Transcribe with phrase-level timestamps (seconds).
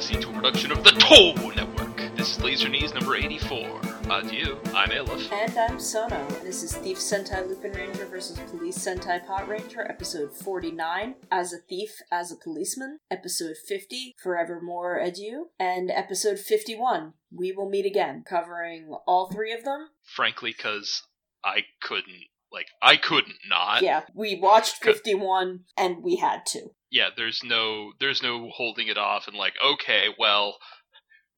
[0.00, 1.94] listening to a production of the Toe Network.
[2.16, 3.82] This is Laser Knees number 84.
[4.08, 5.30] Adieu, I'm Aleph.
[5.30, 6.26] And I'm Sono.
[6.42, 11.58] This is Thief Sentai Lupin Ranger versus Police Sentai Pot Ranger, episode 49, As a
[11.58, 18.24] Thief, As a Policeman, episode 50, Forevermore Adieu, and episode 51, We Will Meet Again,
[18.26, 19.88] covering all three of them.
[20.02, 21.02] Frankly, because
[21.44, 23.82] I couldn't, like, I couldn't not.
[23.82, 26.70] Yeah, we watched 51 and we had to.
[26.90, 30.56] Yeah, there's no, there's no holding it off and like, okay, well,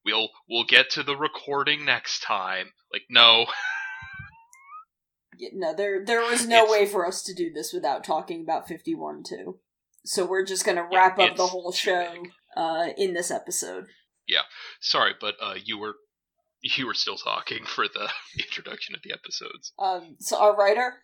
[0.05, 2.69] we'll, we'll get to the recording next time.
[2.93, 3.47] Like, no.
[5.39, 8.43] Yeah, No, there there was no It's- way for us to do this without talking
[8.43, 9.59] about 51 too.
[10.05, 12.25] So we're just gonna Yeah, wrap up the whole show
[12.57, 13.87] uh, in this episode.
[14.27, 14.43] Yeah.
[14.81, 15.95] Sorry, but uh, you were,
[16.61, 18.09] you were still talking for the
[18.39, 19.73] introduction of the episodes.
[19.79, 20.95] Um, so our writer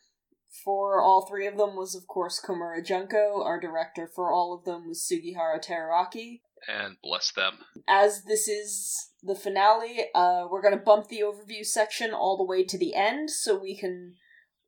[0.64, 3.42] for all three of them was, of course, Komura Junko.
[3.42, 6.40] Our director for all of them was Sugihara Teruaki.
[6.66, 7.58] And bless them.
[7.86, 12.44] As this is the finale, uh, we're going to bump the overview section all the
[12.44, 14.14] way to the end so we can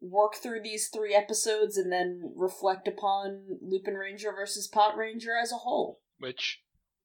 [0.01, 5.53] work through these three episodes and then reflect upon Lupin Ranger versus Pot Ranger as
[5.53, 6.01] a whole.
[6.19, 6.61] which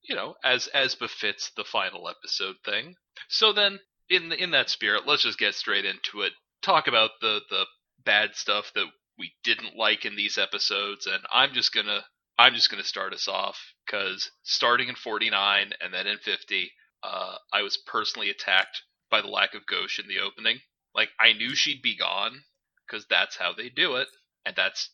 [0.08, 2.96] you know as as befits the final episode thing
[3.28, 6.32] so then in in that spirit let's just get straight into it
[6.62, 7.66] talk about the the
[8.06, 8.86] bad stuff that
[9.18, 12.02] we didn't like in these episodes and i'm just gonna
[12.38, 16.72] i'm just gonna start us off because starting in 49 and then in 50
[17.04, 20.60] uh, i was personally attacked by the lack of gauche in the opening
[20.94, 22.42] like i knew she'd be gone
[22.88, 24.08] because that's how they do it
[24.46, 24.90] and that's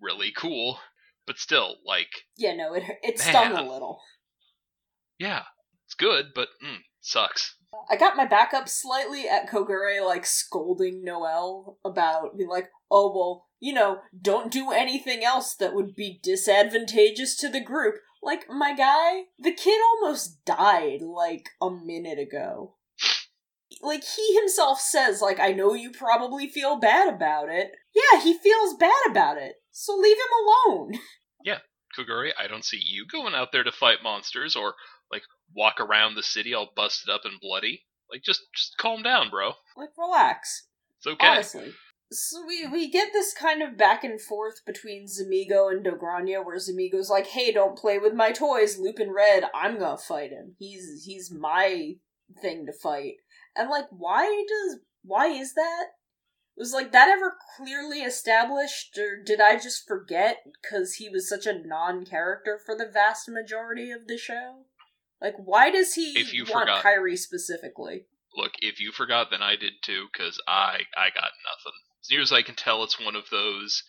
[0.00, 0.78] really cool
[1.26, 4.00] but still like Yeah, no, it it stung a little.
[5.18, 5.42] yeah,
[5.86, 7.54] it's good, but mm, sucks.
[7.90, 13.12] I got my back up slightly at Kogure, like scolding Noel about being like, oh,
[13.14, 17.96] well, you know, don't do anything else that would be disadvantageous to the group.
[18.22, 22.74] Like, my guy, the kid almost died, like, a minute ago.
[23.80, 27.72] Like, he himself says, like, I know you probably feel bad about it.
[27.94, 29.54] Yeah, he feels bad about it.
[29.70, 30.92] So leave him alone.
[31.44, 31.58] Yeah,
[31.96, 34.74] Kogure, I don't see you going out there to fight monsters or
[35.10, 35.22] like
[35.54, 37.84] walk around the city all busted up and bloody.
[38.10, 39.52] Like just just calm down, bro.
[39.76, 40.66] Like, relax.
[40.98, 41.26] It's okay.
[41.26, 41.72] Honestly.
[42.10, 46.56] So we we get this kind of back and forth between Zamigo and Dogranio, where
[46.56, 49.44] Zamigo's like, "Hey, don't play with my toys, Lupin Red.
[49.54, 50.56] I'm gonna fight him.
[50.58, 51.96] He's he's my
[52.40, 53.16] thing to fight."
[53.54, 55.88] And like, why does why is that?
[56.56, 61.46] Was like that ever clearly established, or did I just forget because he was such
[61.46, 64.64] a non-character for the vast majority of the show?
[65.20, 68.06] Like, why does he If you want forgot- Kairi specifically?
[68.34, 71.78] Look, if you forgot, then I did too, cause I I got nothing.
[72.02, 73.82] As near as I can tell, it's one of those.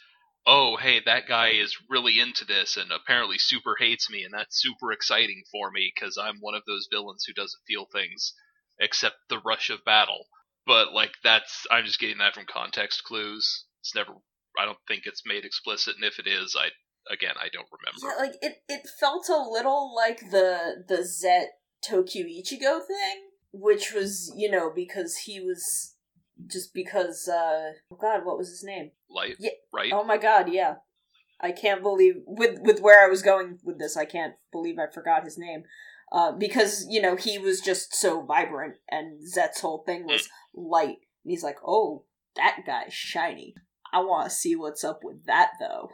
[0.46, 4.60] Oh, hey, that guy is really into this and apparently super hates me, and that's
[4.62, 8.34] super exciting for me because I'm one of those villains who doesn't feel things
[8.80, 10.28] except the rush of battle.
[10.66, 13.66] But like that's I'm just getting that from context clues.
[13.82, 14.14] It's never
[14.58, 16.70] I don't think it's made explicit, and if it is, I
[17.10, 18.16] again I don't remember.
[18.18, 21.48] Yeah, like it, it felt a little like the the Zet
[21.82, 25.96] Tokyo Ichigo thing, which was, you know, because he was
[26.48, 28.92] just because uh oh god, what was his name?
[29.10, 29.52] Light, Yeah.
[29.74, 29.92] right?
[29.94, 30.76] Oh my god, yeah.
[31.42, 34.92] I can't believe with with where I was going with this, I can't believe I
[34.94, 35.64] forgot his name.
[36.12, 40.98] Uh, because you know he was just so vibrant, and Zet's whole thing was light.
[41.24, 42.06] And he's like, "Oh,
[42.36, 43.54] that guy's shiny.
[43.94, 45.90] I want to see what's up with that, though."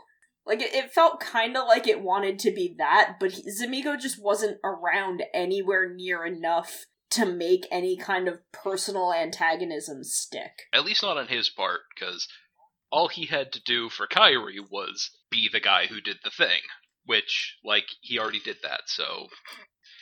[0.46, 4.00] Like it, it felt kind of like it wanted to be that, but he, Zamigo
[4.00, 10.64] just wasn't around anywhere near enough to make any kind of personal antagonism stick.
[10.74, 12.28] At least not on his part, because
[12.92, 16.62] all he had to do for Kairi was be the guy who did the thing,
[17.06, 19.28] which, like, he already did that, so.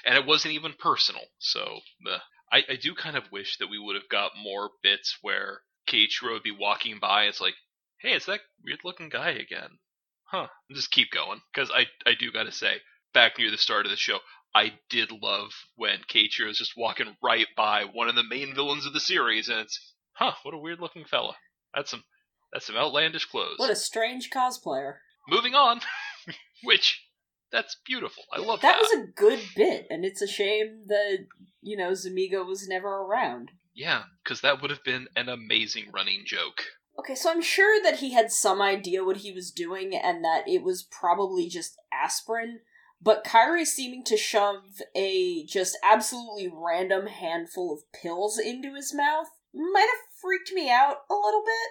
[0.05, 1.79] And it wasn't even personal, so.
[2.51, 6.33] I, I do kind of wish that we would have got more bits where Keiichiro
[6.33, 7.55] would be walking by, it's like,
[7.99, 9.79] hey, it's that weird looking guy again.
[10.33, 10.47] Huh.
[10.71, 12.77] Just keep going, because I, I do gotta say,
[13.13, 14.17] back near the start of the show,
[14.55, 18.87] I did love when Keiichiro is just walking right by one of the main villains
[18.87, 21.35] of the series, and it's, huh, what a weird looking fella.
[21.75, 22.03] That's some
[22.51, 23.57] that's some outlandish clothes.
[23.57, 24.95] What a strange cosplayer.
[25.29, 25.81] Moving on,
[26.63, 27.03] which
[27.51, 28.23] that's beautiful.
[28.33, 28.81] I love that that.
[28.81, 31.27] was a good bit, and it's a shame that
[31.61, 33.51] you know Zamigo was never around.
[33.75, 36.63] Yeah, because that would have been an amazing running joke.
[36.97, 40.47] Okay, so I'm sure that he had some idea what he was doing, and that
[40.47, 42.59] it was probably just aspirin.
[43.01, 49.27] But Kairi seeming to shove a just absolutely random handful of pills into his mouth
[49.53, 51.69] might have freaked me out a little bit.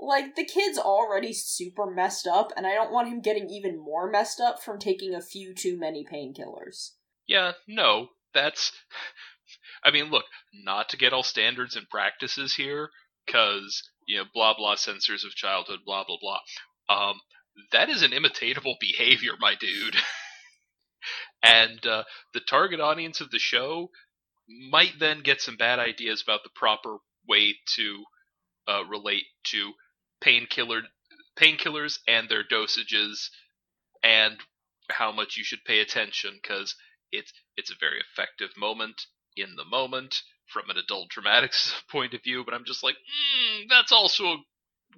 [0.00, 4.10] Like, the kid's already super messed up, and I don't want him getting even more
[4.10, 6.92] messed up from taking a few too many painkillers.
[7.26, 8.72] Yeah, no, that's.
[9.84, 12.90] I mean, look, not to get all standards and practices here,
[13.26, 13.82] because
[14.12, 16.40] you know, blah blah censors of childhood, blah blah blah.
[16.94, 17.20] Um,
[17.72, 19.96] that is an imitatable behavior, my dude.
[21.42, 22.04] and uh,
[22.34, 23.90] the target audience of the show
[24.70, 26.98] might then get some bad ideas about the proper
[27.28, 28.04] way to
[28.68, 29.72] uh, relate to
[30.22, 30.82] painkiller
[31.38, 33.30] painkillers and their dosages
[34.02, 34.36] and
[34.90, 36.74] how much you should pay attention because
[37.10, 39.06] it's it's a very effective moment
[39.36, 40.16] in the moment
[40.52, 44.36] from an adult dramatics point of view but i'm just like mm, that's also a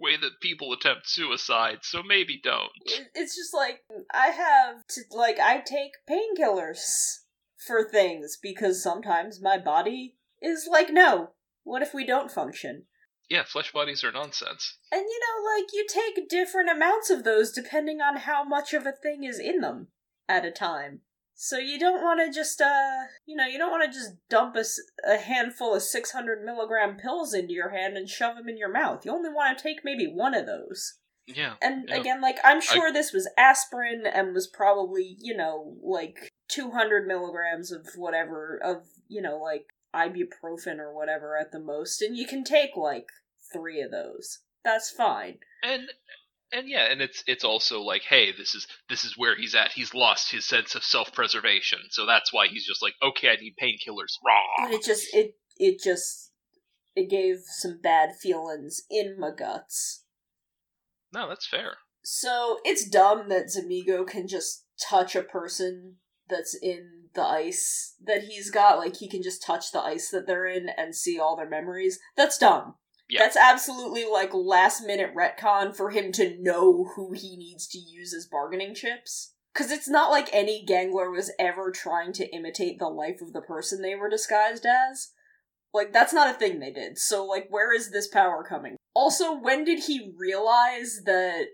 [0.00, 2.70] way that people attempt suicide so maybe don't
[3.14, 3.80] it's just like
[4.12, 7.18] i have to like i take painkillers
[7.56, 11.30] for things because sometimes my body is like no
[11.62, 12.84] what if we don't function
[13.30, 14.76] yeah, flesh bodies are nonsense.
[14.92, 18.86] And you know, like, you take different amounts of those depending on how much of
[18.86, 19.88] a thing is in them
[20.28, 21.00] at a time.
[21.34, 24.56] So you don't want to just, uh, you know, you don't want to just dump
[24.56, 24.64] a,
[25.08, 29.04] a handful of 600 milligram pills into your hand and shove them in your mouth.
[29.04, 30.98] You only want to take maybe one of those.
[31.26, 31.54] Yeah.
[31.60, 31.96] And yeah.
[31.96, 32.92] again, like, I'm sure I...
[32.92, 39.20] this was aspirin and was probably, you know, like 200 milligrams of whatever, of, you
[39.20, 43.06] know, like ibuprofen or whatever at the most, and you can take like
[43.52, 44.40] three of those.
[44.64, 45.38] That's fine.
[45.62, 45.88] And
[46.54, 49.72] and yeah, and it's it's also like, hey, this is this is where he's at.
[49.72, 53.36] He's lost his sense of self preservation, so that's why he's just like, okay, I
[53.36, 54.18] need painkillers.
[54.24, 54.64] Raw.
[54.66, 56.32] But it just it it just
[56.94, 60.04] it gave some bad feelings in my guts.
[61.12, 61.78] No, that's fair.
[62.04, 65.96] So it's dumb that Zamigo can just touch a person
[66.28, 68.78] that's in the ice that he's got.
[68.78, 71.98] Like he can just touch the ice that they're in and see all their memories.
[72.16, 72.74] That's dumb.
[73.14, 73.20] Yeah.
[73.22, 78.12] That's absolutely like last minute retcon for him to know who he needs to use
[78.12, 79.34] as bargaining chips.
[79.52, 83.40] Because it's not like any gangler was ever trying to imitate the life of the
[83.40, 85.12] person they were disguised as.
[85.72, 86.98] Like, that's not a thing they did.
[86.98, 88.74] So, like, where is this power coming?
[88.94, 91.44] Also, when did he realize that,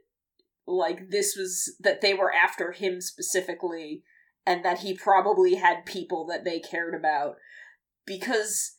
[0.66, 4.02] like, this was, that they were after him specifically,
[4.46, 7.34] and that he probably had people that they cared about?
[8.06, 8.78] Because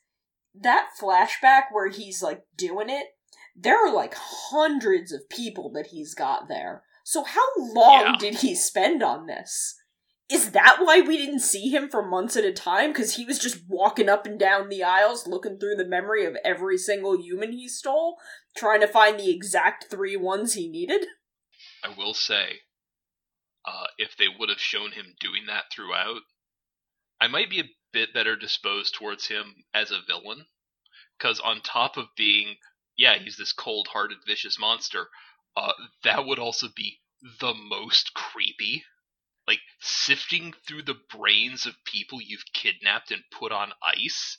[0.59, 3.07] that flashback where he's like doing it,
[3.55, 6.83] there are like hundreds of people that he's got there.
[7.03, 8.15] So how long yeah.
[8.19, 9.75] did he spend on this?
[10.31, 12.93] Is that why we didn't see him for months at a time?
[12.93, 16.37] Because he was just walking up and down the aisles looking through the memory of
[16.45, 18.15] every single human he stole,
[18.55, 21.05] trying to find the exact three ones he needed?
[21.83, 22.59] I will say,
[23.65, 26.21] uh, if they would have shown him doing that throughout,
[27.19, 30.45] I might be a bit better disposed towards him as a villain.
[31.17, 32.55] Because on top of being,
[32.97, 35.07] yeah, he's this cold hearted, vicious monster,
[35.55, 35.73] uh,
[36.03, 36.99] that would also be
[37.39, 38.83] the most creepy.
[39.47, 44.37] Like, sifting through the brains of people you've kidnapped and put on ice?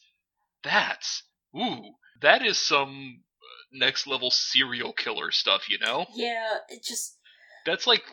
[0.63, 1.25] That's,
[1.57, 6.07] ooh, that is some uh, next level serial killer stuff, you know?
[6.15, 7.19] Yeah, it just.
[7.67, 8.05] That's like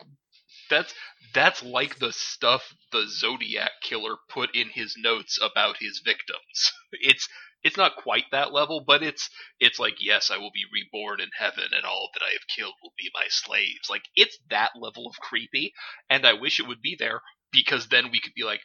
[0.68, 0.94] that's
[1.32, 6.72] that's like the stuff the Zodiac killer put in his notes about his victims.
[6.92, 7.28] It's
[7.62, 9.30] it's not quite that level, but it's
[9.60, 12.74] it's like yes, I will be reborn in heaven, and all that I have killed
[12.82, 13.88] will be my slaves.
[13.88, 15.72] Like it's that level of creepy,
[16.08, 17.20] and I wish it would be there
[17.52, 18.60] because then we could be like,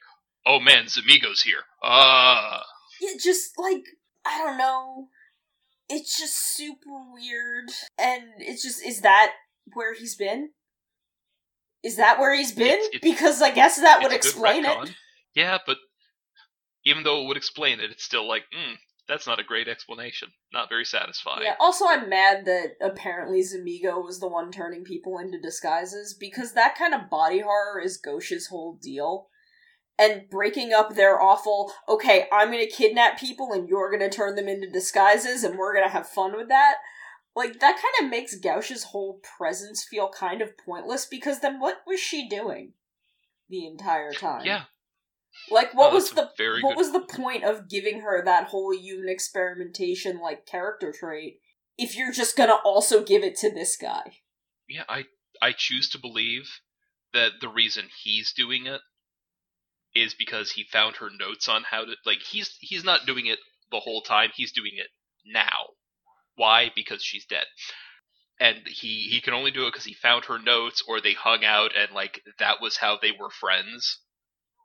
[0.45, 1.63] oh man, Zamigo's here.
[1.83, 2.59] Ah.
[2.59, 2.63] Uh.
[3.01, 3.83] Yeah, just like
[4.25, 5.09] I don't know.
[5.87, 9.33] It's just super weird, and it's just is that
[9.73, 10.49] where he's been?
[11.85, 12.79] Is that where he's been?
[12.79, 14.91] It's, it's, because I guess that would explain it.
[15.35, 15.77] Yeah, but
[16.83, 18.73] even though it would explain it, it's still like, mm,
[19.07, 20.29] that's not a great explanation.
[20.51, 21.43] Not very satisfying.
[21.43, 26.53] Yeah, also I'm mad that apparently Zamigo was the one turning people into disguises, because
[26.53, 29.27] that kind of body horror is Gauche's whole deal.
[29.99, 34.47] And breaking up their awful, okay, I'm gonna kidnap people and you're gonna turn them
[34.47, 36.77] into disguises and we're gonna have fun with that
[37.35, 41.81] like that kind of makes Gauche's whole presence feel kind of pointless because then what
[41.85, 42.73] was she doing
[43.49, 44.45] the entire time?
[44.45, 44.63] Yeah.
[45.51, 46.29] Like oh, what was the
[46.61, 51.39] what was the point of giving her that whole human experimentation like character trait
[51.77, 54.13] if you're just to also give it to this guy?
[54.69, 55.03] Yeah, I
[55.41, 56.61] I choose to believe
[57.13, 58.79] that the reason he's doing it
[59.93, 63.39] is because he found her notes on how to like he's he's not doing it
[63.71, 64.87] the whole time, he's doing it
[65.25, 65.75] now
[66.35, 66.71] why?
[66.75, 67.45] Because she's dead.
[68.39, 71.45] And he he can only do it because he found her notes, or they hung
[71.45, 73.99] out, and like that was how they were friends.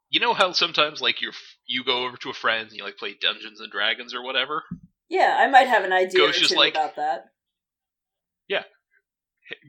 [0.08, 1.30] You know how sometimes like you
[1.66, 4.64] you go over to a friend and you like play Dungeons and Dragons or whatever.
[5.08, 7.26] Yeah, I might have an idea or two like, about that.
[8.48, 8.64] Yeah,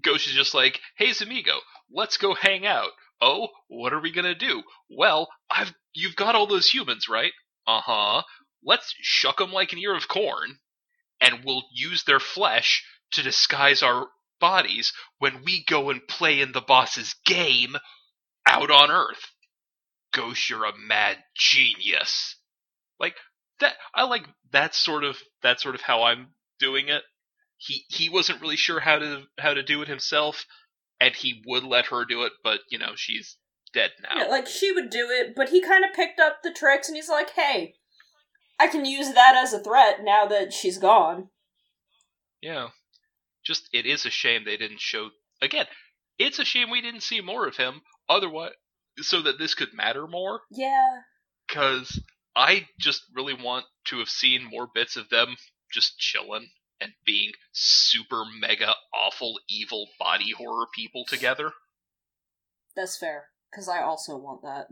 [0.03, 1.59] Gauche is just like, "Hey, Zamigo,
[1.91, 2.91] let's go hang out."
[3.21, 4.63] Oh, what are we gonna do?
[4.89, 7.33] Well, I've you've got all those humans, right?
[7.67, 8.23] Uh huh.
[8.63, 10.59] Let's shuck them like an ear of corn,
[11.21, 14.07] and we'll use their flesh to disguise our
[14.39, 17.77] bodies when we go and play in the boss's game
[18.45, 19.31] out on Earth.
[20.13, 22.35] Gauche, you're a mad genius.
[22.99, 23.15] Like
[23.59, 27.03] that, I like that sort of that sort of how I'm doing it.
[27.57, 30.45] He he wasn't really sure how to how to do it himself,
[30.99, 33.37] and he would let her do it, but you know she's
[33.73, 34.23] dead now.
[34.23, 36.95] Yeah, like she would do it, but he kind of picked up the tricks and
[36.95, 37.75] he's like, "Hey,
[38.61, 41.29] I can use that as a threat now that she's gone."
[42.41, 42.69] Yeah.
[43.43, 45.09] Just it is a shame they didn't show
[45.41, 45.65] again.
[46.19, 48.53] It's a shame we didn't see more of him otherwise
[48.97, 51.01] so that this could matter more Yeah.
[51.47, 51.99] cuz
[52.35, 55.37] I just really want to have seen more bits of them
[55.73, 61.53] just chilling and being super mega awful evil body horror people together.
[62.75, 64.67] That's fair cuz I also want that.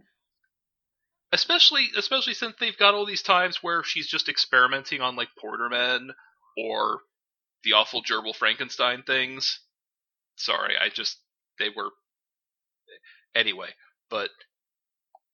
[1.32, 6.10] Especially especially since they've got all these times where she's just experimenting on like Poodermen
[6.58, 7.02] or
[7.64, 9.60] the awful gerbil Frankenstein things.
[10.38, 11.18] Sorry, I just
[11.60, 11.92] they were
[13.36, 13.70] anyway,
[14.10, 14.32] but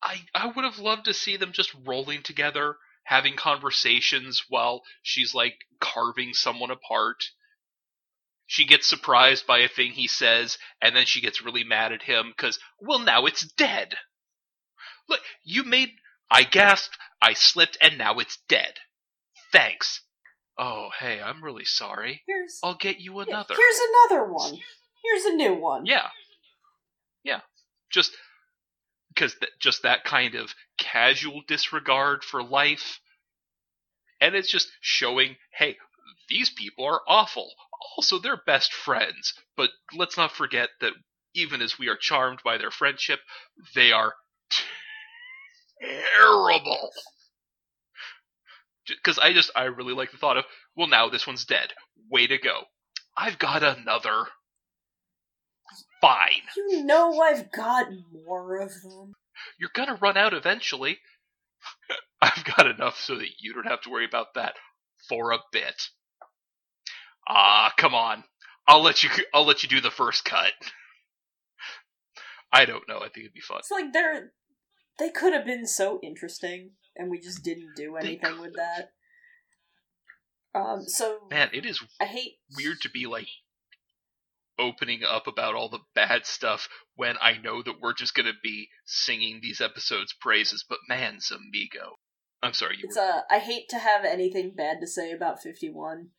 [0.04, 5.34] I I would have loved to see them just rolling together, having conversations while she's
[5.34, 7.24] like carving someone apart.
[8.48, 12.04] She gets surprised by a thing he says, and then she gets really mad at
[12.04, 13.96] him because, well, now it's dead.
[15.10, 15.90] Look, you made.
[16.30, 18.74] I gasped, I slipped, and now it's dead.
[19.52, 20.02] Thanks.
[20.58, 22.24] Oh, hey, I'm really sorry.
[22.26, 23.56] Here's I'll get you another.
[23.56, 24.58] here's another one.
[25.04, 25.86] Here's a new one.
[25.86, 26.08] Yeah.
[27.24, 27.42] Yeah.
[27.90, 28.12] Just
[29.10, 33.00] because th- just that kind of casual disregard for life.
[34.22, 35.78] And it's just showing, hey,
[36.30, 37.52] these people are awful.
[37.98, 39.34] Also, they're best friends.
[39.56, 40.94] But let's not forget that
[41.34, 43.20] even as we are charmed by their friendship,
[43.76, 44.14] they are
[45.82, 46.92] terrible.
[48.88, 51.74] Because I just, I really like the thought of, well, now this one's dead.
[52.12, 52.62] Way to go.
[53.18, 54.26] I've got another.
[56.02, 56.44] Fine.
[56.56, 57.88] You know I've got
[58.26, 59.14] more of them.
[59.60, 61.00] You're gonna run out eventually.
[62.22, 64.56] I've got enough so that you don't have to worry about that
[65.10, 65.90] for a bit.
[67.28, 68.24] Ah, come on.
[68.68, 69.10] I'll let you.
[69.34, 70.52] I'll let you do the first cut.
[72.52, 72.98] I don't know.
[72.98, 73.60] I think it'd be fun.
[73.60, 74.32] It's like they're
[74.98, 78.92] they could have been so interesting, and we just didn't do anything with that.
[80.54, 83.28] Um, so Man, it is I hate weird to be like
[84.58, 88.70] opening up about all the bad stuff when I know that we're just gonna be
[88.86, 90.64] singing these episodes' praises.
[90.68, 91.96] But man, Zamigo.
[92.42, 92.78] I'm sorry.
[92.78, 96.10] You It's were, uh, I hate to have anything bad to say about 51,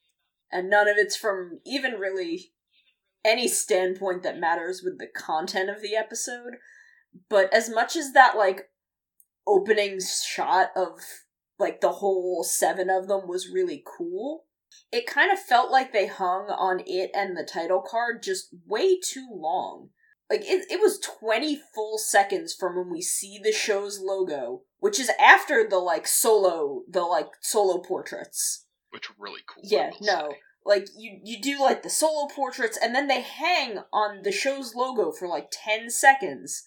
[0.53, 2.53] and none of it's from even really
[3.25, 6.57] any standpoint that matters with the content of the episode.
[7.29, 8.69] But as much as that, like,
[9.47, 11.01] opening shot of,
[11.59, 14.45] like, the whole seven of them was really cool,
[14.93, 18.99] it kind of felt like they hung on it and the title card just way
[18.99, 19.91] too long.
[20.29, 24.99] Like, it, it was 20 full seconds from when we see the show's logo, which
[24.99, 28.67] is after the, like, solo, the, like, solo portraits.
[28.91, 29.63] which were really cool.
[29.65, 30.31] Yeah, no.
[30.31, 30.39] say.
[30.67, 34.75] Like you you do like the solo portraits and then they hang on the show's
[34.75, 36.65] logo for like 10 seconds.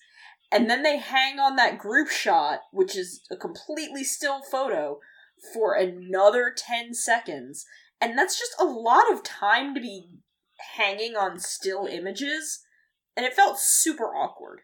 [0.51, 4.99] And then they hang on that group shot, which is a completely still photo,
[5.53, 7.65] for another 10 seconds.
[8.01, 10.09] And that's just a lot of time to be
[10.75, 12.63] hanging on still images.
[13.15, 14.61] And it felt super awkward.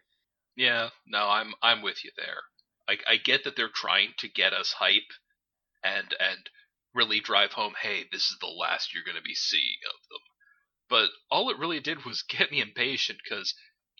[0.56, 2.42] Yeah, no, I'm I'm with you there.
[2.88, 5.12] I, I get that they're trying to get us hype
[5.84, 6.48] and and
[6.94, 10.20] really drive home, hey, this is the last you're going to be seeing of them.
[10.88, 13.54] But all it really did was get me impatient because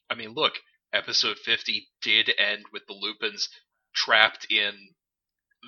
[0.09, 0.55] I mean, look,
[0.93, 3.49] episode 50 did end with the Lupins
[3.95, 4.73] trapped in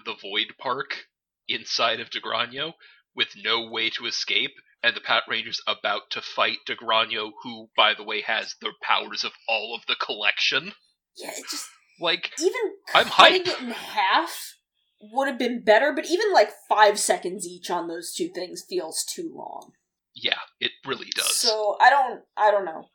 [0.05, 1.07] the Void Park
[1.49, 2.73] inside of Dogranio
[3.15, 7.95] with no way to escape and the Pat Rangers about to fight Dogranio who by
[7.95, 10.73] the way has the powers of all of the collection.
[11.17, 11.67] Yeah, it just
[12.01, 12.61] Like even
[12.95, 14.55] I'm cutting it in half
[15.01, 19.05] would have been better, but even like five seconds each on those two things feels
[19.05, 19.73] too long.
[20.15, 21.41] Yeah, it really does.
[21.41, 22.87] So I don't I don't know.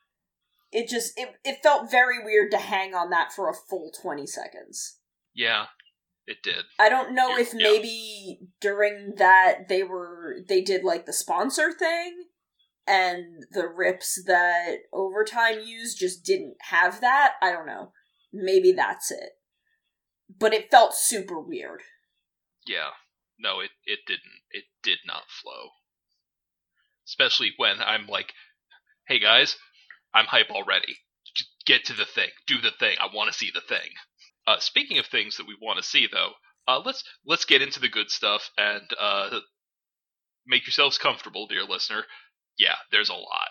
[0.74, 4.26] It just it, it felt very weird to hang on that for a full twenty
[4.28, 4.98] seconds.
[5.34, 5.66] yeah,
[6.26, 6.66] it did.
[6.80, 7.70] I don't know Yeah, if yeah.
[7.70, 12.26] maybe during that they were they did like the sponsor thing
[12.88, 17.34] and the rips that overtime used just didn't have that.
[17.42, 17.92] I don't know.
[18.34, 19.30] Maybe that's it.
[20.40, 21.82] But it felt super weird.
[22.66, 22.90] Yeah.
[23.38, 24.42] No, it it didn't.
[24.50, 25.70] It did not flow.
[27.06, 28.34] Especially when I'm like,
[29.08, 29.58] "Hey guys,
[30.14, 30.98] I'm hype already.
[31.66, 32.98] Get to the thing, do the thing.
[33.00, 33.90] I want to see the thing.
[34.46, 36.32] Uh, speaking of things that we want to see, though,
[36.68, 39.40] uh, let's let's get into the good stuff and uh,
[40.46, 42.04] make yourselves comfortable, dear listener.
[42.58, 43.50] Yeah, there's a lot.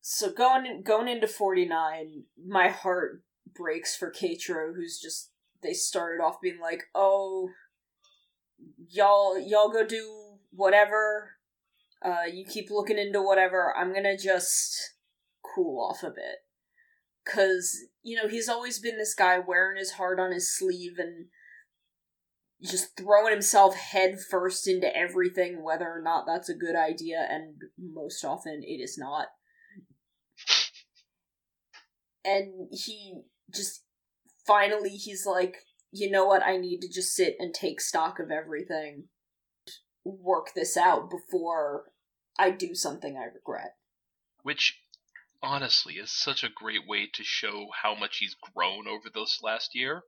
[0.00, 3.22] So going going into forty nine, my heart
[3.54, 5.30] breaks for Katro, who's just
[5.62, 7.50] they started off being like, "Oh,
[8.88, 11.32] y'all y'all go do whatever.
[12.04, 13.74] Uh, you keep looking into whatever.
[13.76, 14.94] I'm gonna just
[15.54, 16.44] cool off a bit."
[17.26, 21.26] Cause, you know, he's always been this guy wearing his heart on his sleeve and
[22.62, 27.62] just throwing himself head first into everything, whether or not that's a good idea, and
[27.78, 29.28] most often it is not.
[32.24, 33.20] And he
[33.54, 33.84] just
[34.46, 35.58] finally he's like,
[35.92, 39.04] you know what, I need to just sit and take stock of everything,
[40.04, 41.84] work this out before
[42.38, 43.76] I do something I regret.
[44.42, 44.80] Which
[45.42, 49.74] honestly is such a great way to show how much he's grown over this last
[49.74, 50.02] year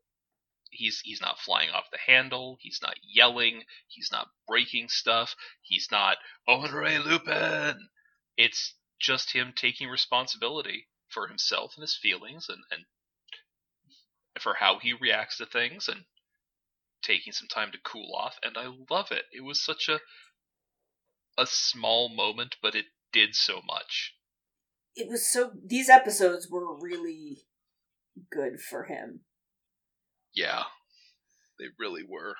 [0.70, 2.56] he's he's not flying off the handle.
[2.60, 3.64] He's not yelling.
[3.88, 5.34] He's not breaking stuff.
[5.62, 6.18] He's not
[6.48, 7.88] Honore Lupin.
[8.36, 12.84] It's just him taking responsibility for himself and his feelings and, and
[14.40, 16.04] for how he reacts to things and
[17.02, 19.24] taking some time to cool off and I love it.
[19.32, 20.00] It was such a
[21.38, 24.14] a small moment but it did so much.
[24.96, 27.42] It was so these episodes were really
[28.30, 29.20] good for him.
[30.34, 30.64] Yeah,
[31.58, 32.34] they really were.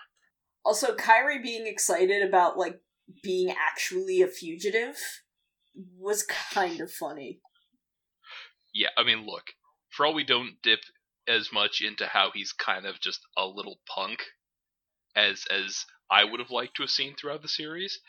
[0.65, 2.81] Also, Kairi being excited about like
[3.23, 4.97] being actually a fugitive
[5.75, 7.41] was kind of funny.
[8.73, 9.53] Yeah, I mean, look,
[9.89, 10.81] for all we don't dip
[11.27, 14.21] as much into how he's kind of just a little punk
[15.17, 18.01] as as I would have liked to have seen throughout the series.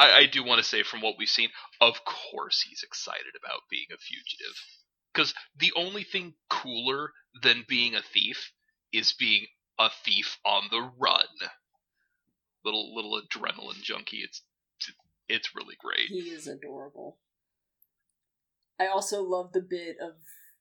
[0.00, 3.60] I, I do want to say, from what we've seen, of course he's excited about
[3.70, 4.56] being a fugitive.
[5.12, 7.10] Because the only thing cooler
[7.42, 8.52] than being a thief
[8.92, 9.46] is being
[9.78, 11.26] a thief on the run.
[12.64, 14.18] Little little adrenaline junkie.
[14.18, 14.42] It's
[15.28, 16.08] it's really great.
[16.08, 17.18] He is adorable.
[18.78, 20.14] I also love the bit of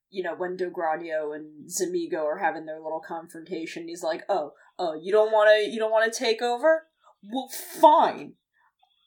[0.09, 3.87] you know when Dogranio and Zamigo are having their little confrontation.
[3.87, 6.87] He's like, "Oh, oh, you don't want to, you don't want to take over?
[7.21, 8.35] Well, fine.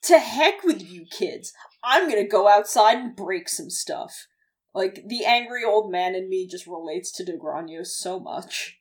[0.05, 1.53] To heck with you kids.
[1.85, 4.27] I'm gonna go outside and break some stuff."
[4.75, 8.79] Like the angry old man in me just relates to Dogranio so much.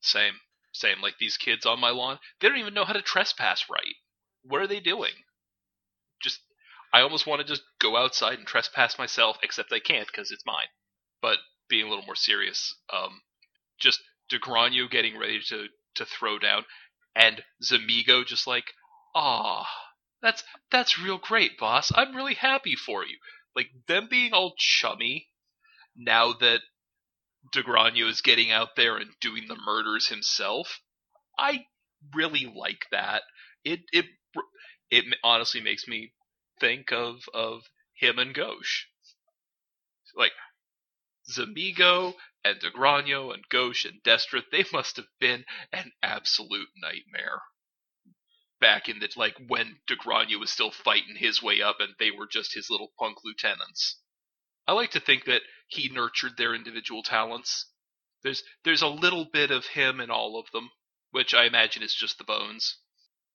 [0.00, 0.34] Same.
[0.72, 1.00] Same.
[1.02, 3.94] Like these kids on my lawn, they don't even know how to trespass right.
[4.42, 5.12] What are they doing?
[6.22, 6.40] Just,
[6.92, 10.46] I almost want to just go outside and trespass myself, except I can't because it's
[10.46, 10.68] mine.
[11.20, 13.22] But being a little more serious, um,
[13.80, 16.64] just Dogranio getting ready to to throw down,
[17.14, 18.64] and Zamigo just like,
[19.14, 19.66] ah,
[20.24, 21.92] that's that's real great, boss.
[21.94, 23.18] I'm really happy for you.
[23.54, 25.28] Like them being all chummy
[25.94, 26.60] now that
[27.54, 30.80] Dogranio is getting out there and doing the murders himself.
[31.38, 31.66] I
[32.14, 33.22] really like that.
[33.64, 34.06] It it
[34.90, 36.14] it honestly makes me
[36.58, 38.86] think of of him and Gauche.
[40.16, 40.32] Like
[41.30, 47.42] Zamigo and Dogranio and Gauche and Destra, they must have been an absolute nightmare.
[48.64, 52.26] Back in the like when Dogranio was still fighting his way up and they were
[52.26, 53.98] just his little punk lieutenants.
[54.66, 57.66] I like to think that he nurtured their individual talents.
[58.22, 60.70] There's there's a little bit of him in all of them,
[61.10, 62.78] which I imagine is just the bones.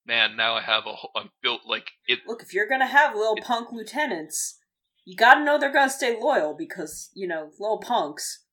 [0.04, 2.22] Man, now I have a I'm built like it.
[2.26, 4.58] Look, if you're gonna have little it, punk lieutenants,
[5.06, 8.46] you gotta know they're gonna stay loyal because you know little punks.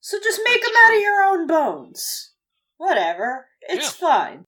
[0.00, 0.80] So just make them true.
[0.82, 2.32] out of your own bones.
[2.78, 4.08] Whatever, it's yeah.
[4.08, 4.44] fine.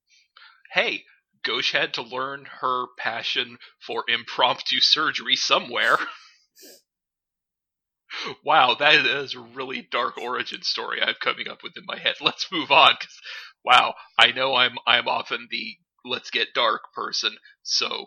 [0.72, 1.04] Hey,
[1.44, 5.98] Gauche had to learn her passion for impromptu surgery somewhere.
[8.44, 12.16] wow, that is a really dark origin story I'm coming up with in my head.
[12.20, 12.92] Let's move on.
[12.92, 13.20] Cause,
[13.64, 17.32] wow, I know I'm I'm often the let's get dark person.
[17.62, 18.06] So,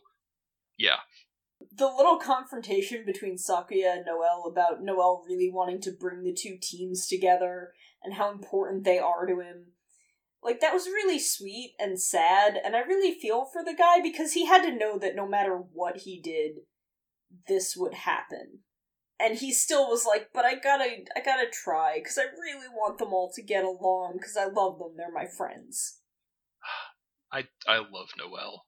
[0.78, 0.98] yeah.
[1.78, 6.58] The little confrontation between Sakuya and Noel about Noel really wanting to bring the two
[6.60, 9.74] teams together and how important they are to him.
[10.44, 14.34] Like, that was really sweet and sad, and I really feel for the guy because
[14.34, 16.62] he had to know that no matter what he did,
[17.48, 18.64] this would happen
[19.22, 22.98] and he still was like, "But I gotta, I gotta try because I really want
[22.98, 24.98] them all to get along because I love them.
[24.98, 26.00] They're my friends."
[27.32, 28.66] I I love Noel.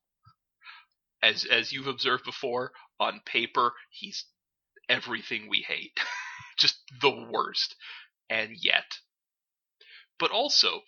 [1.24, 4.26] As as you've observed before, on paper he's
[4.88, 6.00] everything we hate,
[6.60, 7.76] just the worst,
[8.30, 9.00] and yet,
[10.20, 10.84] but also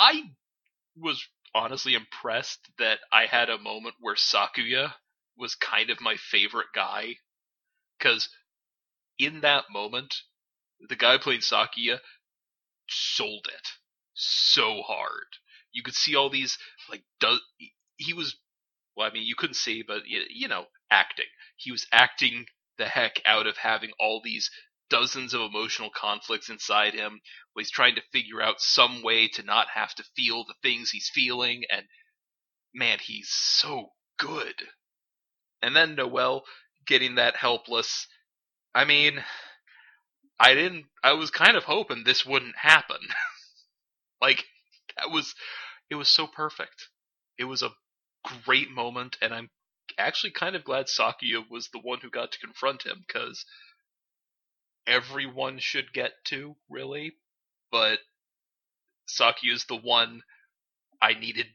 [0.00, 0.22] I
[0.96, 1.22] was
[1.54, 4.94] honestly impressed that I had a moment where Sakuya
[5.36, 7.16] was kind of my favorite guy
[7.98, 8.30] because
[9.18, 10.14] in that moment
[10.88, 12.00] the guy playing Sakuya
[12.88, 13.68] sold it
[14.14, 15.26] so hard.
[15.72, 16.56] You could see all these
[16.88, 17.40] like does
[17.98, 18.36] he was
[18.96, 21.26] well I mean you couldn't see but you know acting.
[21.56, 22.46] He was acting
[22.78, 24.50] the heck out of having all these
[24.90, 27.20] dozens of emotional conflicts inside him
[27.56, 31.10] he's trying to figure out some way to not have to feel the things he's
[31.14, 31.84] feeling and
[32.74, 34.54] man he's so good.
[35.62, 36.42] And then Noel
[36.86, 38.06] getting that helpless
[38.74, 39.22] I mean
[40.38, 40.86] I didn't.
[41.02, 42.98] I was kind of hoping this wouldn't happen.
[44.22, 44.44] like
[44.96, 45.34] that was,
[45.90, 46.88] it was so perfect.
[47.38, 47.70] It was a
[48.44, 49.50] great moment, and I'm
[49.98, 53.44] actually kind of glad Sakuya was the one who got to confront him because
[54.86, 57.12] everyone should get to really,
[57.70, 57.98] but
[59.06, 60.22] Saki is the one
[61.00, 61.46] I needed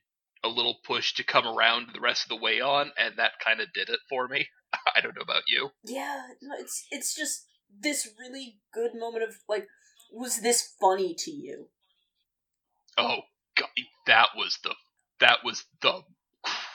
[0.43, 3.59] a little push to come around the rest of the way on, and that kind
[3.59, 4.47] of did it for me.
[4.95, 5.69] I don't know about you.
[5.83, 7.45] Yeah, no, it's it's just
[7.81, 9.67] this really good moment of like,
[10.11, 11.69] was this funny to you?
[12.97, 13.21] Oh
[13.57, 13.69] god,
[14.07, 14.75] that was the
[15.19, 16.01] that was the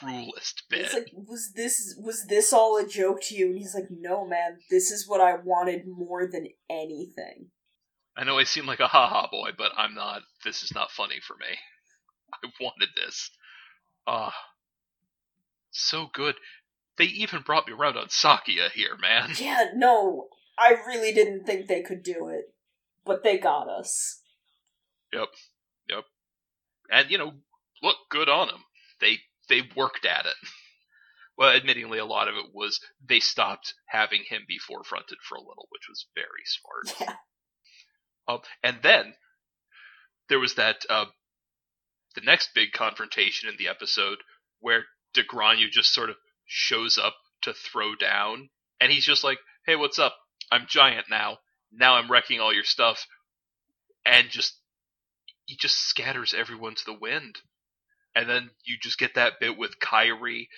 [0.01, 0.81] cruelest bit.
[0.81, 3.47] It's like, was this was this all a joke to you?
[3.47, 7.51] And he's like, no, man, this is what I wanted more than anything.
[8.17, 10.23] I know I seem like a haha boy, but I'm not.
[10.45, 11.59] This is not funny for me.
[12.33, 13.31] I wanted this.
[14.07, 14.33] Ah, uh,
[15.71, 16.35] so good.
[16.99, 19.31] They even brought me around on Sakuya here, man.
[19.39, 22.53] Yeah, no, I really didn't think they could do it,
[23.07, 24.21] but they got us.
[25.13, 25.29] Yep,
[25.89, 26.05] yep.
[26.91, 27.33] And you know,
[27.83, 28.65] look, good on them.
[29.01, 30.35] They they worked at it.
[31.39, 35.41] Well, admittingly, a lot of it was they stopped having him be forefronted for a
[35.41, 37.11] little, which was very smart.
[38.29, 38.35] Yeah.
[38.35, 39.15] Um, and then
[40.29, 41.07] there was that uh,
[42.15, 44.19] the next big confrontation in the episode
[44.59, 44.85] where
[45.17, 49.99] Dogranio just sort of shows up to throw down, and he's just like, "Hey, what's
[49.99, 50.15] up?
[50.51, 51.39] I'm giant now.
[51.73, 53.07] Now I'm wrecking all your stuff.
[54.05, 54.59] And just
[55.45, 57.39] he just scatters everyone to the wind.
[58.15, 60.49] And then you just get that bit with Kairi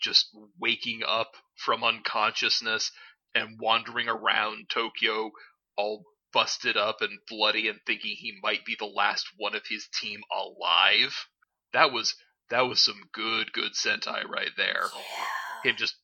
[0.00, 2.90] just waking up from unconsciousness
[3.34, 5.30] and wandering around Tokyo
[5.76, 9.86] all busted up and bloody and thinking he might be the last one of his
[10.00, 11.26] team alive.
[11.72, 12.14] That was
[12.50, 14.86] that was some good good Sentai right there.
[14.94, 15.70] Yeah.
[15.70, 15.94] Him just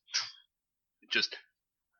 [1.11, 1.35] just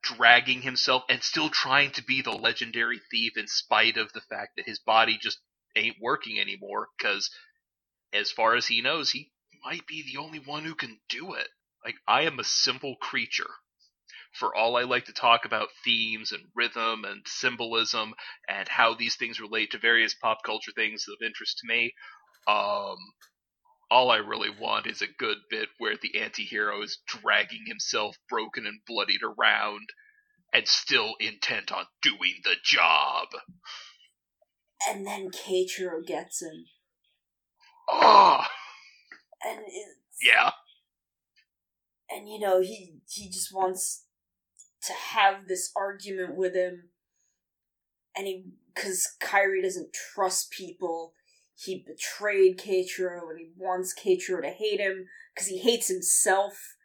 [0.02, 4.54] dragging himself and still trying to be the legendary thief in spite of the fact
[4.56, 5.40] that his body just
[5.76, 7.30] ain't working anymore because
[8.14, 9.32] as far as he knows he
[9.64, 11.48] might be the only one who can do it
[11.84, 13.50] like i am a simple creature
[14.34, 18.14] for all i like to talk about themes and rhythm and symbolism
[18.48, 21.94] and how these things relate to various pop culture things of interest to me
[22.48, 22.98] um
[23.92, 28.66] all I really want is a good bit where the anti-hero is dragging himself broken
[28.66, 29.90] and bloodied around
[30.54, 33.28] and still intent on doing the job.
[34.88, 36.66] And then Keiichiro gets him.
[37.92, 38.42] Oh!
[39.46, 40.52] And it's, yeah.
[42.10, 44.06] And you know, he he just wants
[44.84, 46.90] to have this argument with him
[48.16, 51.14] and he cuz Kairi doesn't trust people
[51.60, 56.76] he betrayed Keiichiro and he wants Keiichiro to hate him because he hates himself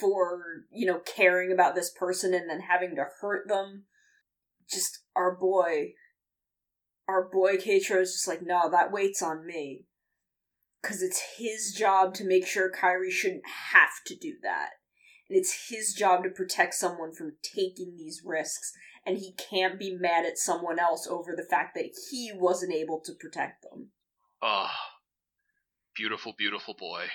[0.00, 3.84] for, you know, caring about this person and then having to hurt them.
[4.70, 5.92] Just our boy.
[7.06, 9.84] Our boy Keiichiro is just like, no, that waits on me.
[10.86, 14.70] Because it's his job to make sure Kairi shouldn't have to do that.
[15.28, 18.72] And it's his job to protect someone from taking these risks.
[19.04, 23.00] And he can't be mad at someone else over the fact that he wasn't able
[23.00, 23.88] to protect them.
[24.40, 24.72] Ah,
[25.96, 27.06] beautiful, beautiful boy.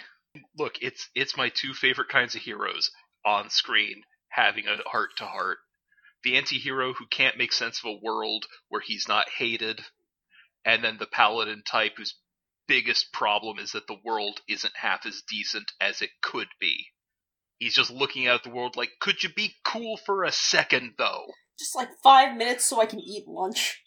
[0.57, 2.91] Look, it's it's my two favorite kinds of heroes
[3.25, 5.59] on screen having a heart to heart.
[6.25, 9.79] The anti-hero who can't make sense of a world where he's not hated,
[10.65, 12.15] and then the paladin type whose
[12.67, 16.87] biggest problem is that the world isn't half as decent as it could be.
[17.57, 21.27] He's just looking at the world like, could you be cool for a second, though?
[21.59, 23.81] Just like five minutes so I can eat lunch.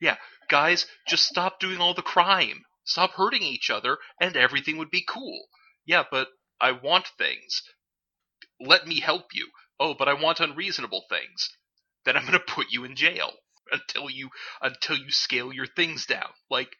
[0.00, 0.16] Yeah,
[0.48, 2.64] guys, just stop doing all the crime.
[2.84, 5.46] Stop hurting each other, and everything would be cool.
[5.86, 6.26] Yeah, but
[6.60, 7.62] I want things.
[8.60, 9.48] Let me help you.
[9.78, 11.50] Oh, but I want unreasonable things.
[12.04, 13.32] Then I'm gonna put you in jail
[13.70, 16.30] until you until you scale your things down.
[16.50, 16.76] Like,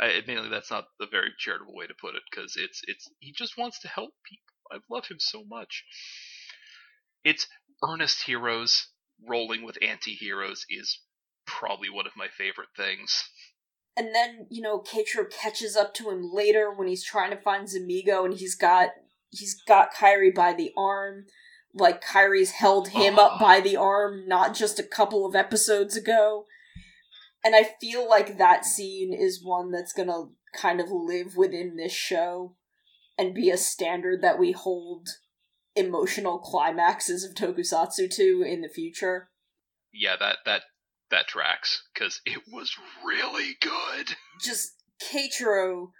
[0.00, 3.32] I, admittedly, that's not a very charitable way to put it because it's it's he
[3.36, 4.44] just wants to help people.
[4.72, 5.84] I love him so much.
[7.22, 7.46] It's
[7.86, 8.88] earnest heroes
[9.28, 11.00] rolling with anti-heroes is
[11.46, 13.24] probably one of my favorite things.
[13.96, 17.68] And then, you know, Keiichiro catches up to him later when he's trying to find
[17.68, 18.90] Zamigo and he's got
[19.30, 21.26] he's got Kairi by the arm.
[21.74, 23.38] Like Kairi's held him up ah.
[23.38, 26.46] by the arm not just a couple of episodes ago.
[27.44, 31.92] And I feel like that scene is one that's gonna kind of live within this
[31.92, 32.56] show
[33.16, 35.08] and be a standard that we hold
[35.76, 39.30] emotional climaxes of tokusatsu to in the future.
[39.92, 40.62] Yeah, that that
[41.10, 44.16] that tracks because it was really good.
[44.40, 44.72] Just
[45.02, 45.90] Keiichiro,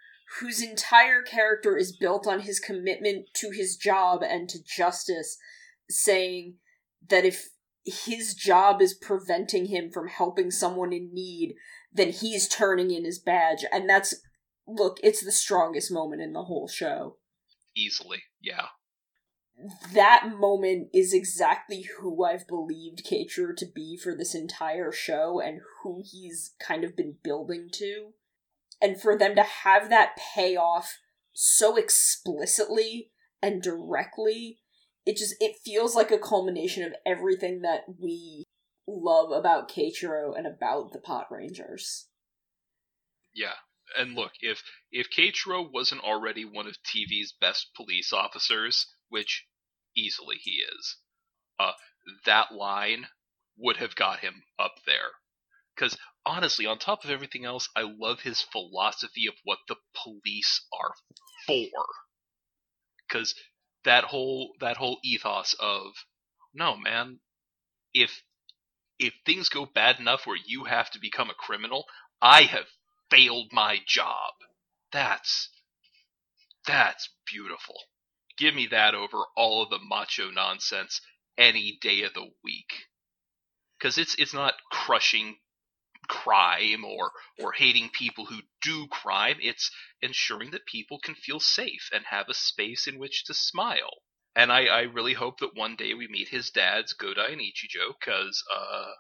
[0.41, 5.37] whose entire character is built on his commitment to his job and to justice,
[5.89, 6.57] saying
[7.09, 7.49] that if
[7.85, 11.55] his job is preventing him from helping someone in need,
[11.93, 13.65] then he's turning in his badge.
[13.73, 14.15] And that's,
[14.67, 17.17] look, it's the strongest moment in the whole show.
[17.77, 18.67] Easily, yeah.
[19.93, 25.61] That moment is exactly who I've believed Keiichiro to be for this entire show and
[25.83, 28.13] who he's kind of been building to.
[28.81, 30.99] And for them to have that payoff
[31.33, 33.11] so explicitly
[33.43, 34.61] and directly
[35.07, 38.45] it just it feels like a culmination of everything that we
[38.87, 42.09] love about Keiichiro and about the Pot Rangers.
[43.35, 43.55] Yeah.
[43.97, 49.47] And look, if if Keiichiro wasn't already one of TV's best police officers, which
[49.97, 50.97] easily he is,
[51.59, 51.73] uh,
[52.25, 53.07] that line
[53.59, 55.11] would have got him up there.
[55.75, 60.67] Because honestly, on top of everything else, I love his philosophy of what the police
[60.73, 60.95] are
[61.47, 61.87] for.
[63.09, 63.35] Because
[63.85, 65.93] that whole that whole ethos of
[66.55, 67.19] no man
[67.95, 68.23] if
[68.99, 71.87] if things go bad enough where you have to become a criminal
[72.23, 72.67] i have
[73.11, 74.35] failed my job.
[74.93, 75.51] That's
[76.67, 77.77] that's beautiful.
[78.39, 81.01] Give me that over all of the macho nonsense
[81.39, 82.73] any day of the week.
[83.79, 85.37] Because it's it's not crushing
[86.11, 89.37] crime or or hating people who do crime.
[89.41, 89.71] It's
[90.03, 93.95] ensuring that people can feel safe and have a space in which to smile.
[94.35, 97.95] And I, I really hope that one day we meet his dads, Godai and Ichijo,
[97.99, 98.93] because uh,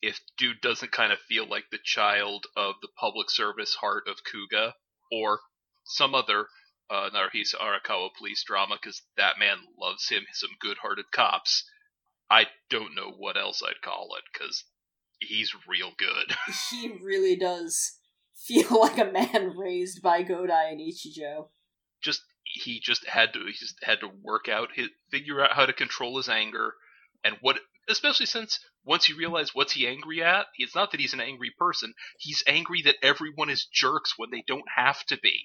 [0.00, 4.16] if dude doesn't kind of feel like the child of the public service heart of
[4.28, 4.72] Kuuga
[5.10, 5.40] or
[5.84, 6.46] some other
[6.90, 11.64] uh, Naruhisa Arakawa police drama, because that man loves him some good-hearted cops.
[12.30, 14.64] I don't know what else I'd call it, because
[15.26, 16.34] he's real good.
[16.70, 17.98] he really does
[18.34, 21.48] feel like a man raised by Godai and Ichijo.
[22.02, 25.66] Just he just had to he just had to work out his figure out how
[25.66, 26.74] to control his anger
[27.24, 27.58] and what
[27.88, 31.50] especially since once you realize what's he angry at, it's not that he's an angry
[31.58, 31.94] person.
[32.18, 35.40] He's angry that everyone is jerks when they don't have to be.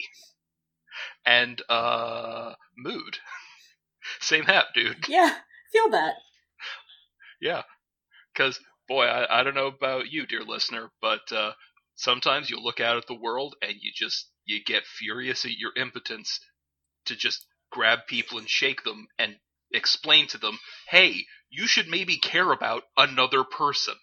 [1.26, 3.18] And uh mood.
[4.20, 5.08] Same hat, dude.
[5.08, 5.36] Yeah,
[5.72, 6.16] feel that.
[7.42, 7.64] Yeah.
[8.36, 11.54] Cuz boy, I, I don't know about you, dear listener, but uh,
[11.96, 15.72] sometimes you look out at the world and you just you get furious at your
[15.78, 16.42] impotence
[17.06, 19.38] to just grab people and shake them and
[19.74, 23.96] explain to them, hey, you should maybe care about another person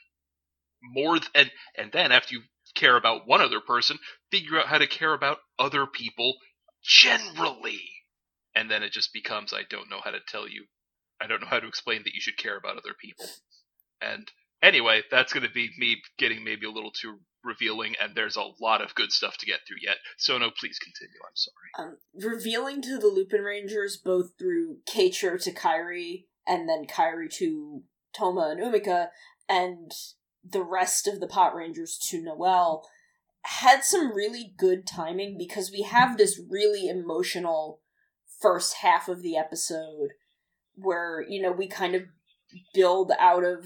[0.83, 2.43] more, th- and and then after you
[2.75, 3.99] care about one other person,
[4.31, 6.37] figure out how to care about other people
[6.83, 7.81] generally,
[8.55, 10.67] and then it just becomes I don't know how to tell you,
[11.21, 13.27] I don't know how to explain that you should care about other people,
[14.01, 14.31] and
[14.67, 18.51] Anyway, that's going to be me getting maybe a little too revealing, and there's a
[18.61, 19.99] lot of good stuff to get through yet.
[20.19, 21.21] So, no, please continue.
[21.23, 21.89] I'm sorry.
[21.89, 21.99] Um,
[22.33, 28.57] revealing to the Lupin Rangers both through Keiichiro to Kairi, and then Kairi to Toma
[28.57, 29.11] and Umika,
[29.49, 29.93] and
[30.45, 32.83] the rest of the Pot Rangers to Noel,
[33.43, 37.83] had some really good timing because we have this really emotional
[38.41, 40.11] first half of the episode
[40.75, 42.03] where, you know, we kind of
[42.75, 43.65] build out of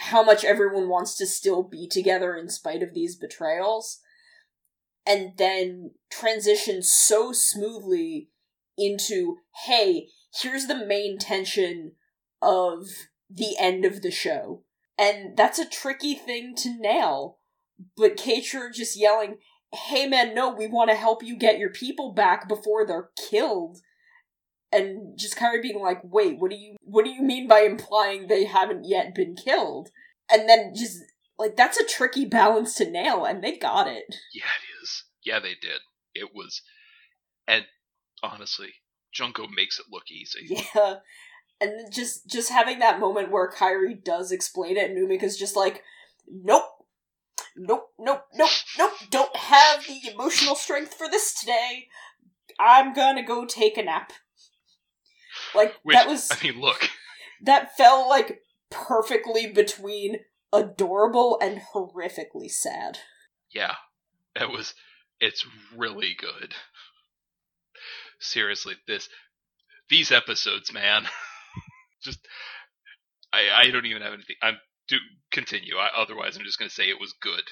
[0.00, 4.00] how much everyone wants to still be together in spite of these betrayals
[5.06, 8.30] and then transition so smoothly
[8.78, 9.36] into
[9.66, 10.08] hey
[10.40, 11.92] here's the main tension
[12.40, 12.86] of
[13.28, 14.62] the end of the show.
[14.96, 17.38] And that's a tricky thing to nail
[17.96, 19.36] but Keiichiro just yelling
[19.72, 23.78] hey man no we want to help you get your people back before they're killed
[24.72, 28.26] and just of being like, "Wait, what do you what do you mean by implying
[28.26, 29.90] they haven't yet been killed?"
[30.30, 30.98] And then just
[31.38, 34.16] like that's a tricky balance to nail, and they got it.
[34.32, 35.04] Yeah, it is.
[35.22, 35.80] Yeah, they did.
[36.14, 36.62] It was,
[37.46, 37.64] and
[38.22, 38.74] honestly,
[39.12, 40.56] Junko makes it look easy.
[40.74, 40.96] Yeah,
[41.60, 45.82] and just just having that moment where Kairi does explain it, and Umika's just like,
[46.28, 46.64] "Nope."
[47.56, 51.88] Nope, nope, nope, nope, don't have the emotional strength for this today.
[52.60, 54.12] I'm gonna go take a nap.
[55.54, 56.88] Like Which, that was I mean, look.
[57.42, 60.18] That fell like perfectly between
[60.52, 62.98] adorable and horrifically sad.
[63.52, 63.74] Yeah.
[64.36, 64.74] It was
[65.20, 66.54] it's really good.
[68.18, 69.08] Seriously, this
[69.88, 71.04] these episodes, man.
[72.02, 72.26] just
[73.32, 74.36] I I don't even have anything.
[74.42, 74.58] I'm
[74.90, 74.96] do
[75.32, 75.76] continue.
[75.76, 77.44] I, otherwise I'm just going to say it was good.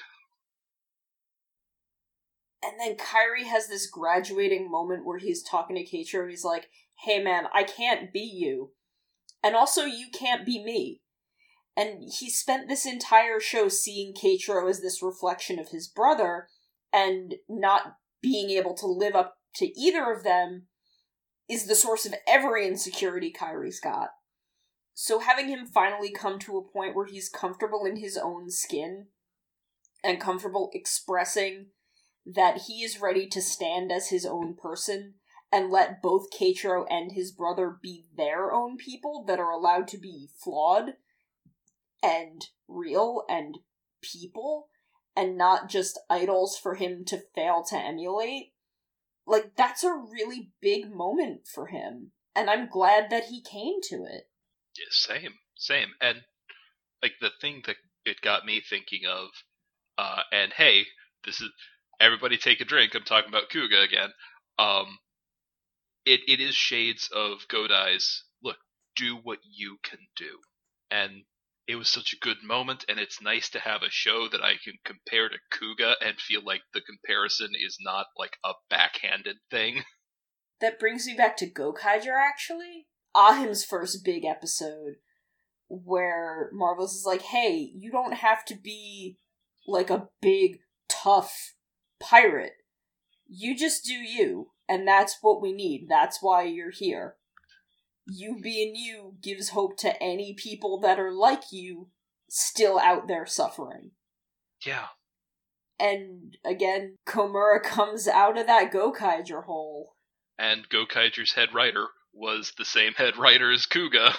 [2.61, 6.69] And then Kairi has this graduating moment where he's talking to Keiichiro and he's like,
[7.05, 8.71] hey man, I can't be you.
[9.43, 11.01] And also, you can't be me.
[11.77, 16.47] And he spent this entire show seeing Keiichiro as this reflection of his brother
[16.91, 20.67] and not being able to live up to either of them
[21.47, 24.09] is the source of every insecurity Kairi's got.
[24.93, 29.07] So having him finally come to a point where he's comfortable in his own skin
[30.03, 31.67] and comfortable expressing
[32.25, 35.13] that he is ready to stand as his own person
[35.51, 39.97] and let both Keiichiro and his brother be their own people that are allowed to
[39.97, 40.93] be flawed
[42.03, 43.57] and real and
[44.01, 44.69] people
[45.15, 48.53] and not just idols for him to fail to emulate.
[49.25, 52.11] Like, that's a really big moment for him.
[52.35, 54.29] And I'm glad that he came to it.
[54.77, 55.89] Yeah, same, same.
[55.99, 56.19] And,
[57.03, 59.29] like, the thing that it got me thinking of,
[59.97, 60.83] uh, and hey,
[61.25, 61.49] this is,
[61.99, 64.09] everybody take a drink, I'm talking about Kuuga again.
[64.57, 64.99] Um,
[66.05, 68.57] it, it is shades of Godai's, look,
[68.95, 70.39] do what you can do.
[70.91, 71.23] And
[71.67, 74.53] it was such a good moment, and it's nice to have a show that I
[74.63, 79.83] can compare to Kuuga and feel like the comparison is not like a backhanded thing.
[80.61, 82.87] That brings me back to Gokaiger, actually.
[83.15, 84.95] Ahim's first big episode,
[85.69, 89.19] where Marvelous is like, hey, you don't have to be
[89.65, 90.59] like a big,
[90.89, 91.53] tough
[91.97, 92.57] pirate.
[93.25, 95.87] You just do you, and that's what we need.
[95.89, 97.15] That's why you're here
[98.09, 101.89] you being you gives hope to any people that are like you
[102.29, 103.91] still out there suffering.
[104.65, 104.87] Yeah.
[105.79, 109.95] And again, Komura comes out of that Gokaiger hole.
[110.37, 114.15] And Gokaiger's head writer was the same head writer as Kuuga.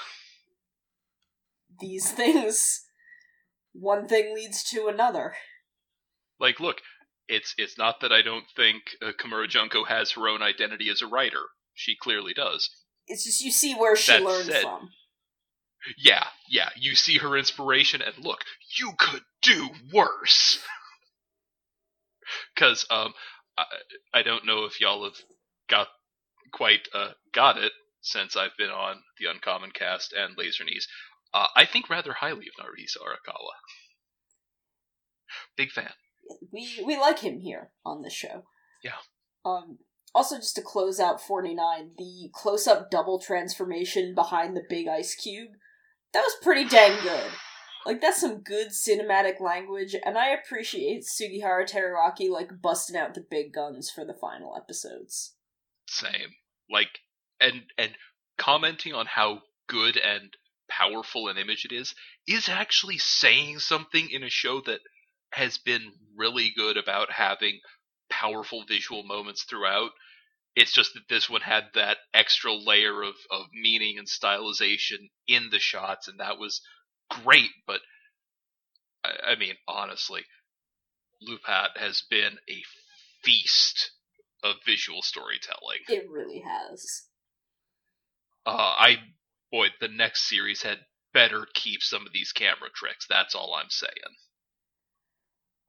[1.80, 2.82] These things,
[3.72, 5.34] one thing leads to another.
[6.38, 6.78] Like, look,
[7.30, 9.12] it's it's not that I don't think uh,
[9.48, 11.44] Junko has her own identity as a writer.
[11.74, 12.68] She clearly does.
[13.06, 14.90] It's just you see where she that learned said, from.
[15.96, 16.68] Yeah, yeah.
[16.76, 18.40] You see her inspiration, and look,
[18.78, 20.58] you could do worse.
[22.54, 23.12] Because um,
[23.58, 23.64] I,
[24.14, 25.16] I don't know if y'all have
[25.68, 25.88] got
[26.52, 30.86] quite uh, got it since I've been on the Uncommon Cast and Laser Knees.
[31.34, 33.50] Uh, I think rather highly of Naruhisa Arakawa.
[35.56, 35.90] Big fan.
[36.52, 38.44] We we like him here on the show.
[38.82, 38.98] Yeah.
[39.44, 39.78] Um,
[40.14, 45.14] also, just to close out 49, the close up double transformation behind the big ice
[45.14, 45.50] cube,
[46.12, 47.30] that was pretty dang good.
[47.86, 53.24] Like, that's some good cinematic language, and I appreciate Sugihara Teruaki, like, busting out the
[53.28, 55.34] big guns for the final episodes.
[55.88, 56.34] Same.
[56.68, 57.00] Like,
[57.40, 57.92] and, and
[58.36, 60.36] commenting on how good and
[60.68, 61.94] powerful an image it is,
[62.28, 64.80] is actually saying something in a show that
[65.32, 67.60] has been really good about having
[68.10, 69.90] powerful visual moments throughout.
[70.56, 75.48] It's just that this one had that extra layer of, of meaning and stylization in
[75.50, 76.60] the shots, and that was
[77.08, 77.50] great.
[77.66, 77.80] But
[79.04, 80.22] I, I mean, honestly,
[81.26, 82.62] LuPat has been a
[83.22, 83.92] feast
[84.42, 85.80] of visual storytelling.
[85.88, 87.04] It really has.
[88.46, 88.96] Uh, I
[89.52, 90.78] boy, the next series had
[91.12, 93.06] better keep some of these camera tricks.
[93.08, 93.92] That's all I'm saying.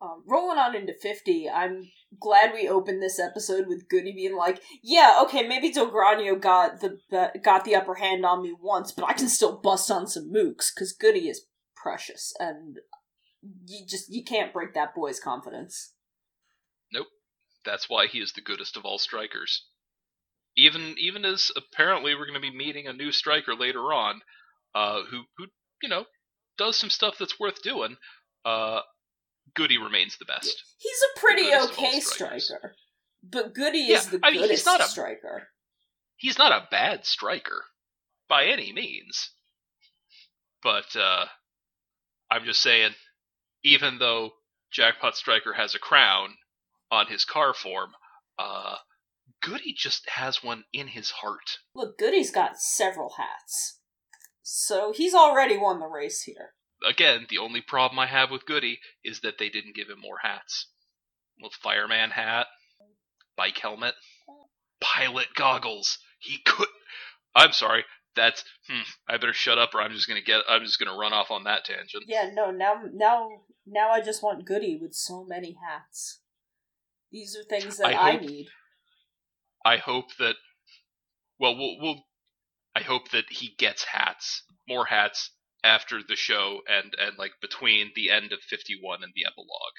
[0.01, 4.59] Um, rolling on into 50, I'm glad we opened this episode with Goody being like,
[4.81, 6.99] "Yeah, okay, maybe Dogranio got the
[7.43, 10.73] got the upper hand on me once, but I can still bust on some mooks
[10.73, 12.79] because Goody is precious, and
[13.67, 15.93] you just you can't break that boy's confidence."
[16.91, 17.07] Nope,
[17.63, 19.67] that's why he is the goodest of all strikers.
[20.57, 24.21] Even even as apparently we're going to be meeting a new striker later on,
[24.73, 25.45] uh, who who
[25.83, 26.05] you know
[26.57, 27.97] does some stuff that's worth doing.
[28.43, 28.81] Uh,
[29.55, 30.63] Goody remains the best.
[30.77, 32.75] He's a pretty okay striker,
[33.23, 35.47] but Goody yeah, is the I mean, goodest he's not a, striker.
[36.15, 37.63] He's not a bad striker
[38.29, 39.31] by any means,
[40.63, 41.25] but uh,
[42.29, 42.91] I'm just saying,
[43.63, 44.31] even though
[44.71, 46.35] Jackpot Striker has a crown
[46.89, 47.91] on his car form,
[48.39, 48.77] uh,
[49.41, 51.57] Goody just has one in his heart.
[51.75, 53.79] Look, Goody's got several hats,
[54.41, 56.53] so he's already won the race here
[56.87, 60.17] again, the only problem I have with Goody is that they didn't give him more
[60.21, 60.67] hats.
[61.41, 62.47] With fireman hat,
[63.35, 63.95] bike helmet,
[64.79, 65.97] pilot goggles.
[66.19, 66.67] He could.
[67.35, 67.83] I'm sorry.
[68.15, 68.43] That's.
[68.69, 70.41] Hmm, I better shut up, or I'm just gonna get.
[70.47, 72.03] I'm just gonna run off on that tangent.
[72.07, 72.29] Yeah.
[72.33, 72.51] No.
[72.51, 72.83] Now.
[72.93, 73.29] Now.
[73.65, 73.89] Now.
[73.89, 76.19] I just want Goody with so many hats.
[77.11, 78.47] These are things that I, hope, I need.
[79.65, 80.35] I hope that.
[81.39, 81.77] Well, we'll.
[81.79, 82.03] We'll.
[82.75, 85.31] I hope that he gets hats, more hats,
[85.63, 89.77] after the show and and like between the end of 51 and the epilogue.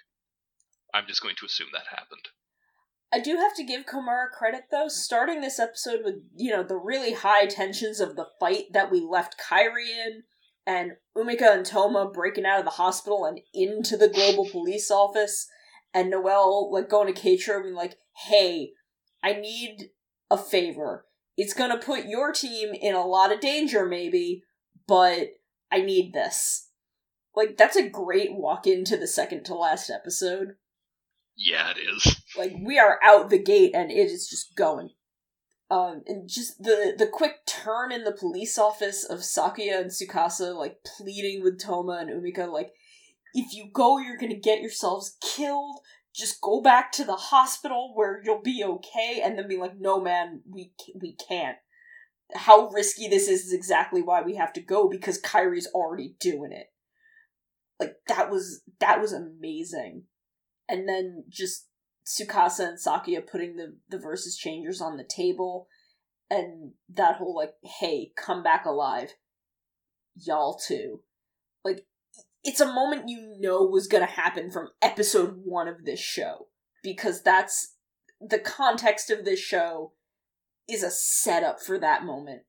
[0.95, 2.29] I'm just going to assume that happened.
[3.13, 6.77] I do have to give Komura credit though, starting this episode with, you know, the
[6.77, 10.23] really high tensions of the fight that we left Kairi in,
[10.67, 15.47] and Umika and Toma breaking out of the hospital and into the global police office,
[15.93, 17.97] and Noel like going to Keiichiro and being like,
[18.29, 18.73] hey,
[19.23, 19.91] I need
[20.31, 21.07] a favor.
[21.37, 24.43] It's gonna put your team in a lot of danger, maybe,
[24.87, 25.29] but
[25.73, 26.69] I need this.
[27.35, 30.57] Like, that's a great walk into the second to last episode.
[31.35, 32.23] Yeah, it is.
[32.37, 34.91] Like, we are out the gate and it is just going.
[35.71, 40.55] Um, and just the the quick turn in the police office of Sakuya and Tsukasa,
[40.55, 42.73] like pleading with Toma and Umika, like,
[43.33, 45.81] if you go, you're gonna get yourselves killed.
[46.15, 49.23] Just go back to the hospital where you'll be okay.
[49.25, 51.57] And then be like, no, man, we we can't.
[52.35, 56.53] How risky this is is exactly why we have to go because Kairi's already doing
[56.53, 56.67] it.
[57.79, 60.05] Like that was that was amazing.
[60.69, 61.69] And then just
[62.07, 65.69] Tsukasa and Sakuya putting the the versus changers on the table
[66.33, 69.15] and that whole like hey come back alive
[70.17, 71.01] y'all too
[71.65, 71.85] like
[72.43, 76.47] it's a moment you know was gonna happen from episode one of this show
[76.83, 77.75] because that's
[78.21, 79.93] the context of this show
[80.69, 82.43] is a setup for that moment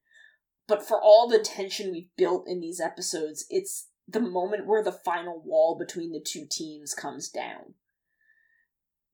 [0.68, 4.92] but for all the tension we've built in these episodes it's the moment where the
[4.92, 7.76] final wall between the two teams comes down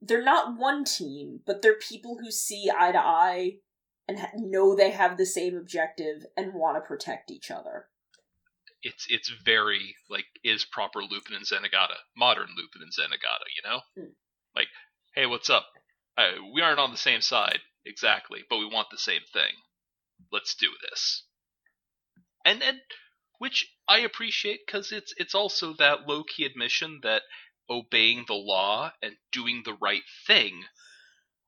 [0.01, 3.57] they're not one team, but they're people who see eye to eye
[4.07, 7.87] and know they have the same objective and want to protect each other.
[8.81, 13.81] It's it's very like is proper Lupin and Zenigata, modern Lupin and Zenigata, you know?
[13.95, 14.13] Hmm.
[14.55, 14.67] Like,
[15.13, 15.65] hey, what's up?
[16.17, 19.53] Uh, we aren't on the same side exactly, but we want the same thing.
[20.31, 21.23] Let's do this.
[22.45, 22.81] And and
[23.39, 27.23] which I appreciate because it's it's also that low key admission that
[27.69, 30.63] obeying the law and doing the right thing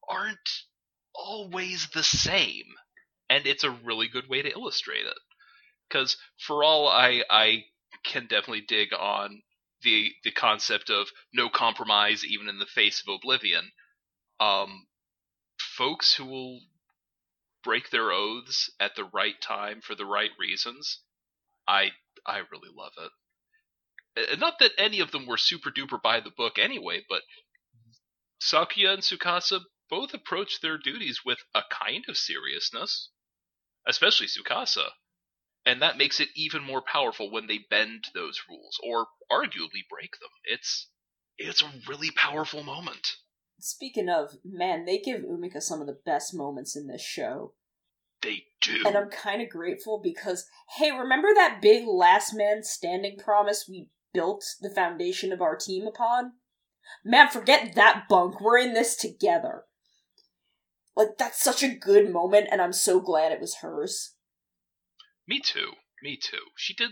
[0.09, 0.63] aren't
[1.15, 2.65] always the same.
[3.29, 5.17] And it's a really good way to illustrate it.
[5.89, 7.65] Because for all I, I
[8.03, 9.41] can definitely dig on
[9.83, 13.71] the the concept of no compromise even in the face of oblivion,
[14.39, 14.87] um,
[15.77, 16.61] folks who will
[17.63, 20.99] break their oaths at the right time for the right reasons,
[21.67, 21.91] I
[22.25, 24.39] I really love it.
[24.39, 27.23] Not that any of them were super duper by the book anyway, but
[28.41, 33.09] Sakuya and Tsukasa both approach their duties with a kind of seriousness,
[33.87, 34.89] especially Tsukasa.
[35.65, 40.19] And that makes it even more powerful when they bend those rules or arguably break
[40.19, 40.29] them.
[40.43, 40.89] It's
[41.37, 43.17] it's a really powerful moment.
[43.63, 47.53] Speaking of, man, they give Umika some of the best moments in this show.
[48.23, 48.83] They do.
[48.85, 50.47] And I'm kind of grateful because,
[50.77, 55.85] hey, remember that big last man standing promise we built the foundation of our team
[55.85, 56.33] upon?
[57.05, 58.41] Man, forget that bunk.
[58.41, 59.65] We're in this together.
[60.95, 64.15] Like, that's such a good moment, and I'm so glad it was hers.
[65.27, 65.73] Me too.
[66.01, 66.45] Me too.
[66.57, 66.89] She did.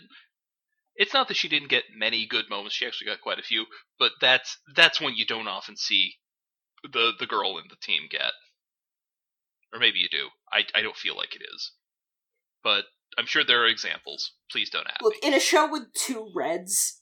[0.95, 2.75] It's not that she didn't get many good moments.
[2.75, 3.65] She actually got quite a few,
[3.97, 6.13] but that's that's one you don't often see
[6.83, 8.31] the the girl in the team get.
[9.73, 10.27] Or maybe you do.
[10.51, 11.71] I I don't feel like it is.
[12.63, 12.85] But
[13.17, 14.33] I'm sure there are examples.
[14.51, 15.29] Please don't ask Look, me.
[15.29, 17.01] in a show with two reds,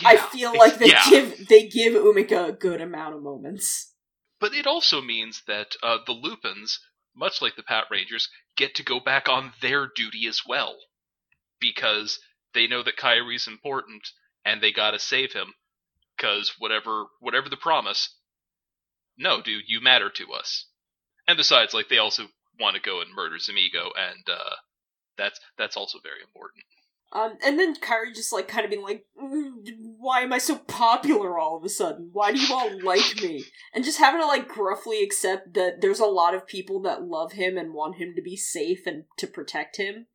[0.00, 1.08] Yeah, I feel like they yeah.
[1.08, 3.92] give they give Umika a good amount of moments.
[4.40, 6.78] But it also means that uh, the Lupins,
[7.14, 10.76] much like the Pat Rangers, get to go back on their duty as well.
[11.58, 12.18] Because
[12.52, 14.08] they know that Kairi's important
[14.44, 15.54] and they gotta save him.
[16.16, 18.14] Because whatever, whatever the promise,
[19.16, 20.66] no, dude, you matter to us.
[21.26, 22.24] And besides, like, they also
[22.60, 24.56] want to go and murder Zamigo, and uh,
[25.18, 26.64] that's that's also very important.
[27.12, 29.54] Um, and then Kairi just like kind of being like, "Mm,
[29.98, 32.10] "Why am I so popular all of a sudden?
[32.12, 36.00] Why do you all like me?" And just having to like gruffly accept that there's
[36.00, 39.26] a lot of people that love him and want him to be safe and to
[39.26, 40.06] protect him.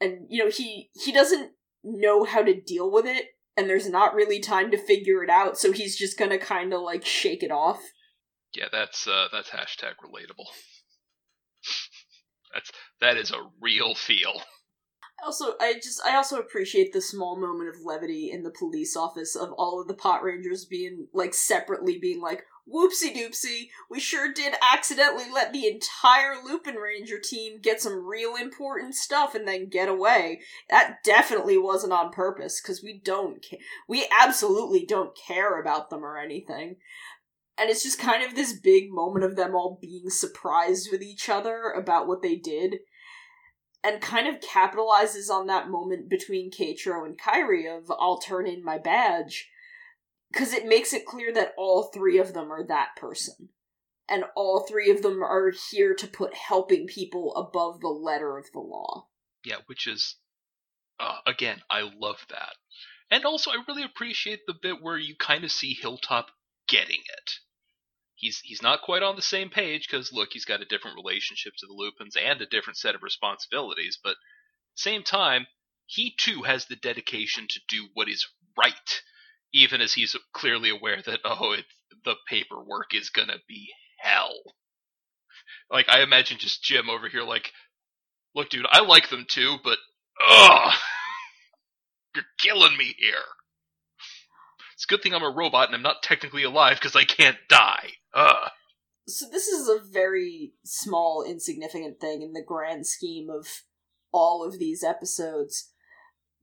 [0.00, 1.52] And you know he he doesn't
[1.82, 5.58] know how to deal with it, and there's not really time to figure it out,
[5.58, 7.80] so he's just gonna kind of like shake it off.
[8.56, 10.46] Yeah, that's uh, that's hashtag relatable.
[12.54, 14.40] that's that is a real feel.
[15.22, 19.36] Also, I just I also appreciate the small moment of levity in the police office
[19.36, 24.32] of all of the pot rangers being like separately being like, "Whoopsie doopsie, we sure
[24.32, 29.68] did accidentally let the entire Lupin Ranger team get some real important stuff and then
[29.68, 30.40] get away.
[30.70, 36.04] That definitely wasn't on purpose because we don't ca- we absolutely don't care about them
[36.04, 36.76] or anything."
[37.58, 41.28] And it's just kind of this big moment of them all being surprised with each
[41.28, 42.80] other about what they did
[43.82, 48.64] and kind of capitalizes on that moment between Keiichiro and Kairi of I'll turn in
[48.64, 49.48] my badge
[50.32, 53.50] because it makes it clear that all three of them are that person.
[54.08, 58.46] and all three of them are here to put helping people above the letter of
[58.52, 59.08] the law.
[59.44, 60.16] Yeah, which is,
[61.00, 62.54] uh, again, I love that.
[63.10, 66.30] And also, I really appreciate the bit where you kind of see Hilltop
[66.68, 67.32] getting it.
[68.16, 71.52] He's he's not quite on the same page because look, he's got a different relationship
[71.58, 73.98] to the Lupins and a different set of responsibilities.
[74.02, 74.16] But
[74.74, 75.46] same time,
[75.86, 78.26] he too has the dedication to do what is
[78.58, 79.02] right,
[79.52, 81.56] even as he's clearly aware that oh,
[82.04, 84.40] the paperwork is gonna be hell.
[85.70, 87.52] Like I imagine just Jim over here, like,
[88.34, 89.78] look, dude, I like them too, but
[90.26, 90.74] ugh,
[92.14, 93.35] you're killing me here.
[94.76, 97.38] It's a good thing I'm a robot and I'm not technically alive because I can't
[97.48, 97.92] die.
[98.12, 98.50] Ugh.
[99.08, 103.62] So this is a very small, insignificant thing in the grand scheme of
[104.12, 105.72] all of these episodes.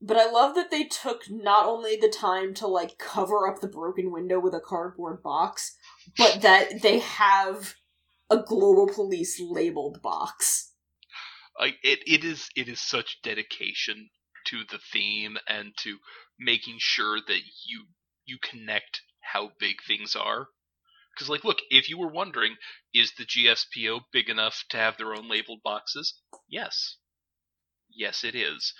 [0.02, 3.68] But I love that they took not only the time to like cover up the
[3.68, 5.76] broken window with a cardboard box,
[6.18, 7.74] but that they have
[8.28, 10.72] a global police labeled box.
[11.56, 14.10] Like it, it is it is such dedication
[14.46, 15.98] to the theme and to
[16.40, 17.84] making sure that you
[18.26, 20.48] you connect how big things are.
[21.14, 22.56] Because, like, look, if you were wondering,
[22.92, 26.14] is the GSPO big enough to have their own labeled boxes?
[26.48, 26.96] Yes.
[27.88, 28.74] Yes, it is.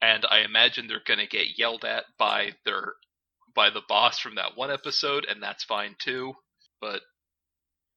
[0.00, 2.94] And I imagine they're going to get yelled at by their
[3.54, 6.32] by the boss from that one episode, and that's fine too.
[6.80, 7.02] But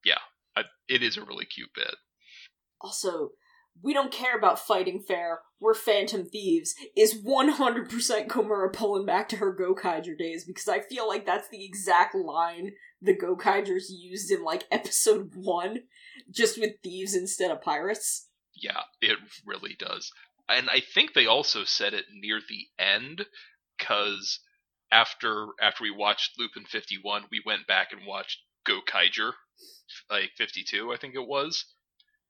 [0.04, 0.20] yeah,
[0.56, 1.96] I, it is a really cute bit.
[2.82, 3.32] Also,
[3.82, 5.40] we don't care about fighting fair.
[5.60, 6.76] We're phantom thieves.
[6.96, 11.66] Is 100% Komura pulling back to her Gokaiger days because I feel like that's the
[11.66, 12.72] exact line
[13.02, 15.84] the Gokaigers used in like episode 1,
[16.32, 18.30] just with thieves instead of pirates.
[18.56, 20.12] Yeah, it really does.
[20.48, 23.26] And I think they also said it near the end
[23.78, 24.40] cuz
[24.92, 29.34] after after we watched Lupin 51, we went back and watched Gokaiger
[30.10, 31.66] like 52, I think it was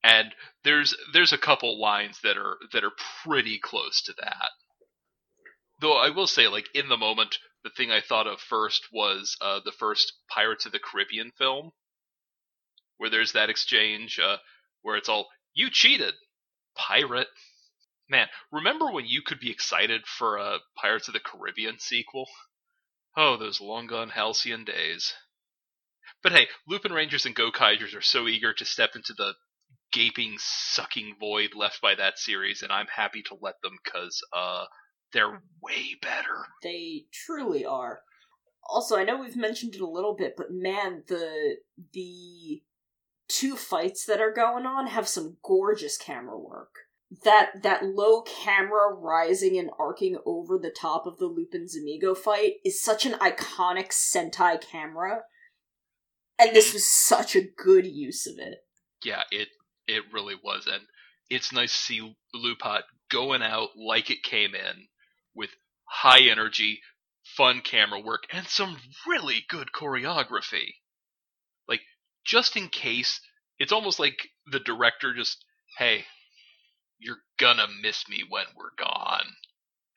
[0.06, 2.92] and there's there's a couple lines that are that are
[3.24, 4.52] pretty close to that.
[5.82, 9.36] Though I will say, like in the moment, the thing I thought of first was
[9.42, 11.72] uh, the first Pirates of the Caribbean film,
[12.98, 14.38] where there's that exchange uh,
[14.84, 16.14] where it's all "you cheated,
[16.76, 17.30] pirate."
[18.08, 22.30] Man, remember when you could be excited for a Pirates of the Caribbean sequel?
[23.18, 25.16] Oh, those long gone halcyon days.
[26.22, 29.34] But hey, Lupin Rangers and Gokaigers are so eager to step into the
[29.96, 34.66] gaping, sucking void left by that series, and I'm happy to let them because uh,
[35.14, 36.46] they're way better.
[36.62, 38.02] They truly are.
[38.68, 41.58] Also, I know we've mentioned it a little bit, but man, the
[41.94, 42.62] the
[43.28, 46.74] two fights that are going on have some gorgeous camera work.
[47.24, 52.56] That that low camera rising and arcing over the top of the Lupin Zamigo fight
[52.66, 55.22] is such an iconic Sentai camera.
[56.38, 58.66] And this was such a good use of it.
[59.04, 59.50] Yeah, it
[59.88, 60.84] it really was, and
[61.30, 64.88] it's nice to see Lupat going out like it came in
[65.34, 65.50] with
[65.90, 66.82] high energy,
[67.38, 68.78] fun camera work, and some
[69.08, 70.76] really good choreography.
[71.68, 71.82] Like,
[72.26, 73.20] just in case,
[73.60, 75.44] it's almost like the director just,
[75.78, 76.06] hey,
[77.00, 79.26] you're gonna miss me when we're gone.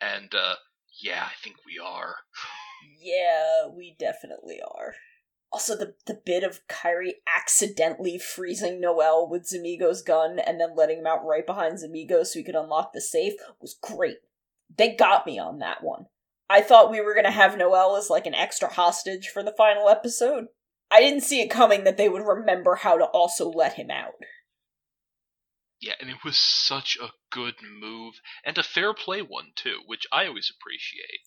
[0.00, 0.56] And, uh,
[1.00, 2.16] yeah, I think we are.
[3.00, 4.94] yeah, we definitely are.
[5.50, 10.98] Also, the, the bit of Kairi accidentally freezing Noel with Zamigo's gun and then letting
[10.98, 14.18] him out right behind Zamigo so he could unlock the safe was great.
[14.76, 16.06] They got me on that one.
[16.50, 19.88] I thought we were to have Noel as like an extra hostage for the final
[19.88, 20.46] episode.
[20.90, 24.14] I didn't see it coming that they would remember how to also let him out.
[25.80, 30.06] Yeah, and it was such a good move, and a fair play one, too, which
[30.10, 31.20] I always appreciate.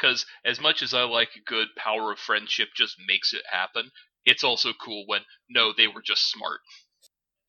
[0.00, 3.90] Because as much as I like a good power of friendship just makes it happen,
[4.24, 6.60] it's also cool when no, they were just smart.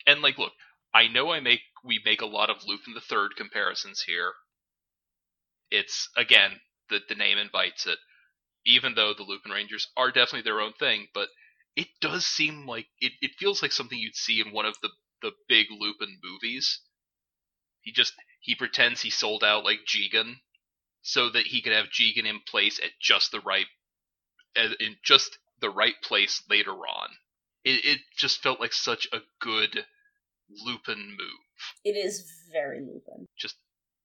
[0.05, 0.53] And like, look,
[0.93, 4.33] I know I make we make a lot of Lupin the Third comparisons here.
[5.69, 7.99] It's again the the name invites it.
[8.65, 11.29] Even though the Lupin Rangers are definitely their own thing, but
[11.75, 14.89] it does seem like it, it feels like something you'd see in one of the
[15.21, 16.81] the big Lupin movies.
[17.81, 20.41] He just he pretends he sold out like Jigen
[21.01, 23.65] so that he could have Jigen in place at just the right
[24.55, 27.09] in just the right place later on.
[27.63, 29.85] It, it just felt like such a good
[30.49, 31.75] Lupin move.
[31.85, 33.27] It is very Lupin.
[33.37, 33.55] Just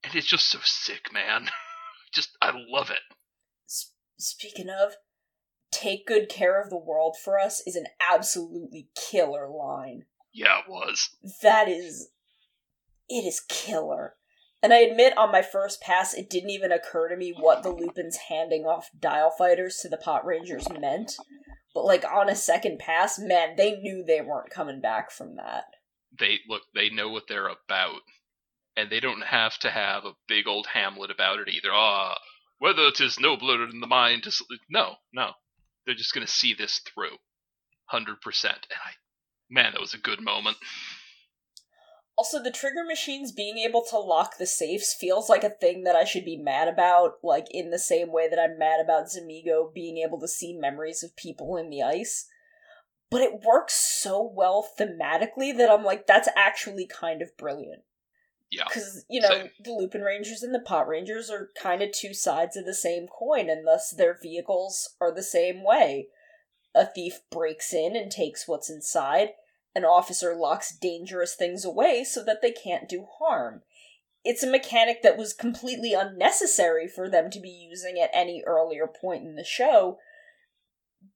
[0.04, 1.48] and it's just so sick, man.
[2.12, 3.00] just I love it.
[3.68, 4.94] S- speaking of,
[5.72, 10.04] take good care of the world for us is an absolutely killer line.
[10.32, 11.10] Yeah, it was.
[11.42, 12.10] That is
[13.08, 14.15] it is killer.
[14.66, 17.70] And I admit on my first pass, it didn't even occur to me what the
[17.70, 21.12] Lupins handing off dial fighters to the Pot Rangers meant.
[21.72, 25.66] But like on a second pass, man, they knew they weren't coming back from that.
[26.18, 28.00] They look, they know what they're about,
[28.76, 31.72] and they don't have to have a big old Hamlet about it either.
[31.72, 32.18] Ah,
[32.58, 35.34] whether 'tis nobler in the mind to sl-" no, no,
[35.84, 37.18] they're just gonna see this through,
[37.84, 38.66] hundred percent.
[38.68, 38.90] And I,
[39.48, 40.56] man, that was a good moment.
[42.18, 45.94] Also, the trigger machines being able to lock the safes feels like a thing that
[45.94, 49.72] I should be mad about, like in the same way that I'm mad about Zamigo
[49.72, 52.26] being able to see memories of people in the ice.
[53.10, 57.82] But it works so well thematically that I'm like, that's actually kind of brilliant.
[58.50, 59.50] Yeah, Because, you know, same.
[59.62, 63.06] the Lupin Rangers and the Pot Rangers are kind of two sides of the same
[63.08, 66.08] coin, and thus their vehicles are the same way.
[66.74, 69.30] A thief breaks in and takes what's inside,
[69.76, 73.60] an officer locks dangerous things away so that they can't do harm.
[74.24, 78.86] It's a mechanic that was completely unnecessary for them to be using at any earlier
[78.88, 79.98] point in the show,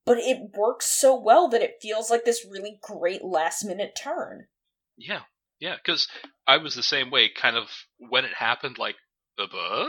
[0.05, 4.47] but it works so well that it feels like this really great last minute turn.
[4.97, 5.23] yeah,
[5.59, 5.77] yeah.
[5.83, 6.07] Because
[6.47, 8.97] I was the same way, kind of when it happened, like,
[9.39, 9.89] uh,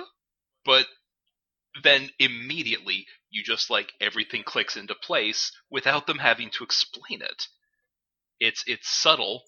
[0.64, 0.86] but
[1.84, 7.48] then immediately you just like everything clicks into place without them having to explain it.
[8.42, 9.44] It's it's subtle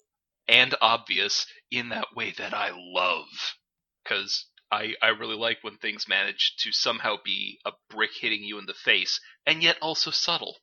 [0.48, 3.26] and obvious in that way that I love
[4.04, 8.56] cuz I I really like when things manage to somehow be a brick hitting you
[8.58, 10.58] in the face and yet also subtle.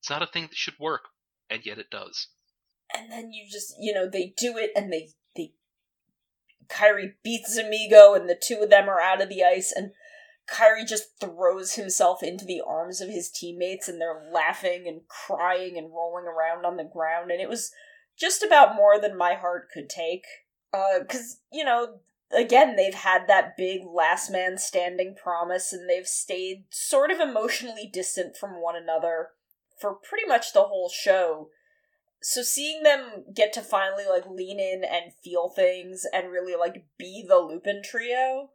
[0.00, 1.08] It's not a thing that should work
[1.50, 2.28] and yet it does.
[2.94, 5.54] and then you just you know they do it and they they
[6.68, 9.92] Kairi beats Zamigo and the two of them are out of the ice and
[10.52, 15.78] Kairi just throws himself into the arms of his teammates and they're laughing and crying
[15.78, 17.72] and rolling around on the ground and it was
[18.18, 20.24] just about more than my heart could take.
[20.72, 22.00] Uh cuz you know
[22.30, 27.88] again they've had that big last man standing promise and they've stayed sort of emotionally
[27.90, 29.30] distant from one another
[29.78, 31.50] for pretty much the whole show.
[32.20, 36.86] So seeing them get to finally like lean in and feel things and really like
[36.98, 38.50] be the Lupin trio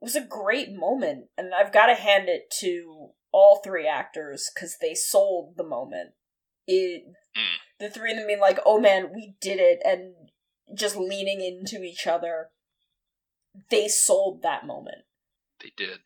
[0.00, 4.76] was a great moment and I've got to hand it to all three actors cuz
[4.80, 6.14] they sold the moment.
[6.66, 7.04] It
[7.36, 7.58] Mm.
[7.78, 10.30] the three of them being like, "Oh man, we did it," and
[10.74, 12.50] just leaning into each other.
[13.70, 15.04] They sold that moment
[15.60, 16.00] They did.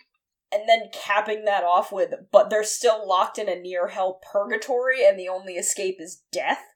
[0.51, 5.07] and then capping that off with but they're still locked in a near hell purgatory
[5.07, 6.72] and the only escape is death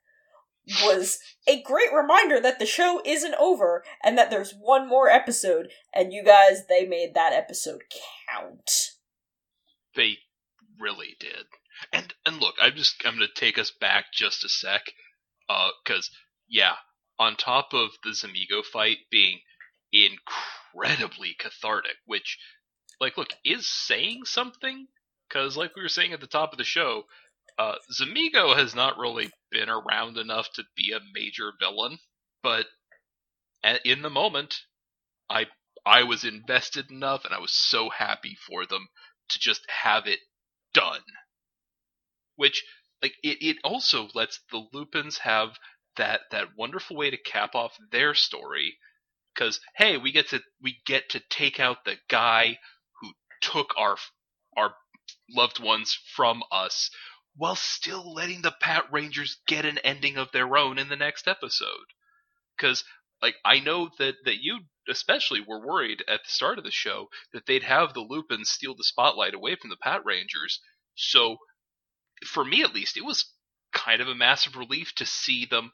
[0.85, 5.69] was a great reminder that the show isn't over and that there's one more episode
[5.95, 7.83] and you guys they made that episode
[8.29, 8.71] count
[9.95, 10.19] They
[10.79, 11.47] really did.
[11.93, 14.83] And and look, I'm just I'm gonna take us back just a sec,
[15.49, 16.11] uh, because
[16.49, 16.75] yeah,
[17.19, 19.41] on top of the Zamigo fight being
[19.93, 22.39] incredibly cathartic, which,
[23.01, 24.87] like, look, is saying something.
[25.29, 27.05] Because, like we were saying at the top of the show,
[27.59, 31.99] uh, Zamigo has not really been around enough to be a major villain,
[32.43, 32.67] but
[33.65, 34.57] a- in the moment,
[35.31, 35.47] I
[35.87, 38.89] I was invested enough, and I was so happy for them
[39.31, 40.21] to just have it
[40.75, 41.03] done.
[42.37, 42.65] Which,
[43.03, 45.59] like, it, it also lets the Lupins have
[45.97, 48.79] that that wonderful way to cap off their story.
[49.35, 52.59] Because hey, we get to we get to take out the guy
[53.01, 53.97] who took our
[54.57, 54.75] our
[55.31, 56.91] loved ones from us,
[57.37, 61.29] while still letting the Pat Rangers get an ending of their own in the next
[61.29, 61.87] episode.
[62.57, 62.85] Because
[63.23, 67.09] like I know that that you especially were worried at the start of the show
[67.33, 70.61] that they'd have the Lupins steal the spotlight away from the Pat Rangers.
[70.95, 71.39] So,
[72.25, 73.33] for me at least, it was
[73.73, 75.73] kind of a massive relief to see them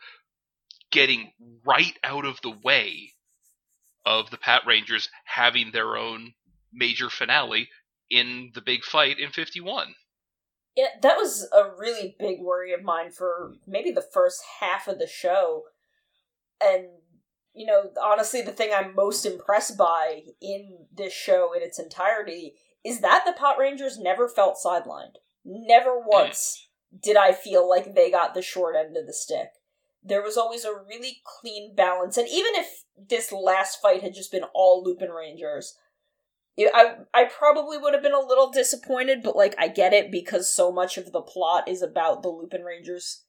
[0.90, 1.32] getting
[1.64, 3.12] right out of the way
[4.04, 6.34] of the Pat Rangers having their own
[6.72, 7.68] major finale
[8.10, 9.94] in the big fight in 51.
[10.76, 14.98] Yeah that was a really big worry of mine for maybe the first half of
[14.98, 15.64] the show.
[16.60, 16.86] And
[17.54, 22.54] you know honestly the thing i'm most impressed by in this show in its entirety
[22.84, 25.16] is that the pot rangers never felt sidelined.
[25.44, 26.04] Never mm.
[26.06, 26.68] once
[27.02, 29.48] did i feel like they got the short end of the stick.
[30.04, 32.16] There was always a really clean balance.
[32.16, 35.76] And even if this last fight had just been all lupin rangers
[36.59, 40.55] I I probably would have been a little disappointed, but like I get it because
[40.55, 43.24] so much of the plot is about the Lupin Rangers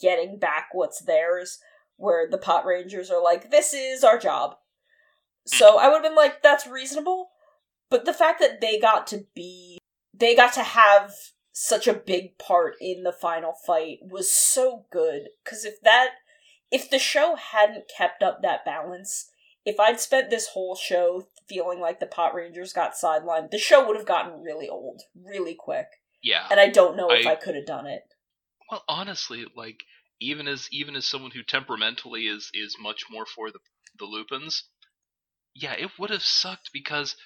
[0.00, 1.58] getting back what's theirs,
[1.96, 4.56] where the Pot Rangers are like, "This is our job."
[5.46, 7.30] So I would have been like, "That's reasonable,"
[7.88, 9.78] but the fact that they got to be,
[10.14, 11.12] they got to have
[11.52, 15.28] such a big part in the final fight was so good.
[15.44, 16.10] Because if that,
[16.70, 19.30] if the show hadn't kept up that balance,
[19.64, 23.86] if I'd spent this whole show feeling like the Pot Rangers got sidelined, the show
[23.86, 25.86] would have gotten really old really quick.
[26.22, 26.46] Yeah.
[26.50, 28.02] And I don't know if I- I could have done it.
[28.70, 29.80] Well, honestly, like
[30.20, 33.58] even as even as someone who temperamentally is is much more for the
[33.98, 34.68] the Lupins,
[35.54, 37.16] yeah, it would have sucked because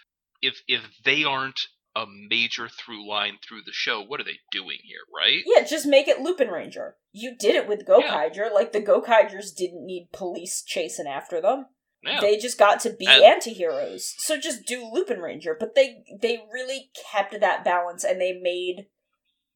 [0.40, 1.60] if if they aren't
[1.96, 5.42] a major through line through the show, what are they doing here, right?
[5.46, 6.96] Yeah, just make it Lupin Ranger.
[7.12, 8.52] You did it with Gokaiger.
[8.52, 11.66] Like the Gokaigers didn't need police chasing after them.
[12.04, 12.20] Yeah.
[12.20, 14.14] They just got to be And- anti-heroes.
[14.18, 15.56] So just do Lupin Ranger.
[15.58, 18.86] But they they really kept that balance and they made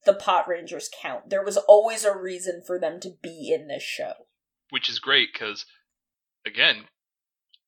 [0.06, 1.28] the Pot Rangers count.
[1.30, 4.12] There was always a reason for them to be in this show.
[4.70, 5.66] which is great because
[6.46, 6.84] again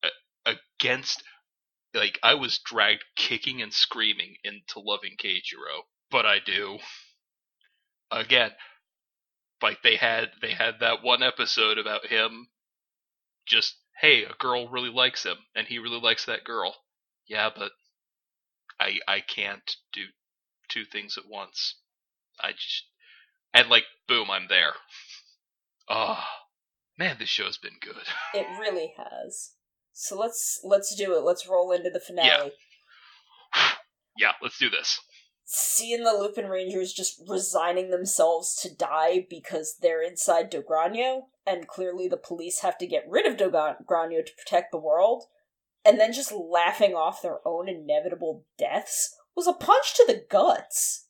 [0.03, 1.23] a- against
[1.93, 6.77] like i was dragged kicking and screaming into loving keiichiro but i do
[8.11, 8.51] again
[9.61, 12.47] like they had they had that one episode about him
[13.45, 16.75] just hey a girl really likes him and he really likes that girl
[17.27, 17.71] yeah but
[18.79, 20.05] i i can't do
[20.69, 21.75] two things at once
[22.39, 22.85] i just
[23.53, 24.73] and like boom i'm there
[25.89, 26.23] oh
[27.01, 27.95] Man, this show's been good.
[28.35, 29.53] It really has.
[29.91, 31.23] So let's let's do it.
[31.23, 32.51] Let's roll into the finale.
[34.17, 34.99] yeah, let's do this.
[35.53, 42.07] Seeing the Lupin Rangers just resigning themselves to die because they're inside Dogranio, and clearly
[42.07, 45.25] the police have to get rid of Dogranio to protect the world,
[45.83, 51.07] and then just laughing off their own inevitable deaths was a punch to the guts.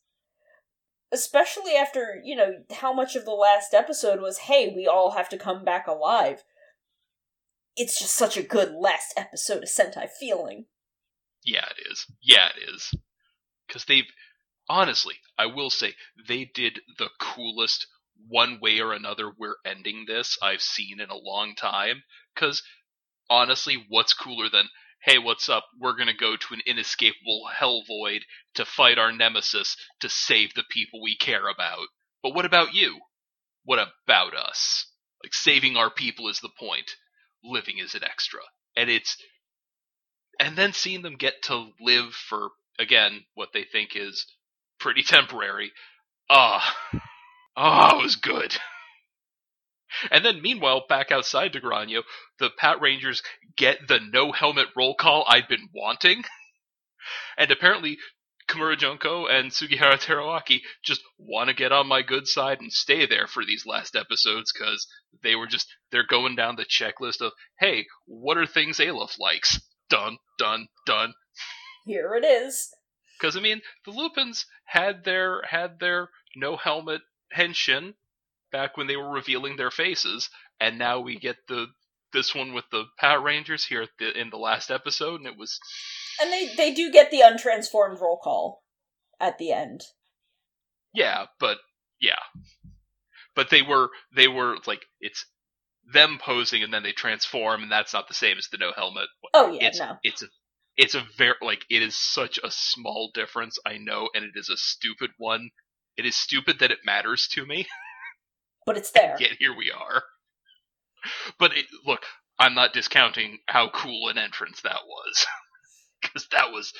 [1.12, 5.28] Especially after, you know, how much of the last episode was, hey, we all have
[5.28, 6.42] to come back alive.
[7.76, 10.64] It's just such a good last episode of Sentai feeling.
[11.44, 12.06] Yeah, it is.
[12.20, 12.92] Yeah, it is.
[13.68, 14.10] Because they've.
[14.74, 15.94] Honestly, I will say,
[16.26, 17.86] they did the coolest
[18.26, 22.04] one way or another we're ending this I've seen in a long time.
[22.34, 22.62] Because,
[23.28, 24.70] honestly, what's cooler than,
[25.02, 25.66] hey, what's up?
[25.78, 30.64] We're gonna go to an inescapable hell void to fight our nemesis to save the
[30.70, 31.88] people we care about.
[32.22, 32.98] But what about you?
[33.64, 34.86] What about us?
[35.22, 36.92] Like, saving our people is the point.
[37.44, 38.40] Living is an extra.
[38.74, 39.18] And it's
[40.40, 44.24] and then seeing them get to live for again what they think is
[44.82, 45.72] pretty temporary.
[46.28, 46.76] Ah.
[47.56, 48.56] Ah it was good.
[50.10, 52.02] And then meanwhile back outside Dogranio,
[52.38, 53.22] the Pat Rangers
[53.56, 56.24] get the no helmet roll call I'd been wanting.
[57.36, 57.98] And apparently
[58.48, 63.06] Komura Junko and Sugihara Teruaki just want to get on my good side and stay
[63.06, 64.86] there for these last episodes because
[65.22, 69.60] they were just they're going down the checklist of hey what are things Aleph likes?
[69.88, 71.14] Done done done
[71.86, 72.72] Here it is.
[73.22, 77.02] Because I mean, the Lupins had their had their no helmet
[77.34, 77.94] henshin
[78.50, 80.28] back when they were revealing their faces,
[80.60, 81.68] and now we get the
[82.12, 85.38] this one with the Power Rangers here at the, in the last episode, and it
[85.38, 85.60] was
[86.20, 88.64] And they they do get the untransformed roll call
[89.20, 89.84] at the end.
[90.92, 91.58] yeah, but
[92.00, 92.18] yeah,
[93.36, 95.24] but they were they were like it's
[95.92, 99.08] them posing and then they transform, and that's not the same as the no helmet.
[99.32, 99.96] Oh yeah, it's no.
[100.02, 100.26] it's a
[100.76, 104.48] it's a very like it is such a small difference I know, and it is
[104.48, 105.50] a stupid one.
[105.96, 107.66] It is stupid that it matters to me.
[108.66, 109.16] But it's there.
[109.18, 110.04] Yet here we are.
[111.38, 112.02] But it, look,
[112.38, 115.26] I'm not discounting how cool an entrance that was,
[116.02, 116.72] because that was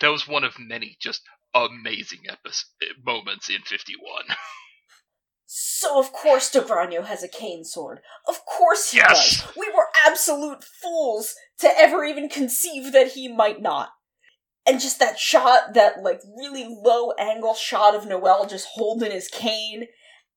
[0.00, 1.22] that was one of many just
[1.54, 4.24] amazing epi- moments in 51.
[5.56, 8.00] So of course Dogranio has a cane sword.
[8.26, 9.40] Of course he Yes!
[9.40, 9.56] does.
[9.56, 13.90] We were absolute fools to ever even conceive that he might not.
[14.66, 19.28] And just that shot, that like really low angle shot of Noel just holding his
[19.28, 19.86] cane,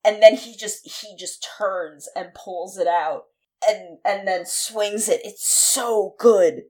[0.05, 3.23] and then he just he just turns and pulls it out
[3.67, 5.21] and and then swings it.
[5.23, 6.63] It's so good.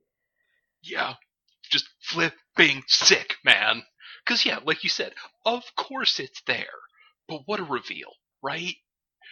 [0.82, 1.16] Yeah,
[1.70, 3.84] just flipping sick, man.
[4.24, 5.14] Because, yeah, like you said,
[5.46, 6.66] of course it's there.
[7.28, 8.12] But what a reveal,
[8.44, 8.76] right?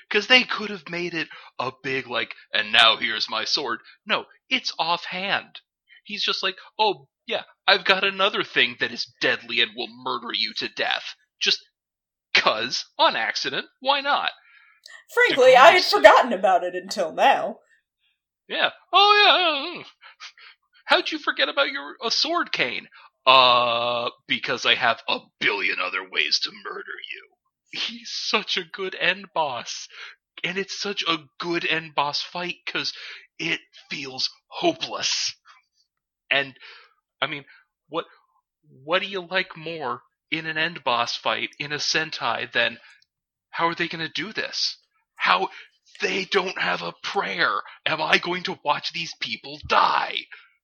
[0.09, 1.27] Because they could have made it
[1.59, 3.79] a big, like, and now here's my sword.
[4.05, 5.59] No, it's offhand.
[6.03, 10.33] He's just like, oh, yeah, I've got another thing that is deadly and will murder
[10.33, 11.15] you to death.
[11.39, 11.59] Just
[12.35, 14.31] cuz, on accident, why not?
[15.13, 17.59] Frankly, I had forgotten about it until now.
[18.47, 18.69] Yeah.
[18.93, 19.83] Oh yeah.
[20.85, 22.87] How'd you forget about your a sword cane?
[23.25, 27.34] Uh, because I have a billion other ways to murder you.
[27.76, 29.88] He's such a good end boss,
[30.43, 32.93] and it's such a good end boss fight because
[33.39, 33.59] it
[33.89, 35.36] feels hopeless.
[36.32, 36.55] And
[37.21, 37.45] I mean,
[37.89, 38.05] what
[38.84, 40.01] what do you like more
[40.32, 42.80] in an end boss fight in a Sentai than
[43.51, 44.78] how are they going to do this?
[45.15, 45.49] How
[46.01, 47.61] they don't have a prayer.
[47.86, 50.17] Am I going to watch these people die?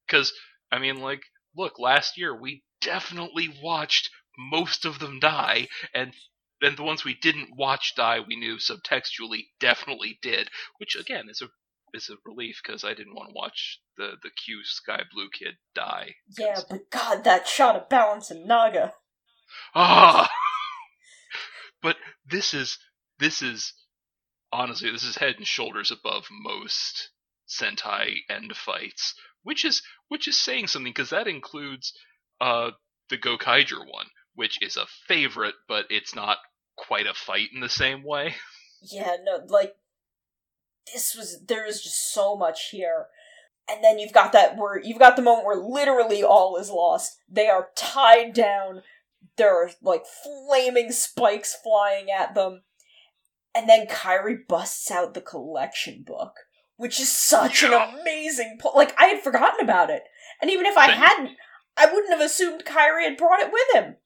[0.06, 0.34] Because,
[0.72, 1.24] I mean, like,
[1.56, 6.14] look, last year we definitely watched most of them die, and
[6.62, 10.50] and the ones we didn't watch die, we knew subtextually definitely did.
[10.78, 11.48] Which again is a
[11.94, 15.56] is a relief because I didn't want to watch the the Q Sky Blue kid
[15.76, 16.16] die.
[16.38, 18.94] Yeah, but God, that shot of balance in Naga.
[19.76, 20.30] Ah.
[21.82, 22.78] but this is
[23.20, 23.74] this is
[24.52, 27.10] honestly this is head and shoulders above most
[27.48, 31.94] Sentai end fights, which is which is saying something because that includes
[32.40, 32.72] uh
[33.10, 36.38] the Gokaiger one, which is a favorite, but it's not
[36.82, 38.36] quite a fight in the same way.
[38.84, 39.76] Yeah, no, like
[40.92, 43.06] this was there is just so much here.
[43.70, 47.20] And then you've got that where you've got the moment where literally all is lost.
[47.30, 48.82] They are tied down.
[49.38, 52.64] There are like flaming spikes flying at them.
[53.54, 56.34] And then Kairi busts out the collection book,
[56.78, 60.06] which is such an amazing po- like I had forgotten about it.
[60.42, 61.38] And even if I hadn't,
[61.78, 63.98] I wouldn't have assumed Kairi had brought it with him.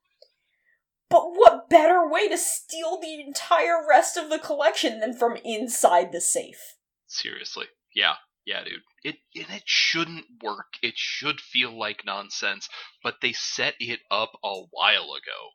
[1.09, 6.11] But what better way to steal the entire rest of the collection than from inside
[6.11, 6.75] the safe?
[7.07, 7.67] Seriously.
[7.93, 8.15] Yeah.
[8.45, 8.83] Yeah, dude.
[9.03, 10.73] It and it shouldn't work.
[10.81, 12.69] It should feel like nonsense,
[13.01, 15.51] but they set it up a while ago.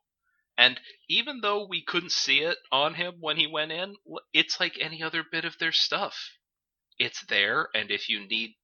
[0.59, 3.97] And even though we couldn't see it on him when he went in,
[4.33, 6.33] it's like any other bit of their stuff.
[6.99, 8.57] It's there, and if you need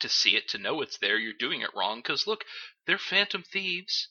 [0.00, 1.98] to see it to know it's there, you're doing it wrong.
[1.98, 2.44] Because look,
[2.86, 4.08] they're phantom thieves.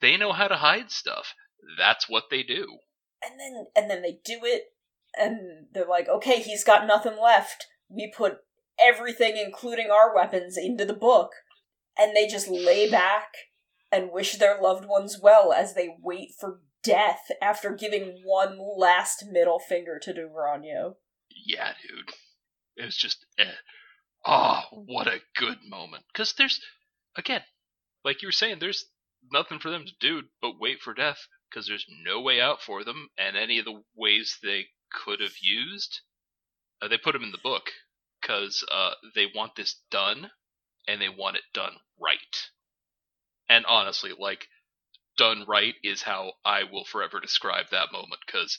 [0.00, 1.34] They know how to hide stuff
[1.78, 2.78] that's what they do.
[3.22, 4.64] And then and then they do it
[5.16, 7.66] and they're like, "Okay, he's got nothing left.
[7.88, 8.38] We put
[8.78, 11.32] everything including our weapons into the book."
[11.98, 13.32] And they just lay back
[13.90, 19.24] and wish their loved ones well as they wait for death after giving one last
[19.30, 20.96] middle finger to Dogranio.
[21.30, 22.14] Yeah, dude.
[22.76, 23.52] It was just eh.
[24.26, 26.04] Oh, what a good moment.
[26.12, 26.60] Cuz there's
[27.16, 27.44] again,
[28.04, 28.90] like you were saying, there's
[29.32, 32.84] nothing for them to do but wait for death because there's no way out for
[32.84, 36.00] them, and any of the ways they could have used,
[36.82, 37.70] uh, they put them in the book
[38.20, 40.30] because uh, they want this done,
[40.88, 42.50] and they want it done right.
[43.48, 44.46] And honestly, like
[45.16, 48.58] done right is how I will forever describe that moment because,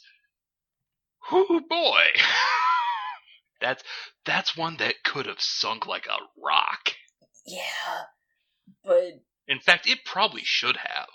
[1.32, 2.02] whoo boy,
[3.62, 3.84] that's
[4.26, 6.94] that's one that could have sunk like a rock.
[7.46, 8.04] Yeah,
[8.84, 11.10] but in fact, it probably should have.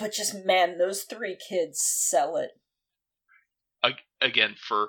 [0.00, 2.50] But just man, those three kids sell it.
[4.22, 4.88] Again, for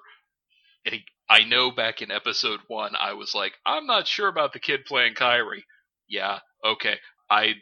[1.30, 4.82] I know back in episode one, I was like, I'm not sure about the kid
[4.86, 5.64] playing Kairi.
[6.10, 6.96] Yeah, okay,
[7.30, 7.54] I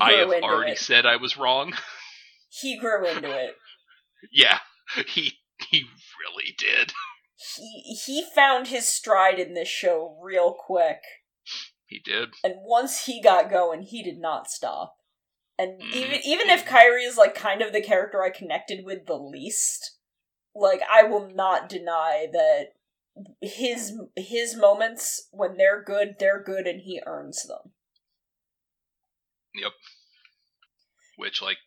[0.00, 0.78] I have already it.
[0.78, 1.74] said I was wrong.
[2.52, 3.54] He grew into it.
[4.32, 4.58] yeah,
[5.06, 5.34] he
[5.70, 5.84] he
[6.18, 6.92] really did.
[7.56, 10.98] He he found his stride in this show real quick.
[11.86, 12.30] He did.
[12.42, 14.96] And once he got going, he did not stop.
[15.60, 16.20] And even mm-hmm.
[16.24, 19.98] even if Kairi is like kind of the character I connected with the least,
[20.54, 22.68] like I will not deny that
[23.42, 27.72] his his moments when they're good, they're good and he earns them.
[29.54, 29.72] Yep.
[31.18, 31.58] Which like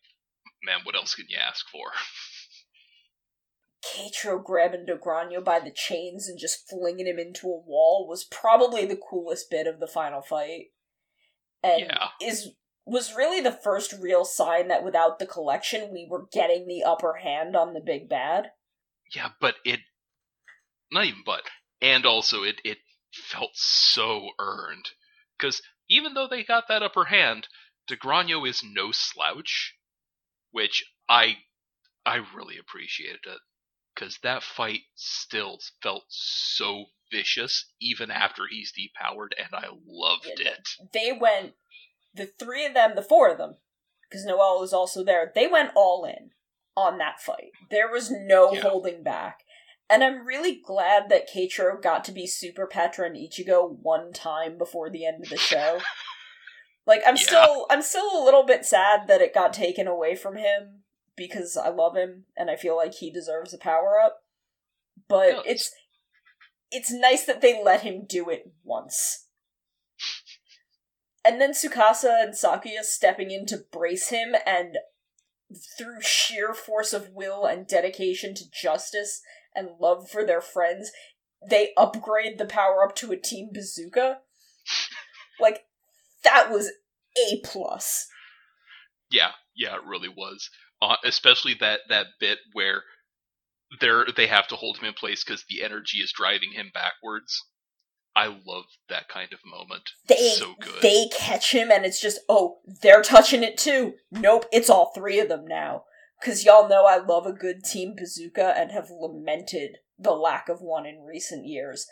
[0.63, 1.91] man, what else can you ask for?
[3.85, 8.87] Keiichiro grabbing Dogranio by the chains and just flinging him into a wall was probably
[8.87, 10.71] the coolest bit of the final fight.
[11.61, 12.07] And yeah.
[12.19, 12.53] is
[12.85, 17.15] was really the first real sign that without the collection we were getting the upper
[17.15, 18.51] hand on the big bad.
[19.15, 19.79] Yeah, but it
[20.91, 21.43] not even but
[21.81, 22.79] and also it it
[23.13, 24.89] felt so earned
[25.37, 27.47] cuz even though they got that upper hand,
[27.87, 29.75] Dogranio is no slouch,
[30.51, 31.37] which I
[32.05, 33.39] I really appreciated it
[33.95, 40.49] cuz that fight still felt so vicious even after he's depowered and I loved yeah,
[40.49, 40.69] it.
[40.91, 41.55] They went
[42.13, 43.55] the three of them, the four of them,
[44.09, 46.31] because Noel was also there, they went all in
[46.75, 47.51] on that fight.
[47.69, 48.61] There was no yeah.
[48.61, 49.39] holding back.
[49.89, 54.89] And I'm really glad that Keiichiro got to be Super Patren Ichigo one time before
[54.89, 55.79] the end of the show.
[56.87, 57.21] like I'm yeah.
[57.21, 60.83] still I'm still a little bit sad that it got taken away from him
[61.15, 64.23] because I love him and I feel like he deserves a power up.
[65.07, 65.71] But it's
[66.71, 69.22] it's nice that they let him do it once.
[71.25, 74.77] And then Tsukasa and Sakuya stepping in to brace him, and
[75.77, 79.21] through sheer force of will and dedication to justice
[79.55, 80.91] and love for their friends,
[81.47, 84.19] they upgrade the power up to a team bazooka.
[85.39, 85.65] like,
[86.23, 86.71] that was
[87.17, 88.07] A plus.
[89.11, 90.49] Yeah, yeah, it really was.
[90.81, 92.83] Uh, especially that that bit where
[93.79, 97.41] they're they have to hold him in place because the energy is driving him backwards.
[98.15, 99.91] I love that kind of moment.
[100.07, 100.81] They so good.
[100.81, 103.93] they catch him and it's just oh they're touching it too.
[104.11, 105.83] Nope, it's all three of them now.
[106.19, 110.61] because y'all know I love a good team bazooka and have lamented the lack of
[110.61, 111.87] one in recent years.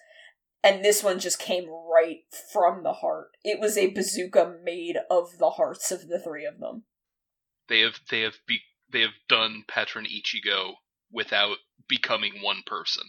[0.64, 2.20] And this one just came right
[2.54, 3.30] from the heart.
[3.44, 6.84] It was a bazooka made of the hearts of the three of them.
[7.68, 8.60] They have they have be,
[8.92, 10.74] they have done Patren Ichigo
[11.12, 11.58] without
[11.88, 13.04] becoming one person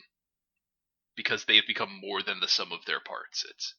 [1.16, 3.44] because they have become more than the sum of their parts.
[3.48, 3.74] It's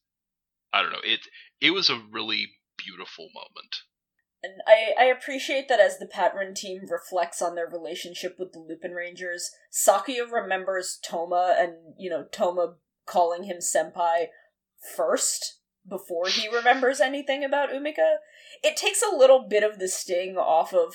[0.72, 0.98] I don't know.
[1.04, 1.20] It
[1.60, 3.76] it was a really beautiful moment.
[4.42, 8.58] And I, I appreciate that as the Patron team reflects on their relationship with the
[8.58, 12.74] Lupin Rangers, Sakuya remembers Toma and, you know, Toma
[13.06, 14.26] calling him senpai
[14.94, 18.16] first before he remembers anything about Umika.
[18.62, 20.94] It takes a little bit of the sting off of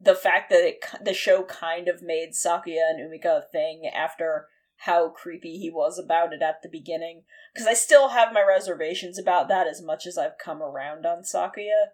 [0.00, 4.46] the fact that it the show kind of made Sakuya and Umika a thing after
[4.82, 7.22] how creepy he was about it at the beginning
[7.52, 11.22] because I still have my reservations about that as much as I've come around on
[11.22, 11.88] Sakuya.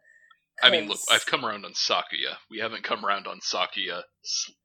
[0.63, 2.37] I mean, look, I've come around on Sakuya.
[2.49, 4.03] We haven't come around on Sakuya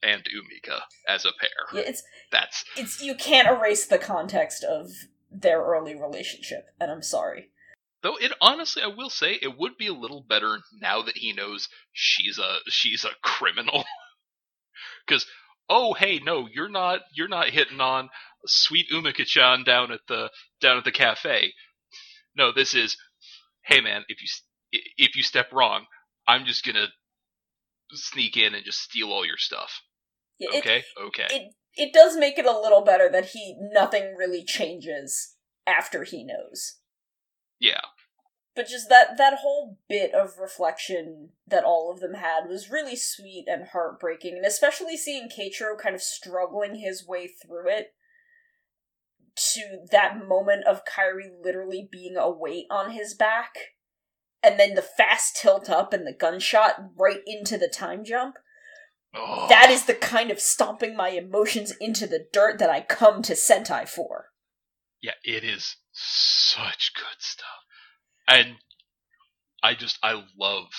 [0.03, 1.81] and Umika as a pair.
[1.81, 4.91] Yeah, it's that's it's you can't erase the context of
[5.31, 7.49] their early relationship, and I'm sorry.
[8.03, 11.33] Though it honestly, I will say, it would be a little better now that he
[11.33, 13.85] knows she's a she's a criminal.
[15.07, 15.25] Because
[15.69, 18.09] oh hey no you're not you're not hitting on
[18.45, 20.29] sweet Umika-chan down at the
[20.61, 21.53] down at the cafe.
[22.35, 22.97] No, this is
[23.63, 25.85] hey man if you if you step wrong,
[26.27, 26.87] I'm just gonna
[27.91, 29.81] sneak in and just steal all your stuff.
[30.39, 31.27] Yeah, okay, okay.
[31.29, 35.35] It it does make it a little better that he nothing really changes
[35.67, 36.77] after he knows.
[37.59, 37.81] Yeah.
[38.59, 42.97] But just that that whole bit of reflection that all of them had was really
[42.97, 47.93] sweet and heartbreaking, and especially seeing Keiichiro kind of struggling his way through it
[49.53, 53.51] to that moment of Kairi literally being a weight on his back
[54.43, 58.35] and then the fast tilt up and the gunshot right into the time jump.
[59.13, 59.47] Oh.
[59.47, 63.35] That is the kind of stomping my emotions into the dirt that I come to
[63.35, 64.31] Sentai for.
[65.01, 67.63] Yeah, it is such good stuff.
[68.29, 68.55] And
[69.63, 70.69] I just I love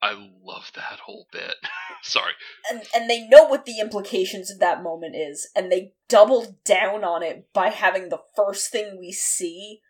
[0.00, 1.54] I love that whole bit.
[2.02, 2.32] Sorry.
[2.70, 7.02] And and they know what the implications of that moment is, and they double down
[7.02, 9.80] on it by having the first thing we see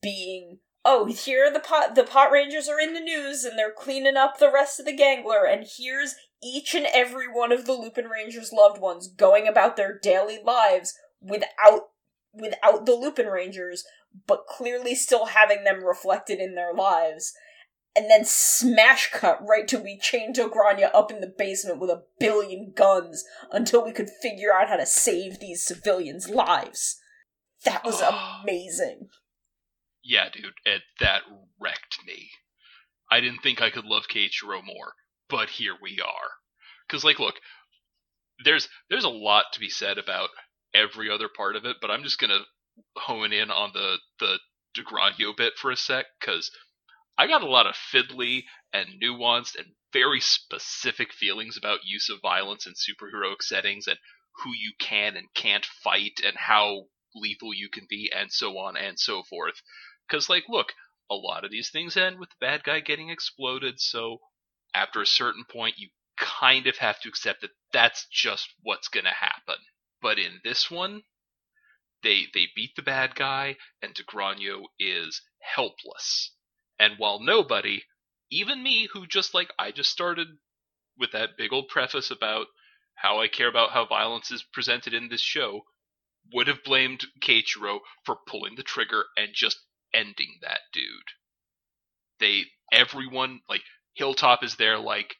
[0.00, 4.16] being oh, here the pot the pot rangers are in the news and they're cleaning
[4.16, 8.06] up the rest of the gangler, and here's each and every one of the Lupin
[8.06, 11.88] Rangers' loved ones going about their daily lives without
[12.34, 13.84] without the Lupin Rangers,
[14.26, 17.32] but clearly still having them reflected in their lives.
[17.96, 22.02] And then smash cut right to we chained Grania up in the basement with a
[22.18, 26.96] billion guns until we could figure out how to save these civilians' lives.
[27.64, 28.02] That was
[28.42, 29.10] amazing
[30.04, 31.22] yeah, dude, it, that
[31.58, 32.30] wrecked me.
[33.10, 34.92] I didn't think I could love Keiichiro more,
[35.28, 36.30] but here we are.
[36.86, 37.36] Because, like, look,
[38.44, 40.28] there's there's a lot to be said about
[40.74, 42.40] every other part of it, but I'm just gonna
[42.96, 44.38] hone in on the the
[44.76, 46.50] Dogranio bit for a sec, because
[47.16, 52.20] I got a lot of fiddly and nuanced and very specific feelings about use of
[52.20, 53.98] violence in superheroic settings and
[54.42, 58.76] who you can and can't fight and how lethal you can be and so on
[58.76, 59.54] and so forth.
[60.08, 60.72] Because, like, look,
[61.08, 64.18] a lot of these things end with the bad guy getting exploded, so
[64.74, 69.04] after a certain point, you kind of have to accept that that's just what's going
[69.04, 69.56] to happen.
[70.04, 71.04] But in this one,
[72.02, 76.32] they they beat the bad guy, and Dogranio is helpless.
[76.78, 77.84] And while nobody,
[78.30, 80.28] even me, who just like I just started
[80.98, 82.48] with that big old preface about
[82.96, 85.62] how I care about how violence is presented in this show,
[86.34, 89.58] would have blamed Keiichiro for pulling the trigger and just
[89.94, 91.12] ending that dude.
[92.20, 93.62] They everyone like
[93.94, 95.16] Hilltop is there like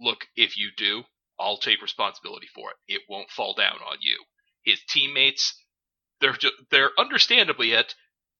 [0.00, 1.04] look, if you do,
[1.40, 2.94] I'll take responsibility for it.
[2.94, 4.24] It won't fall down on you.
[4.64, 5.54] His teammates
[6.20, 7.94] they're just, they're understandably at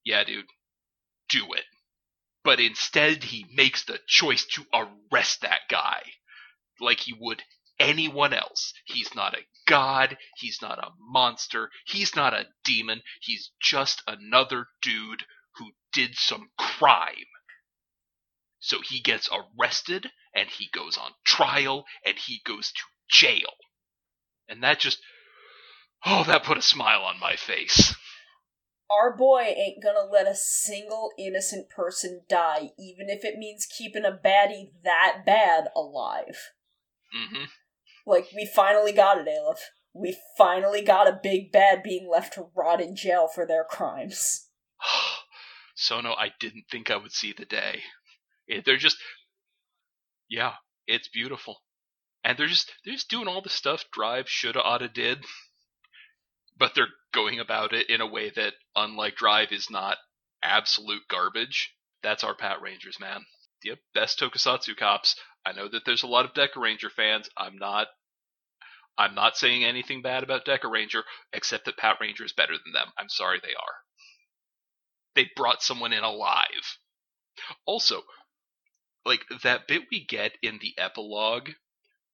[0.05, 0.46] yeah, dude,
[1.28, 1.64] do it.
[2.44, 6.03] But instead he makes the choice to arrest that guy
[6.80, 7.42] like he would
[7.78, 8.72] anyone else.
[8.86, 14.66] He's not a god, he's not a monster, he's not a demon, he's just another
[14.82, 15.24] dude
[15.57, 17.26] who did some crime.
[18.61, 23.52] So he gets arrested and he goes on trial and he goes to jail.
[24.48, 24.98] And that just,
[26.04, 27.94] oh, that put a smile on my face.
[28.90, 34.04] Our boy ain't gonna let a single innocent person die, even if it means keeping
[34.04, 36.52] a baddie that bad alive.
[37.14, 37.44] Mm-hmm.
[38.06, 39.70] Like, we finally got it, Aleph.
[39.92, 44.48] We finally got a big bad being left to rot in jail for their crimes.
[45.74, 47.82] Sono, I didn't think I would see the day.
[48.64, 48.99] They're just,
[50.30, 50.55] yeah,
[50.86, 51.59] it's beautiful.
[52.24, 55.24] and they're just they're just doing all the stuff Drive shoulda oughta did,
[56.59, 59.99] but they're going about it in a way that, unlike Drive, is not
[60.42, 61.74] absolute garbage.
[62.03, 63.22] That's our Pat Rangers, man.
[63.64, 65.16] Yep, best Tokusatsu cops.
[65.46, 67.28] I know that there's a lot of Deca Ranger fans.
[67.36, 67.88] I'm not
[68.99, 72.72] I'm not saying anything bad about Deca Ranger, except that Pat Ranger is better than
[72.74, 72.88] them.
[72.99, 73.74] I'm sorry they are.
[75.16, 76.78] They brought someone in alive.
[77.66, 78.03] Also,
[79.09, 81.50] like that bit we get in the epilogue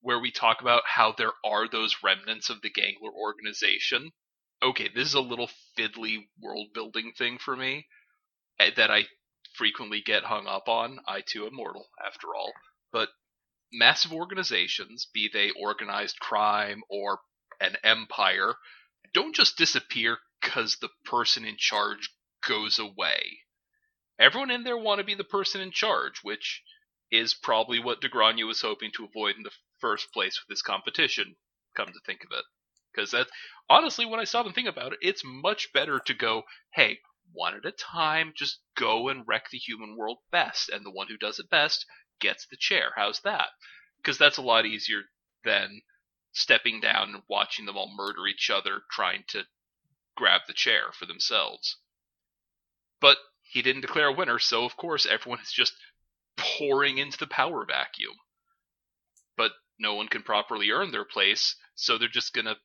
[0.01, 4.13] where we talk about how there are those remnants of the Gangler organization.
[4.63, 7.87] Okay, this is a little fiddly world building thing for me
[8.61, 9.05] eh, that I
[9.55, 10.99] frequently get hung up on.
[11.07, 12.53] I too am mortal, after all.
[12.93, 13.09] But
[13.73, 17.21] massive organizations, be they organized crime or
[17.61, 18.55] an empire,
[19.13, 22.11] don't just disappear because the person in charge
[22.47, 23.41] goes away.
[24.19, 26.63] Everyone in there want to be the person in charge, which
[27.19, 31.37] is probably what Dogranio was hoping to avoid in the first place with this competition,
[31.77, 32.45] come to think of it.
[32.93, 33.29] Because that,
[33.69, 36.45] honestly, when I stop and think about it, it's much better to go,
[36.75, 37.01] hey,
[37.33, 41.09] one at a time, just go and wreck the human world best, and the one
[41.09, 41.85] who does it best
[42.21, 42.93] gets the chair.
[42.97, 43.49] How's that?
[43.97, 45.03] Because that's a lot easier
[45.45, 45.83] than
[46.33, 49.45] stepping down and watching them all murder each other trying to
[50.17, 51.79] grab the chair for themselves.
[53.01, 55.75] But he didn't declare a winner, so of course everyone is just
[56.37, 58.15] pouring into the power vacuum.
[59.37, 62.57] But no one can properly earn their place, so they're just gonna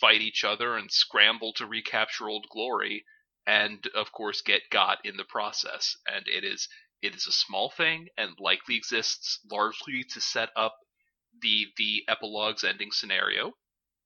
[0.00, 3.04] fight each other and scramble to recapture old glory,
[3.46, 5.96] and of course get got in the process.
[6.06, 6.68] And it is
[7.02, 10.78] it is a small thing and likely exists largely to set up
[11.40, 13.52] the the epilogue's ending scenario,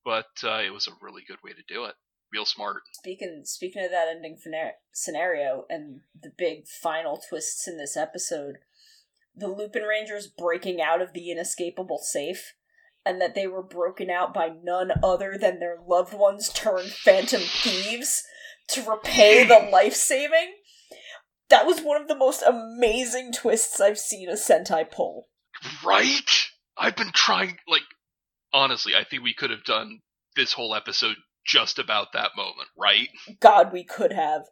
[0.04, 1.94] but uh, it was a really good way to do it.
[2.32, 2.82] Real smart.
[2.92, 4.36] Speaking speaking of that ending
[4.92, 8.58] scenario and the big final twists in this episode,
[9.38, 12.54] the Lupin Rangers breaking out of the inescapable safe,
[13.04, 17.40] and that they were broken out by none other than their loved ones turned phantom
[17.40, 18.22] thieves
[18.68, 20.54] to repay the life saving
[21.48, 25.28] that was one of the most amazing twists I've seen a Sentai pull.
[25.84, 26.48] Right?
[26.76, 27.82] I've been trying, like,
[28.52, 30.00] honestly, I think we could have done
[30.36, 33.08] this whole episode just about that moment, right?
[33.40, 34.42] God, we could have.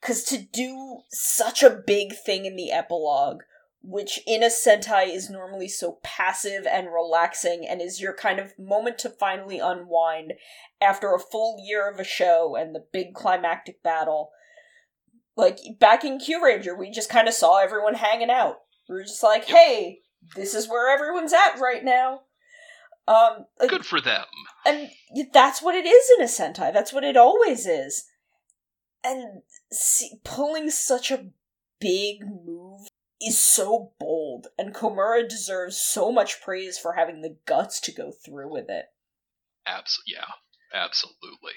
[0.00, 3.42] Because to do such a big thing in the epilogue,
[3.86, 8.58] which in a Sentai is normally so passive and relaxing and is your kind of
[8.58, 10.32] moment to finally unwind
[10.80, 14.30] after a full year of a show and the big climactic battle,
[15.36, 18.56] like back in Q Ranger, we just kind of saw everyone hanging out.
[18.88, 20.00] We were just like, hey,
[20.34, 22.20] this is where everyone's at right now.
[23.06, 24.24] Um, like, Good for them.
[24.64, 24.88] And
[25.34, 26.72] that's what it is in a Sentai.
[26.72, 28.04] That's what it always is.
[29.04, 31.26] And see, pulling such a
[31.80, 32.63] big move
[33.26, 38.10] is so bold, and Komura deserves so much praise for having the guts to go
[38.10, 38.86] through with it.
[39.66, 40.26] Abs- yeah,
[40.72, 41.52] absolutely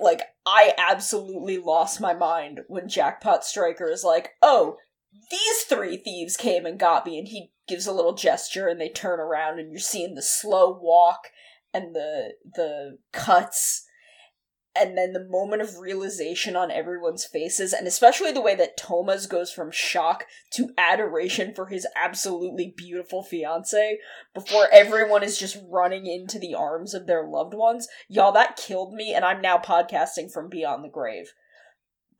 [0.00, 4.78] like I absolutely lost my mind when Jackpot Striker is like, "Oh,
[5.30, 8.88] these three thieves came and got me," and he gives a little gesture, and they
[8.88, 11.30] turn around, and you're seeing the slow walk
[11.72, 13.86] and the the cuts
[14.74, 19.18] and then the moment of realization on everyone's faces, and especially the way that Toma
[19.28, 23.98] goes from shock to adoration for his absolutely beautiful fiance
[24.32, 27.88] before everyone is just running into the arms of their loved ones.
[28.08, 31.32] Y'all, that killed me, and I'm now podcasting from beyond the grave.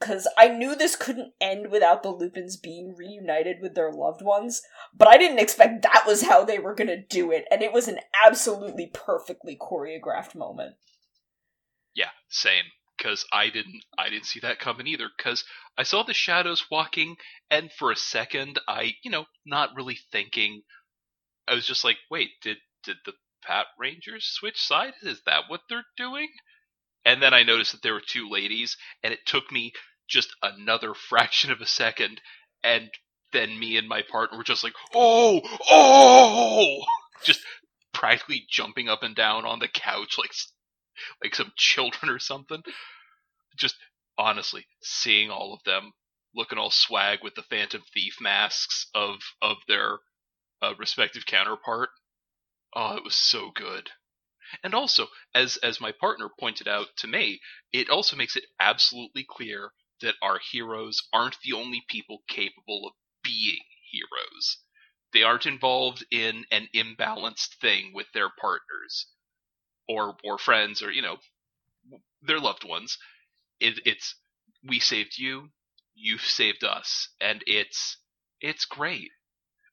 [0.01, 4.63] Because I knew this couldn't end without the Lupins being reunited with their loved ones,
[4.97, 7.87] but I didn't expect that was how they were gonna do it, and it was
[7.87, 10.75] an absolutely perfectly choreographed moment.
[11.95, 12.65] Yeah, same.
[12.97, 15.09] Because I didn't, I didn't see that coming either.
[15.17, 15.45] Because
[15.79, 17.17] I saw the shadows walking,
[17.51, 20.63] and for a second, I, you know, not really thinking.
[21.49, 24.97] I was just like, wait, did did the Pat Rangers switch sides?
[25.03, 26.29] Is that what they're doing?
[27.05, 29.73] And then I noticed that there were two ladies, and it took me
[30.09, 32.21] just another fraction of a second,
[32.63, 32.91] and
[33.33, 35.41] then me and my partner were just like, oh,
[35.71, 36.85] oh,
[37.25, 37.41] just
[37.93, 40.33] practically jumping up and down on the couch, like
[41.23, 42.63] like some children or something.
[43.57, 43.77] Just
[44.19, 45.93] honestly, seeing all of them
[46.35, 49.99] looking all swag with the Phantom Thief masks of of their
[50.63, 51.91] uh, respective counterpart.
[52.75, 53.91] Oh, it was so good.
[54.63, 57.41] And also, as as my partner pointed out to me,
[57.73, 62.95] it also makes it absolutely clear that our heroes aren't the only people capable of
[63.23, 64.59] being heroes.
[65.13, 69.07] They aren't involved in an imbalanced thing with their partners
[69.91, 71.17] or or friends or you know
[72.23, 72.99] their loved ones.
[73.61, 74.15] It, it's
[74.67, 75.51] we saved you,
[75.95, 77.99] you've saved us, and it's
[78.41, 79.11] it's great,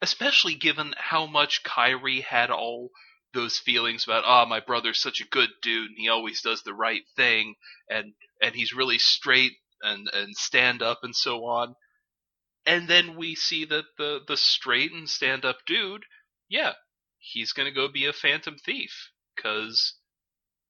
[0.01, 2.91] especially given how much Kairi had all
[3.33, 6.73] those feelings about oh my brother's such a good dude and he always does the
[6.73, 7.55] right thing
[7.89, 11.75] and and he's really straight and and stand up and so on
[12.65, 16.03] and then we see that the the straight and stand up dude
[16.49, 16.73] yeah
[17.19, 19.96] he's going to go be a phantom thief cuz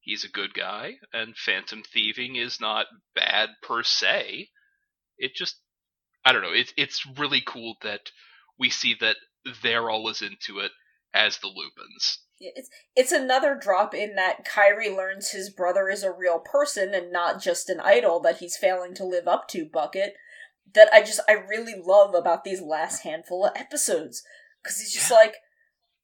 [0.07, 4.49] he's a good guy and phantom thieving is not bad per se.
[5.17, 5.59] It just
[6.25, 8.11] i don't know it's it's really cool that
[8.59, 9.15] we see that
[9.63, 10.71] they're all as into it
[11.13, 16.11] as the lupins it's it's another drop in that Kairi learns his brother is a
[16.11, 20.13] real person and not just an idol that he's failing to live up to bucket
[20.73, 24.21] that I just I really love about these last handful of episodes.
[24.63, 25.37] Cuz he's just like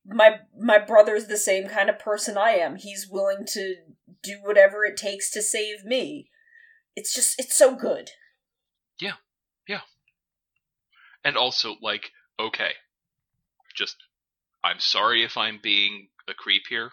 [0.05, 2.75] my my brother's the same kind of person I am.
[2.75, 3.75] He's willing to
[4.21, 6.29] do whatever it takes to save me.
[6.95, 8.11] It's just it's so good.
[8.99, 9.13] Yeah.
[9.67, 9.81] Yeah.
[11.23, 12.71] And also like okay.
[13.75, 13.95] Just
[14.63, 16.91] I'm sorry if I'm being a creep here.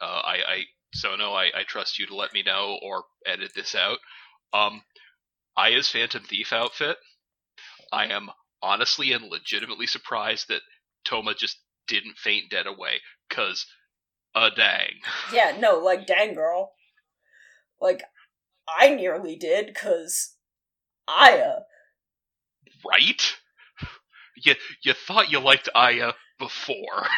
[0.00, 0.64] Uh, I, I
[0.94, 3.98] Sono, I, I trust you to let me know or edit this out.
[4.52, 4.82] Um,
[5.56, 6.96] Aya's Phantom Thief outfit.
[7.92, 8.30] I am
[8.62, 10.62] honestly and legitimately surprised that
[11.04, 13.00] Toma just didn't faint dead away.
[13.30, 13.66] Cause,
[14.34, 15.00] a dang.
[15.32, 16.72] Yeah, no, like dang girl.
[17.80, 18.02] Like,
[18.68, 20.36] I nearly did, cause
[21.08, 21.60] Aya.
[22.88, 23.34] Right?
[24.36, 26.76] You you thought you liked Aya before.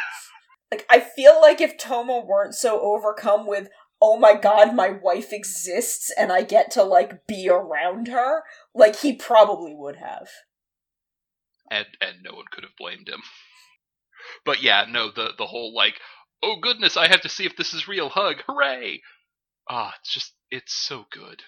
[0.73, 3.69] Like, I feel like if Toma weren't so overcome with,
[4.03, 8.43] oh my god, my wife exists and I get to, like, be around her,
[8.75, 10.29] like, he probably would have.
[11.71, 13.23] And, and no one could have blamed him.
[14.45, 15.95] But yeah, no, the, the whole, like,
[16.43, 19.03] oh goodness, I have to see if this is real hug, hooray!
[19.69, 21.43] Ah, it's just, it's so good.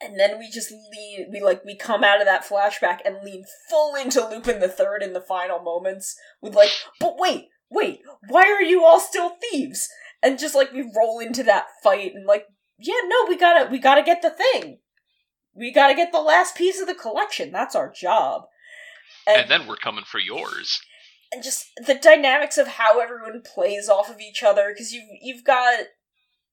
[0.00, 3.44] And then we just lean, we like, we come out of that flashback and lean
[3.68, 8.44] full into Lupin the Third in the final moments with like, but wait, wait, why
[8.44, 9.88] are you all still thieves?
[10.22, 12.46] And just like we roll into that fight and like,
[12.78, 14.78] yeah, no, we gotta we gotta get the thing.
[15.54, 17.52] We gotta get the last piece of the collection.
[17.52, 18.44] That's our job.
[19.26, 20.80] And, and then we're coming for yours.
[21.32, 25.44] And just the dynamics of how everyone plays off of each other, because you you've
[25.44, 25.84] got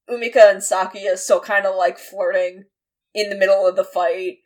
[0.09, 2.65] Umika and Sakuya still kind of like flirting
[3.13, 4.37] in the middle of the fight,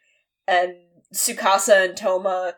[0.48, 0.76] and
[1.14, 2.56] Tsukasa and Toma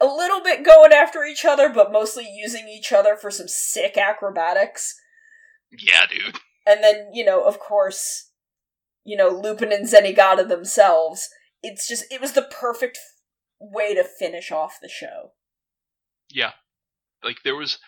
[0.00, 3.96] a little bit going after each other, but mostly using each other for some sick
[3.96, 4.94] acrobatics.
[5.70, 6.40] Yeah, dude.
[6.66, 8.30] And then, you know, of course,
[9.04, 11.28] you know, Lupin and Zenigata themselves.
[11.62, 12.98] It's just, it was the perfect
[13.60, 15.32] way to finish off the show.
[16.28, 16.52] Yeah.
[17.24, 17.78] Like, there was.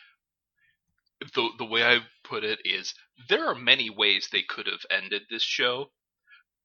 [1.34, 2.94] The, the way I put it is
[3.28, 5.92] there are many ways they could have ended this show,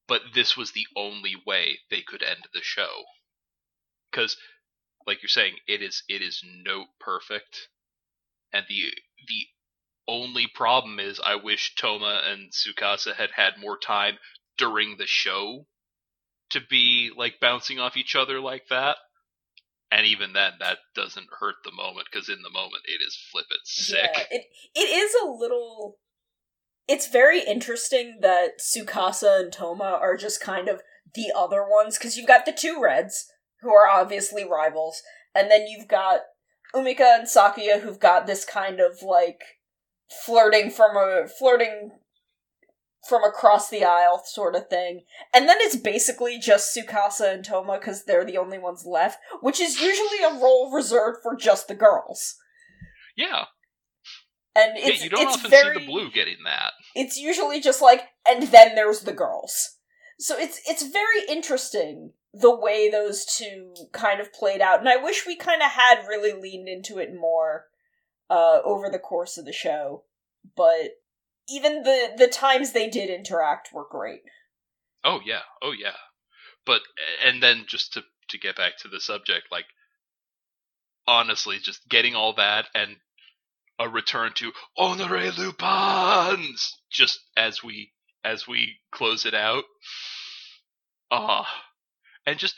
[0.07, 3.03] but this was the only way they could end the show.
[4.11, 4.37] Because
[5.07, 7.69] like you're saying, it is it is note perfect,
[8.53, 8.93] and the
[9.27, 9.47] the
[10.07, 14.17] only problem is I wish Toma and Tsukasa had had more time
[14.57, 15.67] during the show
[16.51, 18.97] to be like bouncing off each other like that.
[19.91, 23.59] And even then, that doesn't hurt the moment because in the moment it is flippant
[23.65, 24.09] sick.
[24.13, 25.97] Yeah, it it is a little.
[26.87, 30.81] It's very interesting that Tsukasa and Toma are just kind of
[31.13, 33.25] the other ones because you've got the two reds
[33.61, 35.01] who are obviously rivals,
[35.35, 36.21] and then you've got
[36.73, 39.41] Umika and Sakuya who've got this kind of like
[40.25, 41.91] flirting from a flirting
[43.07, 45.01] from across the aisle sort of thing.
[45.33, 49.59] And then it's basically just Tsukasa and Toma because they're the only ones left, which
[49.59, 52.35] is usually a role reserved for just the girls.
[53.15, 53.45] Yeah.
[54.55, 56.73] And it's, yeah, you don't it's often very, see the blue getting that.
[56.95, 59.77] It's usually just like, and then there's the girls.
[60.19, 64.79] So it's it's very interesting the way those two kind of played out.
[64.79, 67.65] And I wish we kind of had really leaned into it more
[68.29, 70.03] uh, over the course of the show.
[70.55, 70.91] But
[71.49, 74.21] even the the times they did interact were great.
[75.03, 75.95] Oh yeah, oh yeah.
[76.65, 76.81] But
[77.25, 79.65] and then just to to get back to the subject, like
[81.07, 82.97] honestly, just getting all that and
[83.79, 87.91] a return to Honoré Lupins just as we
[88.23, 89.63] as we close it out.
[91.09, 91.47] Ah,
[92.25, 92.55] and just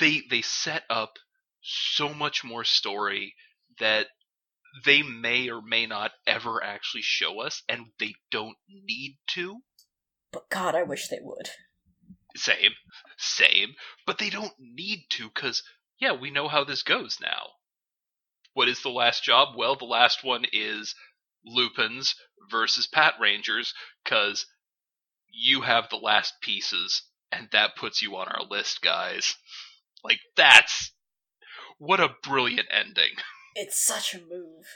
[0.00, 1.18] they they set up
[1.62, 3.34] so much more story
[3.78, 4.06] that
[4.84, 9.60] they may or may not ever actually show us, and they don't need to.
[10.32, 11.50] But God, I wish they would.
[12.36, 12.72] Same,
[13.16, 13.74] same.
[14.06, 15.62] But they don't need to, because,
[15.98, 17.50] yeah, we know how this goes now.
[18.52, 19.56] What is the last job?
[19.56, 20.94] Well, the last one is
[21.44, 22.14] Lupins
[22.50, 23.72] versus Pat Rangers,
[24.04, 24.46] because
[25.30, 29.36] you have the last pieces and that puts you on our list, guys.
[30.04, 30.92] Like that's
[31.78, 33.12] what a brilliant ending.
[33.58, 34.66] It's such a move.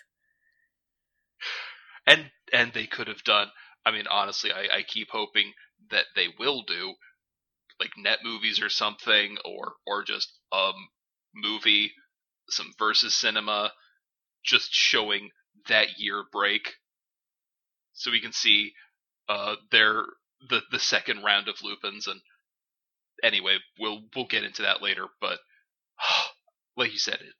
[2.06, 3.48] And and they could have done.
[3.84, 5.52] I mean, honestly, I, I keep hoping
[5.90, 6.94] that they will do
[7.78, 10.88] like net movies or something, or or just um
[11.34, 11.92] movie,
[12.48, 13.72] some versus cinema,
[14.42, 15.28] just showing
[15.68, 16.76] that year break,
[17.92, 18.72] so we can see
[19.28, 20.04] uh their
[20.48, 22.06] the the second round of Lupins.
[22.06, 22.22] And
[23.22, 25.06] anyway, we'll we'll get into that later.
[25.20, 25.38] But
[26.78, 27.34] like you said, it,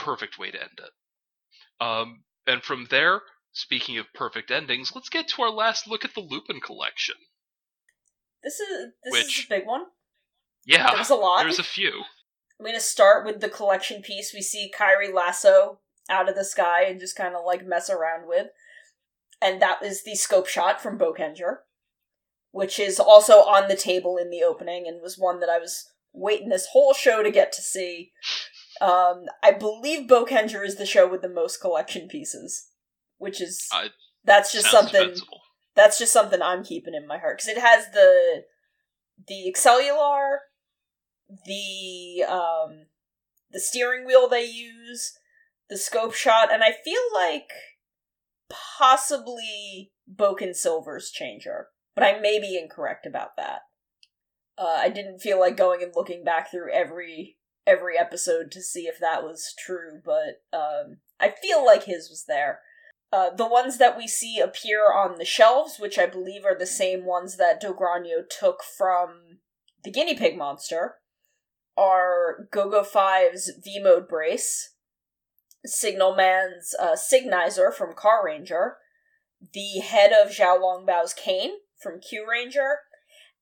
[0.00, 1.84] perfect way to end it.
[1.84, 3.20] Um, and from there,
[3.52, 7.16] speaking of perfect endings, let's get to our last look at the Lupin collection.
[8.42, 9.86] This is this Which- is a big one.
[10.66, 11.42] Yeah, There's a lot.
[11.42, 12.04] there's a few.
[12.58, 14.32] I'm gonna start with the collection piece.
[14.34, 18.26] We see Kairi lasso out of the sky and just kind of like mess around
[18.28, 18.48] with,
[19.40, 21.58] and that is the scope shot from Boukenger,
[22.50, 25.86] which is also on the table in the opening and was one that I was
[26.12, 28.12] waiting this whole show to get to see.
[28.80, 32.68] Um, I believe Boukenger is the show with the most collection pieces,
[33.18, 33.88] which is Uh,
[34.24, 35.14] that's just something
[35.74, 38.44] that's just something I'm keeping in my heart because it has the
[39.28, 40.38] the Accellular,
[41.44, 42.86] the um
[43.50, 45.12] the steering wheel they use,
[45.68, 47.50] the scope shot, and I feel like
[48.48, 53.60] possibly Bouken Silver's changer, but I may be incorrect about that.
[54.56, 57.38] Uh, I didn't feel like going and looking back through every
[57.70, 62.24] every episode to see if that was true, but um, I feel like his was
[62.26, 62.60] there.
[63.12, 66.66] Uh, the ones that we see appear on the shelves, which I believe are the
[66.66, 69.38] same ones that Dogranio took from
[69.82, 70.96] the guinea pig monster,
[71.76, 74.74] are Gogo 5's V Mode brace,
[75.64, 78.76] Signal Man's uh, Signizer from Car Ranger,
[79.52, 82.78] the head of Zhao Longbao's cane from Q Ranger,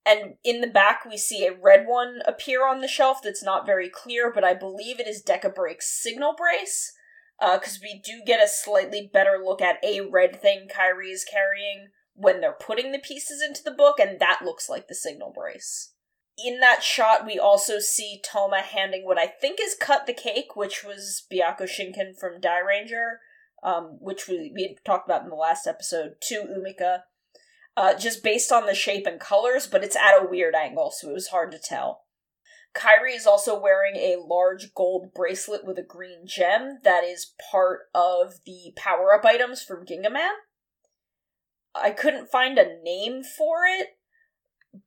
[0.04, 3.66] and in the back we see a red one appear on the shelf that's not
[3.66, 6.92] very clear, but I believe it is Deca Break's Signal Brace
[7.38, 11.24] because Uh, we do get a slightly better look at a red thing Kairi is
[11.24, 15.32] carrying when they're putting the pieces into the book, and that looks like the signal
[15.32, 15.92] brace.
[16.36, 20.56] In that shot, we also see Toma handing what I think is Cut the Cake,
[20.56, 23.18] which was Byakko Shinken from Dairanger,
[23.62, 27.02] um, which we, we talked about in the last episode, to Umika.
[27.78, 31.10] Uh, just based on the shape and colors, but it's at a weird angle, so
[31.10, 32.06] it was hard to tell.
[32.74, 37.82] Kairi is also wearing a large gold bracelet with a green gem that is part
[37.94, 40.32] of the power up items from Gingaman.
[41.72, 43.90] I couldn't find a name for it,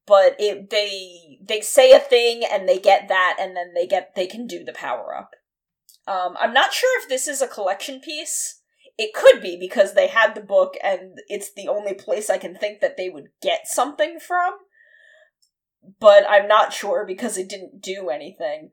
[0.06, 4.16] but it they they say a thing and they get that and then they get
[4.18, 5.32] they can do the power up.
[6.08, 8.61] Um, I'm not sure if this is a collection piece.
[8.98, 12.56] It could be because they had the book and it's the only place I can
[12.56, 14.54] think that they would get something from
[16.00, 18.72] but I'm not sure because it didn't do anything.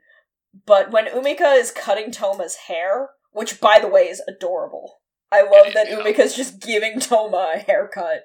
[0.67, 5.01] But when Umika is cutting Toma's hair, which by the way is adorable,
[5.31, 5.89] I love that.
[5.89, 8.25] Umika's just giving Toma a haircut.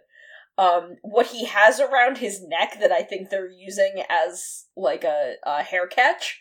[0.57, 5.35] Um, what he has around his neck that I think they're using as like a,
[5.43, 6.39] a hair catch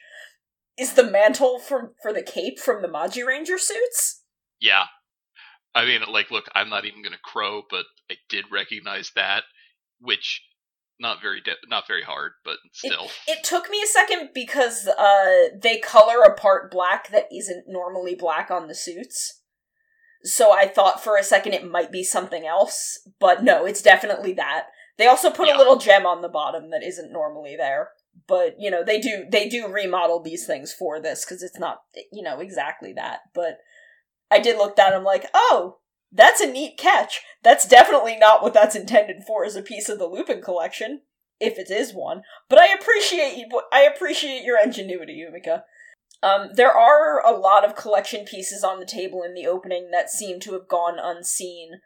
[0.79, 4.23] is the mantle for for the cape from the Magiranger suits.
[4.61, 4.85] Yeah.
[5.75, 9.45] I mean, like, look, I'm not even gonna crow, but I did recognize that,
[10.01, 10.43] which
[11.01, 13.09] not very de- not very hard, but still.
[13.27, 18.15] It took me a second because uh they color a part black that isn't normally
[18.15, 19.41] black on the suits.
[20.25, 24.33] So I thought for a second it might be something else, but no, it's definitely
[24.35, 24.67] that.
[24.99, 25.57] They also put Yeah.
[25.57, 27.91] a little gem on the bottom that isn't normally there.
[28.29, 31.83] But, you know, they do they do remodel these things for this cuz it's not,
[32.13, 33.21] you know, exactly that.
[33.35, 33.59] But
[34.33, 35.79] I did look down I'm like, "Oh,
[36.13, 37.23] that's a neat catch.
[37.43, 41.03] That's definitely not what that's intended for as a piece of the Lupin collection,
[41.41, 42.23] if it is one.
[42.49, 43.49] But I appreciate you.
[43.73, 45.63] I appreciate your ingenuity, Umika.
[46.23, 50.11] Um, there are a lot of collection pieces on the table in the opening that
[50.11, 51.81] seem to have gone unseen.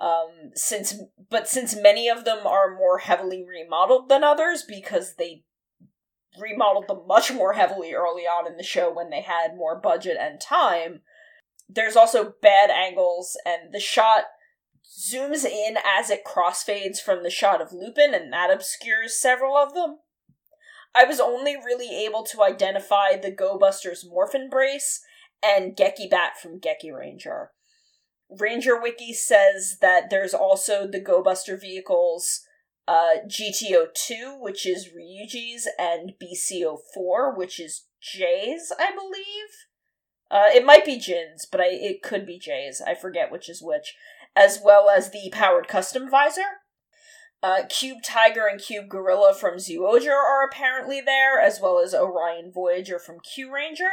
[0.00, 0.94] Um, since,
[1.30, 5.44] but since many of them are more heavily remodeled than others because they
[6.40, 10.16] remodeled them much more heavily early on in the show when they had more budget
[10.18, 11.02] and time.
[11.74, 14.24] There's also bad angles, and the shot
[14.84, 19.74] zooms in as it crossfades from the shot of Lupin, and that obscures several of
[19.74, 19.98] them.
[20.94, 25.00] I was only really able to identify the Go Busters Morphin Brace
[25.42, 27.50] and Geki Bat from Geki Ranger.
[28.38, 32.42] Ranger Wiki says that there's also the Go Buster vehicles
[32.86, 39.68] uh, GTO2, which is Ryuji's, and BCO4, which is Jay's, I believe.
[40.32, 42.80] Uh, it might be Jin's, but I, it could be Jay's.
[42.80, 43.94] I forget which is which.
[44.34, 46.62] As well as the powered custom visor.
[47.42, 52.50] Uh, Cube Tiger and Cube Gorilla from Zyuohger are apparently there, as well as Orion
[52.50, 53.90] Voyager from Q Ranger.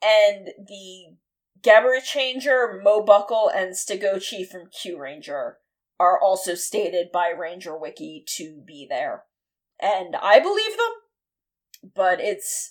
[0.00, 1.16] And the
[1.60, 5.58] Gabourey Changer, Mo Buckle, and Stegotchi from Q Ranger
[5.98, 9.24] are also stated by Ranger Wiki to be there.
[9.80, 12.70] And I believe them, but it's.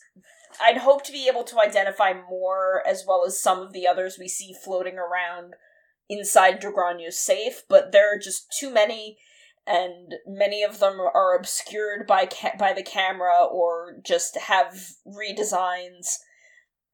[0.62, 4.18] I'd hope to be able to identify more as well as some of the others
[4.20, 5.54] we see floating around
[6.10, 9.18] inside Dogranio's safe, but there are just too many,
[9.66, 16.18] and many of them are obscured by ca- by the camera or just have redesigns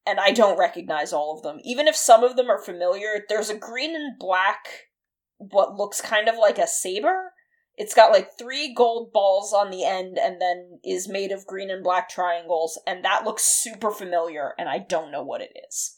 [0.06, 1.60] and I don't recognize all of them.
[1.64, 4.90] Even if some of them are familiar, there's a green and black,
[5.38, 7.33] what looks kind of like a saber.
[7.76, 11.72] It's got like three gold balls on the end and then is made of green
[11.72, 15.98] and black triangles, and that looks super familiar, and I don't know what it is.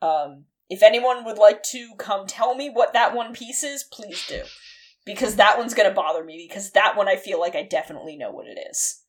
[0.00, 4.26] Um, if anyone would like to come tell me what that one piece is, please
[4.26, 4.42] do.
[5.04, 8.30] Because that one's gonna bother me, because that one I feel like I definitely know
[8.30, 9.02] what it is.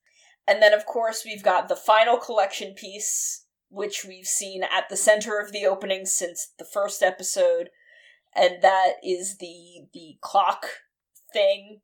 [0.47, 4.97] And then, of course, we've got the final collection piece, which we've seen at the
[4.97, 7.69] center of the opening since the first episode,
[8.35, 10.65] and that is the the clock
[11.31, 11.81] thing,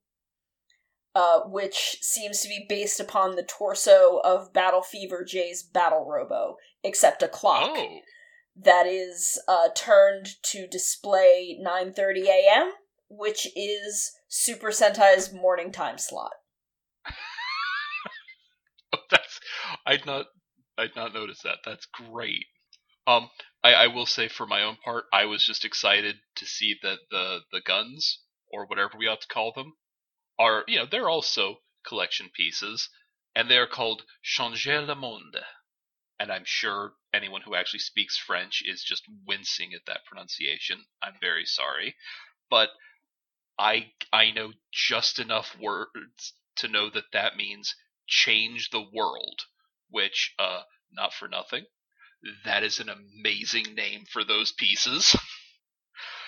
[1.17, 6.57] uh, which seems to be based upon the torso of Battle Fever J's Battle Robo,
[6.83, 8.01] except a clock Oh,
[8.55, 12.71] that is uh, turned to display 9:30 a.m.,
[13.09, 16.33] which is Super Sentai's morning time slot.
[19.09, 19.39] that's
[19.87, 20.27] I'd not
[20.77, 21.61] I'd not noticed that.
[21.65, 22.45] That's great.
[23.07, 23.31] Um,
[23.63, 26.99] I, I will say for my own part, I was just excited to see that
[27.09, 28.19] the the guns
[28.51, 29.73] or whatever we ought to call them
[30.39, 32.89] are you know they're also collection pieces,
[33.35, 35.37] and they're called Changer le Monde.
[36.19, 40.85] And I'm sure anyone who actually speaks French is just wincing at that pronunciation.
[41.03, 41.95] I'm very sorry,
[42.49, 42.69] but
[43.59, 47.75] I I know just enough words to know that that means
[48.07, 49.41] change the world,
[49.89, 51.65] which uh not for nothing.
[52.45, 55.15] That is an amazing name for those pieces.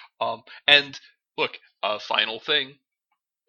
[0.22, 1.00] um and
[1.38, 2.80] look, a final thing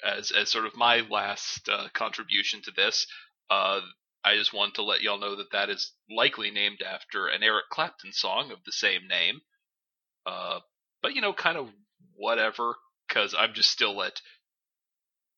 [0.04, 3.06] as as sort of my last uh, contribution to this,
[3.50, 3.80] uh
[4.22, 7.70] I just want to let y'all know that that is likely named after an Eric
[7.70, 9.40] Clapton song of the same name.
[10.26, 10.60] Uh,
[11.02, 11.70] but you know, kind of
[12.16, 12.76] whatever,
[13.08, 14.20] because I'm just still at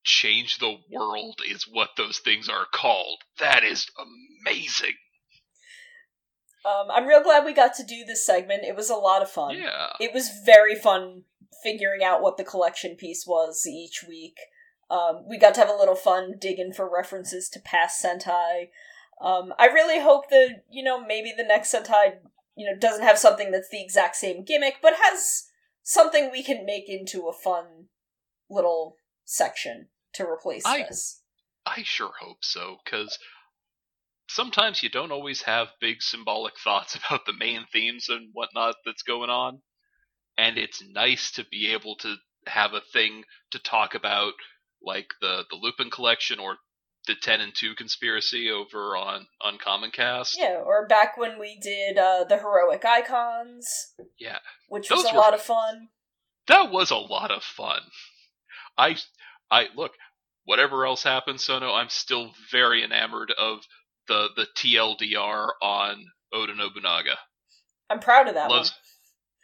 [0.04, 3.20] change the world is what those things are called.
[3.38, 4.94] That is amazing.
[6.64, 8.64] Um, I'm real glad we got to do this segment.
[8.64, 9.56] It was a lot of fun.
[9.56, 9.92] Yeah.
[10.00, 11.22] It was very fun
[11.62, 14.36] figuring out what the collection piece was each week.
[14.90, 18.68] Um, we got to have a little fun digging for references to past Sentai.
[19.20, 22.18] Um, I really hope that, you know, maybe the next Sentai,
[22.56, 25.44] you know, doesn't have something that's the exact same gimmick, but has
[25.82, 27.86] something we can make into a fun
[28.50, 31.20] little section to replace I- this.
[31.64, 33.16] I sure hope so, because
[34.28, 39.02] sometimes you don't always have big symbolic thoughts about the main themes and whatnot that's
[39.02, 39.60] going on.
[40.38, 44.32] And it's nice to be able to have a thing to talk about,
[44.84, 46.56] like the, the Lupin collection or
[47.06, 50.36] the 10 and 2 conspiracy over on Uncommon Cast.
[50.38, 53.66] Yeah, or back when we did uh, the heroic icons,
[54.18, 54.38] Yeah.
[54.68, 55.88] which was a were- lot of fun.
[56.48, 57.80] That was a lot of fun.
[58.76, 58.96] I,
[59.50, 59.92] I, look,
[60.44, 63.60] whatever else happens, Sono, I'm still very enamored of
[64.08, 67.16] the, the TLDR on Oda Nobunaga.
[67.90, 68.72] I'm proud of that Loves,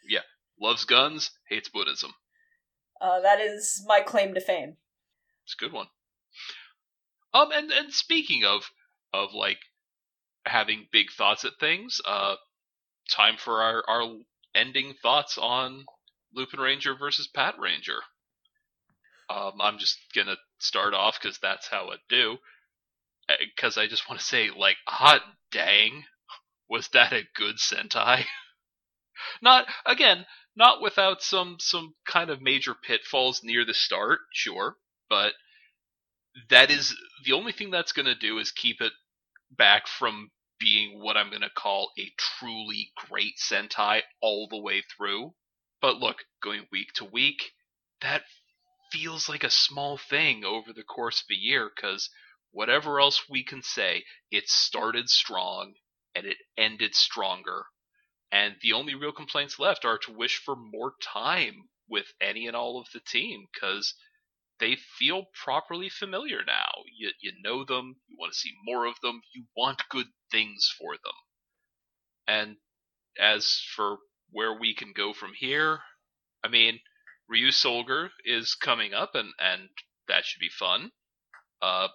[0.09, 0.21] yeah,
[0.61, 2.13] loves guns, hates Buddhism.
[3.01, 4.77] Uh, that is my claim to fame.
[5.49, 5.87] It's a good one.
[7.33, 8.71] Um, and and speaking of
[9.15, 9.61] of like
[10.45, 12.37] having big thoughts at things, uh,
[13.11, 14.19] time for our our
[14.55, 15.87] ending thoughts on
[16.35, 18.03] Lupin Ranger versus Pat Ranger.
[19.31, 22.37] Um, I'm just gonna start off because that's how I do.
[23.27, 26.05] Because I just want to say, like, hot dang,
[26.69, 28.27] was that a good Sentai?
[29.41, 34.77] not again, not without some some kind of major pitfalls near the start, sure,
[35.11, 35.33] but
[36.51, 36.95] that is
[37.25, 38.93] the only thing that's going to do is keep it
[39.57, 40.31] back from
[40.61, 45.35] being what I'm going to call a truly great Sentai all the way through.
[45.81, 47.53] But look, going week to week,
[48.03, 48.23] that
[48.93, 52.11] feels like a small thing over the course of a year because
[52.53, 55.75] whatever else we can say, it started strong
[56.15, 57.65] and it ended stronger.
[58.33, 61.55] And the only real complaints left are to wish for more time
[61.89, 63.95] with any and all of the team because
[64.61, 66.71] they feel properly familiar now.
[66.97, 70.73] You, you know them, you want to see more of them, you want good things
[70.79, 71.13] for them.
[72.27, 72.57] And
[73.19, 73.99] as for
[74.31, 75.81] where we can go from here,
[76.45, 76.81] I mean,
[77.31, 79.69] Ryusoulger is coming up, and, and
[80.09, 80.93] that should be fun.
[81.61, 81.89] Uh,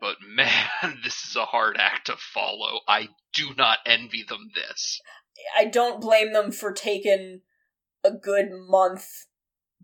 [0.00, 2.80] but man, this is a hard act to follow.
[2.88, 5.00] I do not envy them this.
[5.58, 7.40] I don't blame them for taking
[8.04, 9.26] a good month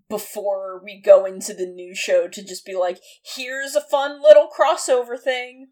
[0.08, 3.00] before we go into the new show to just be like,
[3.36, 5.68] here's a fun little crossover thing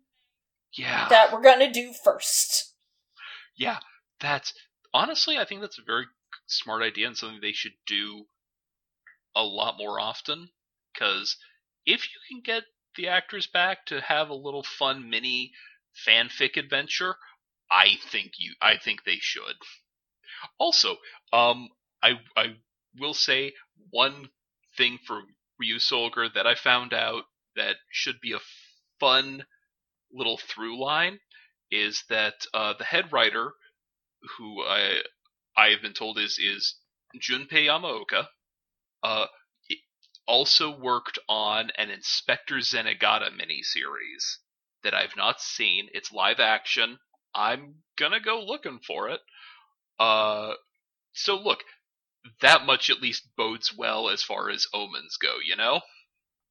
[0.72, 1.09] Yeah.
[1.09, 2.74] that we're gonna do first.
[3.56, 3.80] Yeah,
[4.20, 4.52] that's
[4.94, 6.06] honestly, I think that's a very
[6.46, 8.26] smart idea and something they should do
[9.34, 10.50] a lot more often.
[10.92, 11.36] Because
[11.86, 12.64] if you can get
[12.96, 15.52] the actors back to have a little fun mini
[16.06, 17.16] fanfic adventure,
[17.70, 19.56] I think you, I think they should.
[20.59, 20.96] Also,
[21.32, 21.68] um,
[22.02, 22.56] I I
[22.98, 23.55] will say
[23.90, 24.30] one
[24.76, 25.22] thing for
[25.62, 27.24] Ryusoulger that I found out
[27.56, 28.40] that should be a
[29.00, 29.44] fun
[30.12, 31.18] little through line
[31.70, 33.52] is that uh, the head writer,
[34.38, 35.02] who I
[35.56, 36.76] I have been told is is
[37.20, 38.28] Junpei Yamaoka,
[39.02, 39.26] uh,
[40.26, 44.38] also worked on an Inspector Zenigata miniseries
[44.84, 45.88] that I've not seen.
[45.92, 46.98] It's live action.
[47.34, 49.20] I'm gonna go looking for it.
[49.98, 50.55] Uh,
[51.12, 51.64] so look,
[52.40, 55.81] that much at least bodes well as far as omens go, you know.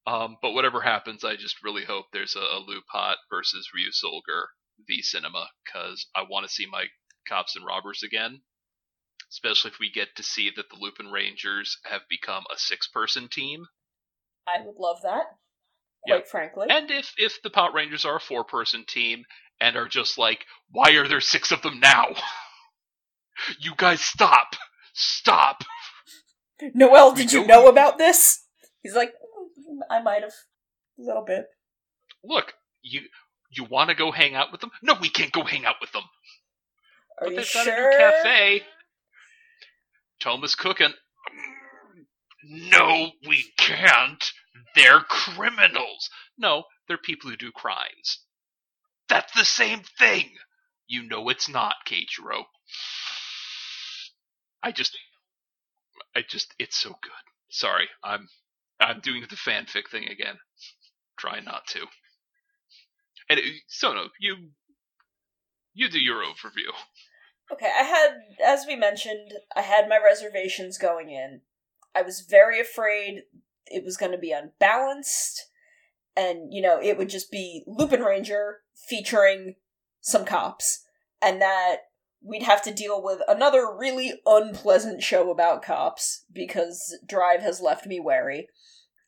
[0.06, 4.45] Um, but whatever happens, I just really hope there's a, a Lupat versus Ryusoulger
[4.88, 6.85] v Cinema because I want to see my
[7.27, 8.41] cops and robbers again.
[9.30, 13.65] Especially if we get to see that the Lupin Rangers have become a six-person team,
[14.48, 15.26] I would love that.
[16.07, 16.68] Quite frankly.
[16.69, 19.26] and if if the Pot Rangers are a four-person team
[19.60, 22.15] and are just like, why are there six of them now?
[23.60, 24.56] you guys stop,
[24.97, 25.63] stop.
[26.73, 28.43] Noel, did you know about this?
[28.81, 30.33] He's like, "Mm, I might have.
[30.99, 31.45] A little bit.
[32.23, 33.01] Look, you
[33.51, 34.71] you want to go hang out with them?
[34.81, 36.03] No, we can't go hang out with them.
[37.21, 37.65] Are but you they've sure?
[37.65, 38.63] got a new cafe.
[40.19, 40.93] Toma's cooking.
[42.43, 44.31] No, we can't.
[44.75, 46.09] They're criminals.
[46.37, 48.19] No, they're people who do crimes.
[49.09, 50.31] That's the same thing.
[50.87, 52.43] You know it's not, Keiichiro.
[54.68, 54.98] I just,
[56.14, 57.23] I just, it's so good.
[57.48, 58.27] Sorry, I'm,
[58.81, 60.35] I'm doing the fanfic thing again.
[61.18, 61.85] Try not to.
[63.30, 64.49] And uh, Sono, you,
[65.73, 66.73] you do your overview.
[67.49, 68.10] Okay, I had,
[68.45, 71.44] as we mentioned, I had my reservations going in.
[71.95, 73.22] I was very afraid
[73.68, 75.45] it was going to be unbalanced,
[76.14, 79.56] and, you know, it would just be Lupin Ranger featuring
[80.02, 80.84] some cops,
[81.22, 81.77] and that
[82.22, 87.85] we'd have to deal with another really unpleasant show about cops, because Drive has left
[87.85, 88.48] me wary.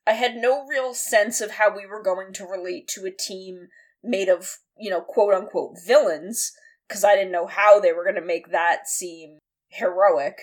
[0.06, 3.68] I had no real sense of how we were going to relate to a team
[4.02, 6.52] made of, you know, quote unquote villains
[6.88, 9.38] because I didn't know how they were going to make that seem
[9.68, 10.36] heroic.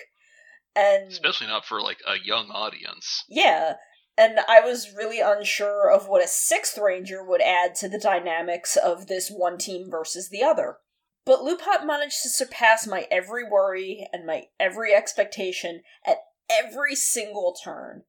[0.74, 3.24] And Especially not for like a young audience.
[3.28, 3.74] yeah,
[4.16, 8.76] and I was really unsure of what a sixth ranger would add to the dynamics
[8.76, 10.76] of this one team versus the other.
[11.24, 16.18] But Lupat managed to surpass my every worry and my every expectation at
[16.50, 18.02] every single turn,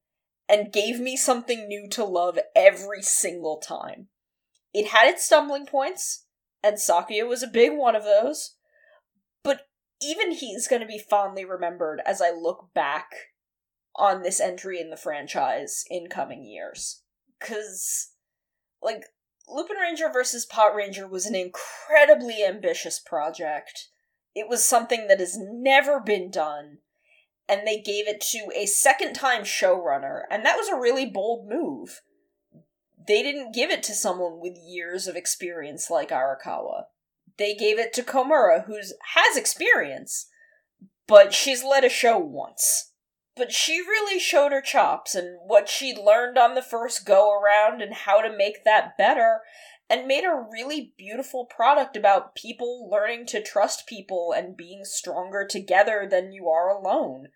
[0.48, 4.08] and gave me something new to love every single time.
[4.72, 6.24] It had its stumbling points,
[6.62, 8.56] and Sakuya was a big one of those,
[9.42, 9.66] but
[10.02, 13.10] even he's going to be fondly remembered as I look back
[13.96, 17.02] on this entry in the franchise in coming years.
[17.38, 18.12] Because,
[18.82, 19.04] like,
[19.50, 23.88] Lupin Ranger versus Pot Ranger was an incredibly ambitious project.
[24.34, 26.78] It was something that has never been done,
[27.48, 31.48] and they gave it to a second time showrunner, and that was a really bold
[31.48, 32.02] move.
[33.08, 36.84] They didn't give it to someone with years of experience like Arakawa.
[37.38, 40.26] They gave it to Komura, who has experience,
[41.06, 42.89] but she's led a show once
[43.40, 47.80] but she really showed her chops and what she'd learned on the first go around
[47.80, 49.40] and how to make that better
[49.88, 55.46] and made a really beautiful product about people learning to trust people and being stronger
[55.48, 57.28] together than you are alone.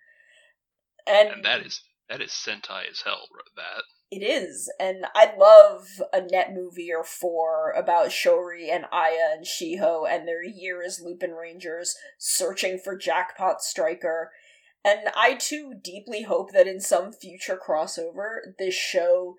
[1.06, 3.28] And, And that is that is Sentai as hell.
[3.56, 9.32] That it is, and I'd love a net movie or four about Shori and Aya
[9.32, 14.30] and Shiho and their year as Lupin Rangers searching for Jackpot Striker.
[14.84, 19.36] And I too deeply hope that in some future crossover, this show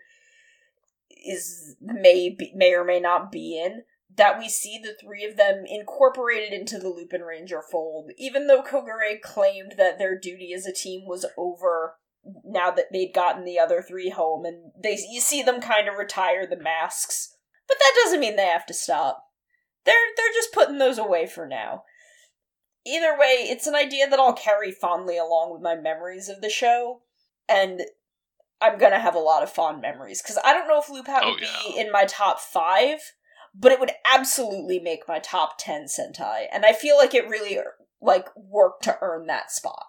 [1.09, 3.83] is may be, may or may not be in
[4.17, 8.61] that we see the three of them incorporated into the Lupin Ranger fold, even though
[8.61, 11.95] Kogure claimed that their duty as a team was over
[12.43, 15.97] now that they'd gotten the other three home, and they you see them kind of
[15.97, 17.35] retire the masks,
[17.67, 19.25] but that doesn't mean they have to stop.
[19.85, 21.83] They're they're just putting those away for now.
[22.85, 26.49] Either way, it's an idea that I'll carry fondly along with my memories of the
[26.49, 27.01] show,
[27.49, 27.81] and
[28.61, 31.31] I'm gonna have a lot of fond memories because I don't know if Lupat Oh,
[31.31, 32.99] would be in my top five,
[33.53, 37.57] but it would absolutely make my top ten Sentai, and I feel like it really
[38.01, 39.87] like worked to earn that spot.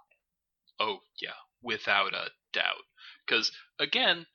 [0.80, 1.30] Oh yeah,
[1.62, 2.84] without a doubt.
[3.26, 4.26] Because again,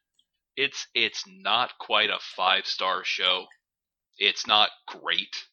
[0.56, 3.46] it's it's not quite a five star show.
[4.18, 5.48] It's not great,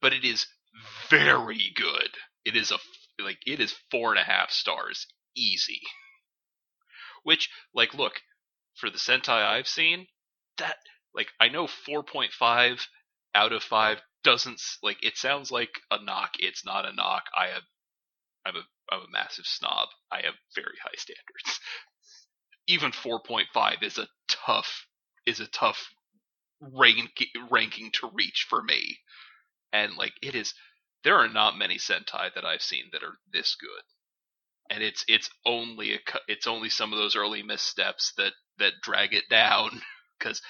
[0.00, 0.46] but it is
[1.10, 2.10] very good.
[2.44, 2.78] It is a
[3.22, 5.06] like it is four and a half stars
[5.36, 5.80] easy.
[7.24, 8.20] Which like look
[8.76, 10.06] for the Sentai I've seen,
[10.58, 10.76] that
[11.14, 12.86] like I know four point five
[13.34, 16.32] out of five doesn't like it sounds like a knock.
[16.38, 17.24] It's not a knock.
[17.36, 17.62] I have
[18.46, 19.88] I'm a I'm a massive snob.
[20.12, 21.60] I have very high standards.
[22.68, 24.86] Even 4.5 is a tough
[25.26, 25.88] is a tough
[26.60, 27.10] rank,
[27.50, 28.98] ranking to reach for me.
[29.72, 30.54] And like it is
[31.04, 33.82] there are not many Sentai that I've seen that are this good.
[34.70, 39.14] And it's it's only a it's only some of those early missteps that that drag
[39.14, 39.82] it down
[40.20, 40.42] cuz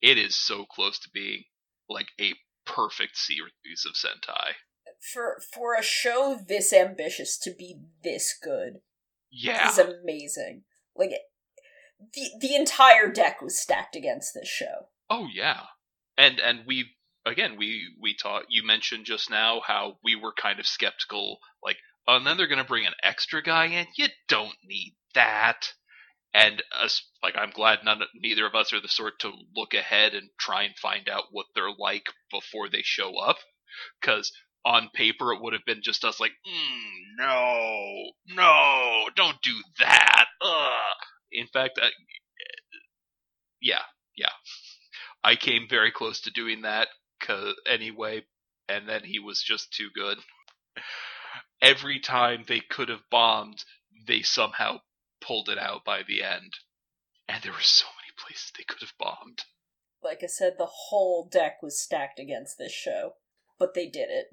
[0.00, 1.44] it is so close to being
[1.88, 2.34] like a
[2.64, 4.54] perfect series of Sentai.
[5.00, 8.80] For for a show this ambitious to be this good,
[9.30, 10.64] yeah, is amazing.
[10.96, 11.10] Like
[12.14, 14.88] the the entire deck was stacked against this show.
[15.10, 15.66] Oh yeah,
[16.16, 16.96] and and we
[17.28, 21.76] again we we taught you mentioned just now how we were kind of skeptical, like,
[22.06, 23.86] oh, and then they're gonna bring an extra guy in.
[23.96, 25.72] You don't need that.
[26.34, 30.14] And us like I'm glad none neither of us are the sort to look ahead
[30.14, 33.38] and try and find out what they're like before they show up.
[34.00, 34.32] Because
[34.64, 40.26] on paper it would have been just us like mm, no no don't do that.
[40.42, 40.96] Ugh.
[41.32, 41.88] in fact uh,
[43.60, 43.82] yeah
[44.16, 44.30] yeah.
[45.24, 46.88] I came very close to doing that
[47.70, 48.22] anyway
[48.68, 50.18] and then he was just too good
[51.60, 53.64] every time they could have bombed
[54.06, 54.78] they somehow
[55.20, 56.52] pulled it out by the end.
[57.28, 59.42] And there were so many places they could have bombed.
[60.02, 63.14] Like I said, the whole deck was stacked against this show,
[63.58, 64.26] but they did it.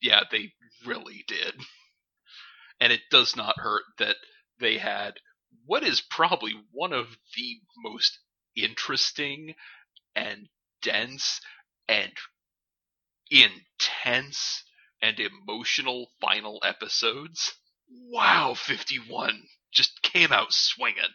[0.00, 0.52] Yeah, they
[0.84, 1.54] really did.
[2.80, 4.16] And it does not hurt that
[4.60, 5.14] they had
[5.64, 7.06] what is probably one of
[7.36, 8.18] the most
[8.54, 9.54] interesting
[10.14, 10.48] and
[10.82, 11.40] dense
[11.88, 12.12] and
[13.30, 14.64] intense
[15.02, 17.54] and emotional final episodes.
[17.88, 19.42] Wow, 51
[19.72, 21.14] just came out swinging.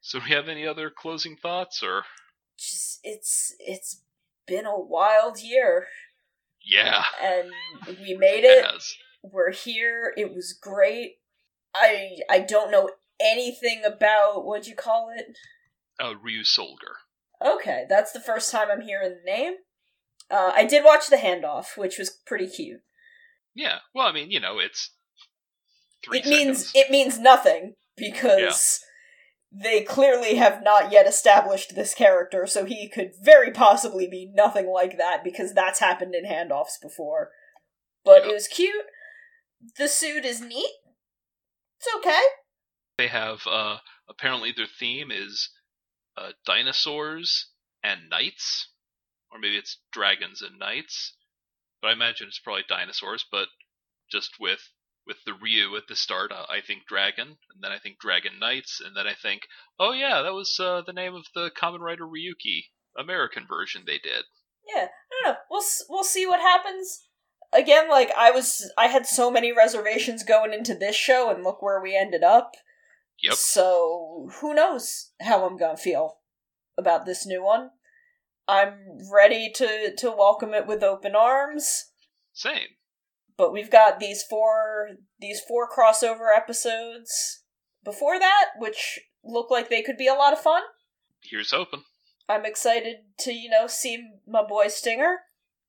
[0.00, 2.04] So, do we have any other closing thoughts, or
[2.58, 4.02] just it's it's
[4.46, 5.86] been a wild year.
[6.62, 7.50] Yeah, and
[7.86, 8.64] we made it.
[8.64, 8.82] it
[9.22, 10.12] We're here.
[10.16, 11.16] It was great.
[11.74, 15.38] I I don't know anything about what you call it.
[15.98, 16.96] Uh, Ryusoulger.
[17.44, 19.54] Okay, that's the first time I'm hearing the name.
[20.34, 22.80] Uh, I did watch the handoff, which was pretty cute.
[23.54, 24.90] Yeah, well, I mean, you know, it's
[26.10, 26.26] it seconds.
[26.26, 28.80] means it means nothing because
[29.52, 29.62] yeah.
[29.62, 34.68] they clearly have not yet established this character, so he could very possibly be nothing
[34.68, 37.30] like that because that's happened in handoffs before.
[38.04, 38.86] But it was cute.
[39.78, 40.72] The suit is neat.
[41.78, 42.22] It's okay.
[42.98, 43.76] They have uh
[44.08, 45.50] apparently their theme is
[46.16, 47.50] uh, dinosaurs
[47.84, 48.70] and knights,
[49.34, 51.16] or maybe it's dragons and knights.
[51.82, 53.48] But I imagine it's probably dinosaurs, but
[54.10, 54.70] just with
[55.06, 56.32] with the Ryu at the start.
[56.32, 59.42] Uh, I think Dragon, and then I think Dragon Knights, and then I think,
[59.78, 63.98] oh yeah, that was uh, the name of the Kamen Rider Ryuki American version they
[63.98, 64.24] did.
[64.66, 65.38] Yeah, I don't know.
[65.50, 67.06] We'll we'll see what happens.
[67.52, 71.60] Again, like I was, I had so many reservations going into this show, and look
[71.60, 72.52] where we ended up.
[73.22, 73.34] Yep.
[73.34, 76.18] So who knows how I'm gonna feel
[76.78, 77.70] about this new one?
[78.46, 78.78] I'm
[79.12, 81.86] ready to to welcome it with open arms.
[82.32, 82.68] Same
[83.36, 87.42] but we've got these four these four crossover episodes
[87.84, 90.62] before that, which look like they could be a lot of fun.
[91.22, 91.82] Here's hoping.
[92.28, 95.18] I'm excited to you know see my boy Stinger.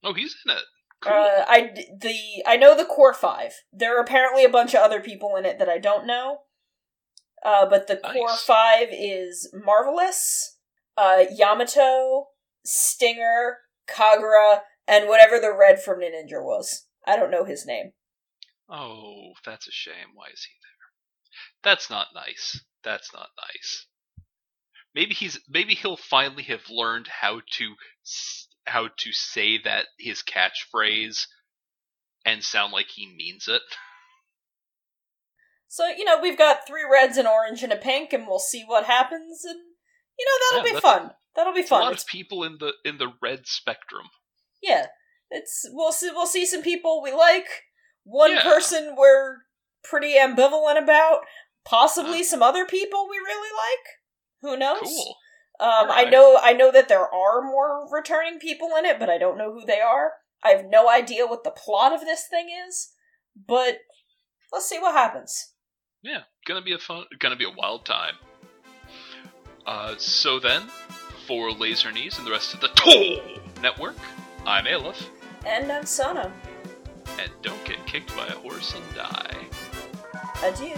[0.03, 0.63] Oh, he's in it.
[1.01, 1.13] Cool.
[1.13, 3.53] Uh, I the I know the core five.
[3.73, 6.39] There are apparently a bunch of other people in it that I don't know.
[7.43, 8.13] Uh, but the nice.
[8.13, 10.57] core five is marvelous.
[10.97, 12.27] Uh, Yamato,
[12.65, 16.87] Stinger, Kagura, and whatever the red from Ninja was.
[17.05, 17.91] I don't know his name.
[18.69, 20.13] Oh, that's a shame.
[20.15, 21.71] Why is he there?
[21.71, 22.61] That's not nice.
[22.83, 23.87] That's not nice.
[24.93, 27.75] Maybe he's maybe he'll finally have learned how to
[28.65, 31.27] how to say that his catchphrase
[32.25, 33.61] and sound like he means it.
[35.67, 38.63] So, you know, we've got three reds, and orange, and a pink, and we'll see
[38.65, 39.59] what happens and
[40.17, 41.11] you know, that'll yeah, be fun.
[41.35, 41.81] That'll be fun.
[41.81, 44.05] A lot of people in the in the red spectrum.
[44.61, 44.87] Yeah
[45.31, 47.47] it's we'll see we'll see some people we like.
[48.03, 48.43] One yeah.
[48.43, 49.37] person we're
[49.83, 51.21] pretty ambivalent about.
[51.65, 53.87] Possibly uh, some other people we really like.
[54.41, 54.79] Who knows?
[54.81, 55.15] Cool.
[55.59, 56.07] Um, right.
[56.07, 59.37] I know I know that there are more returning people in it, but I don't
[59.37, 60.13] know who they are.
[60.43, 62.91] I have no idea what the plot of this thing is,
[63.47, 63.79] but
[64.53, 65.53] let's see what happens.
[66.03, 68.13] Yeah, gonna be a fun, gonna be a wild time.
[69.65, 70.61] Uh, so then,
[71.25, 73.19] for Laser Knees and the rest of the Toll
[73.61, 73.95] Network,
[74.45, 75.09] I'm Aleph.
[75.45, 76.31] And I'm Sana.
[77.19, 79.47] And don't get kicked by a horse and die.
[80.43, 80.75] Adieu.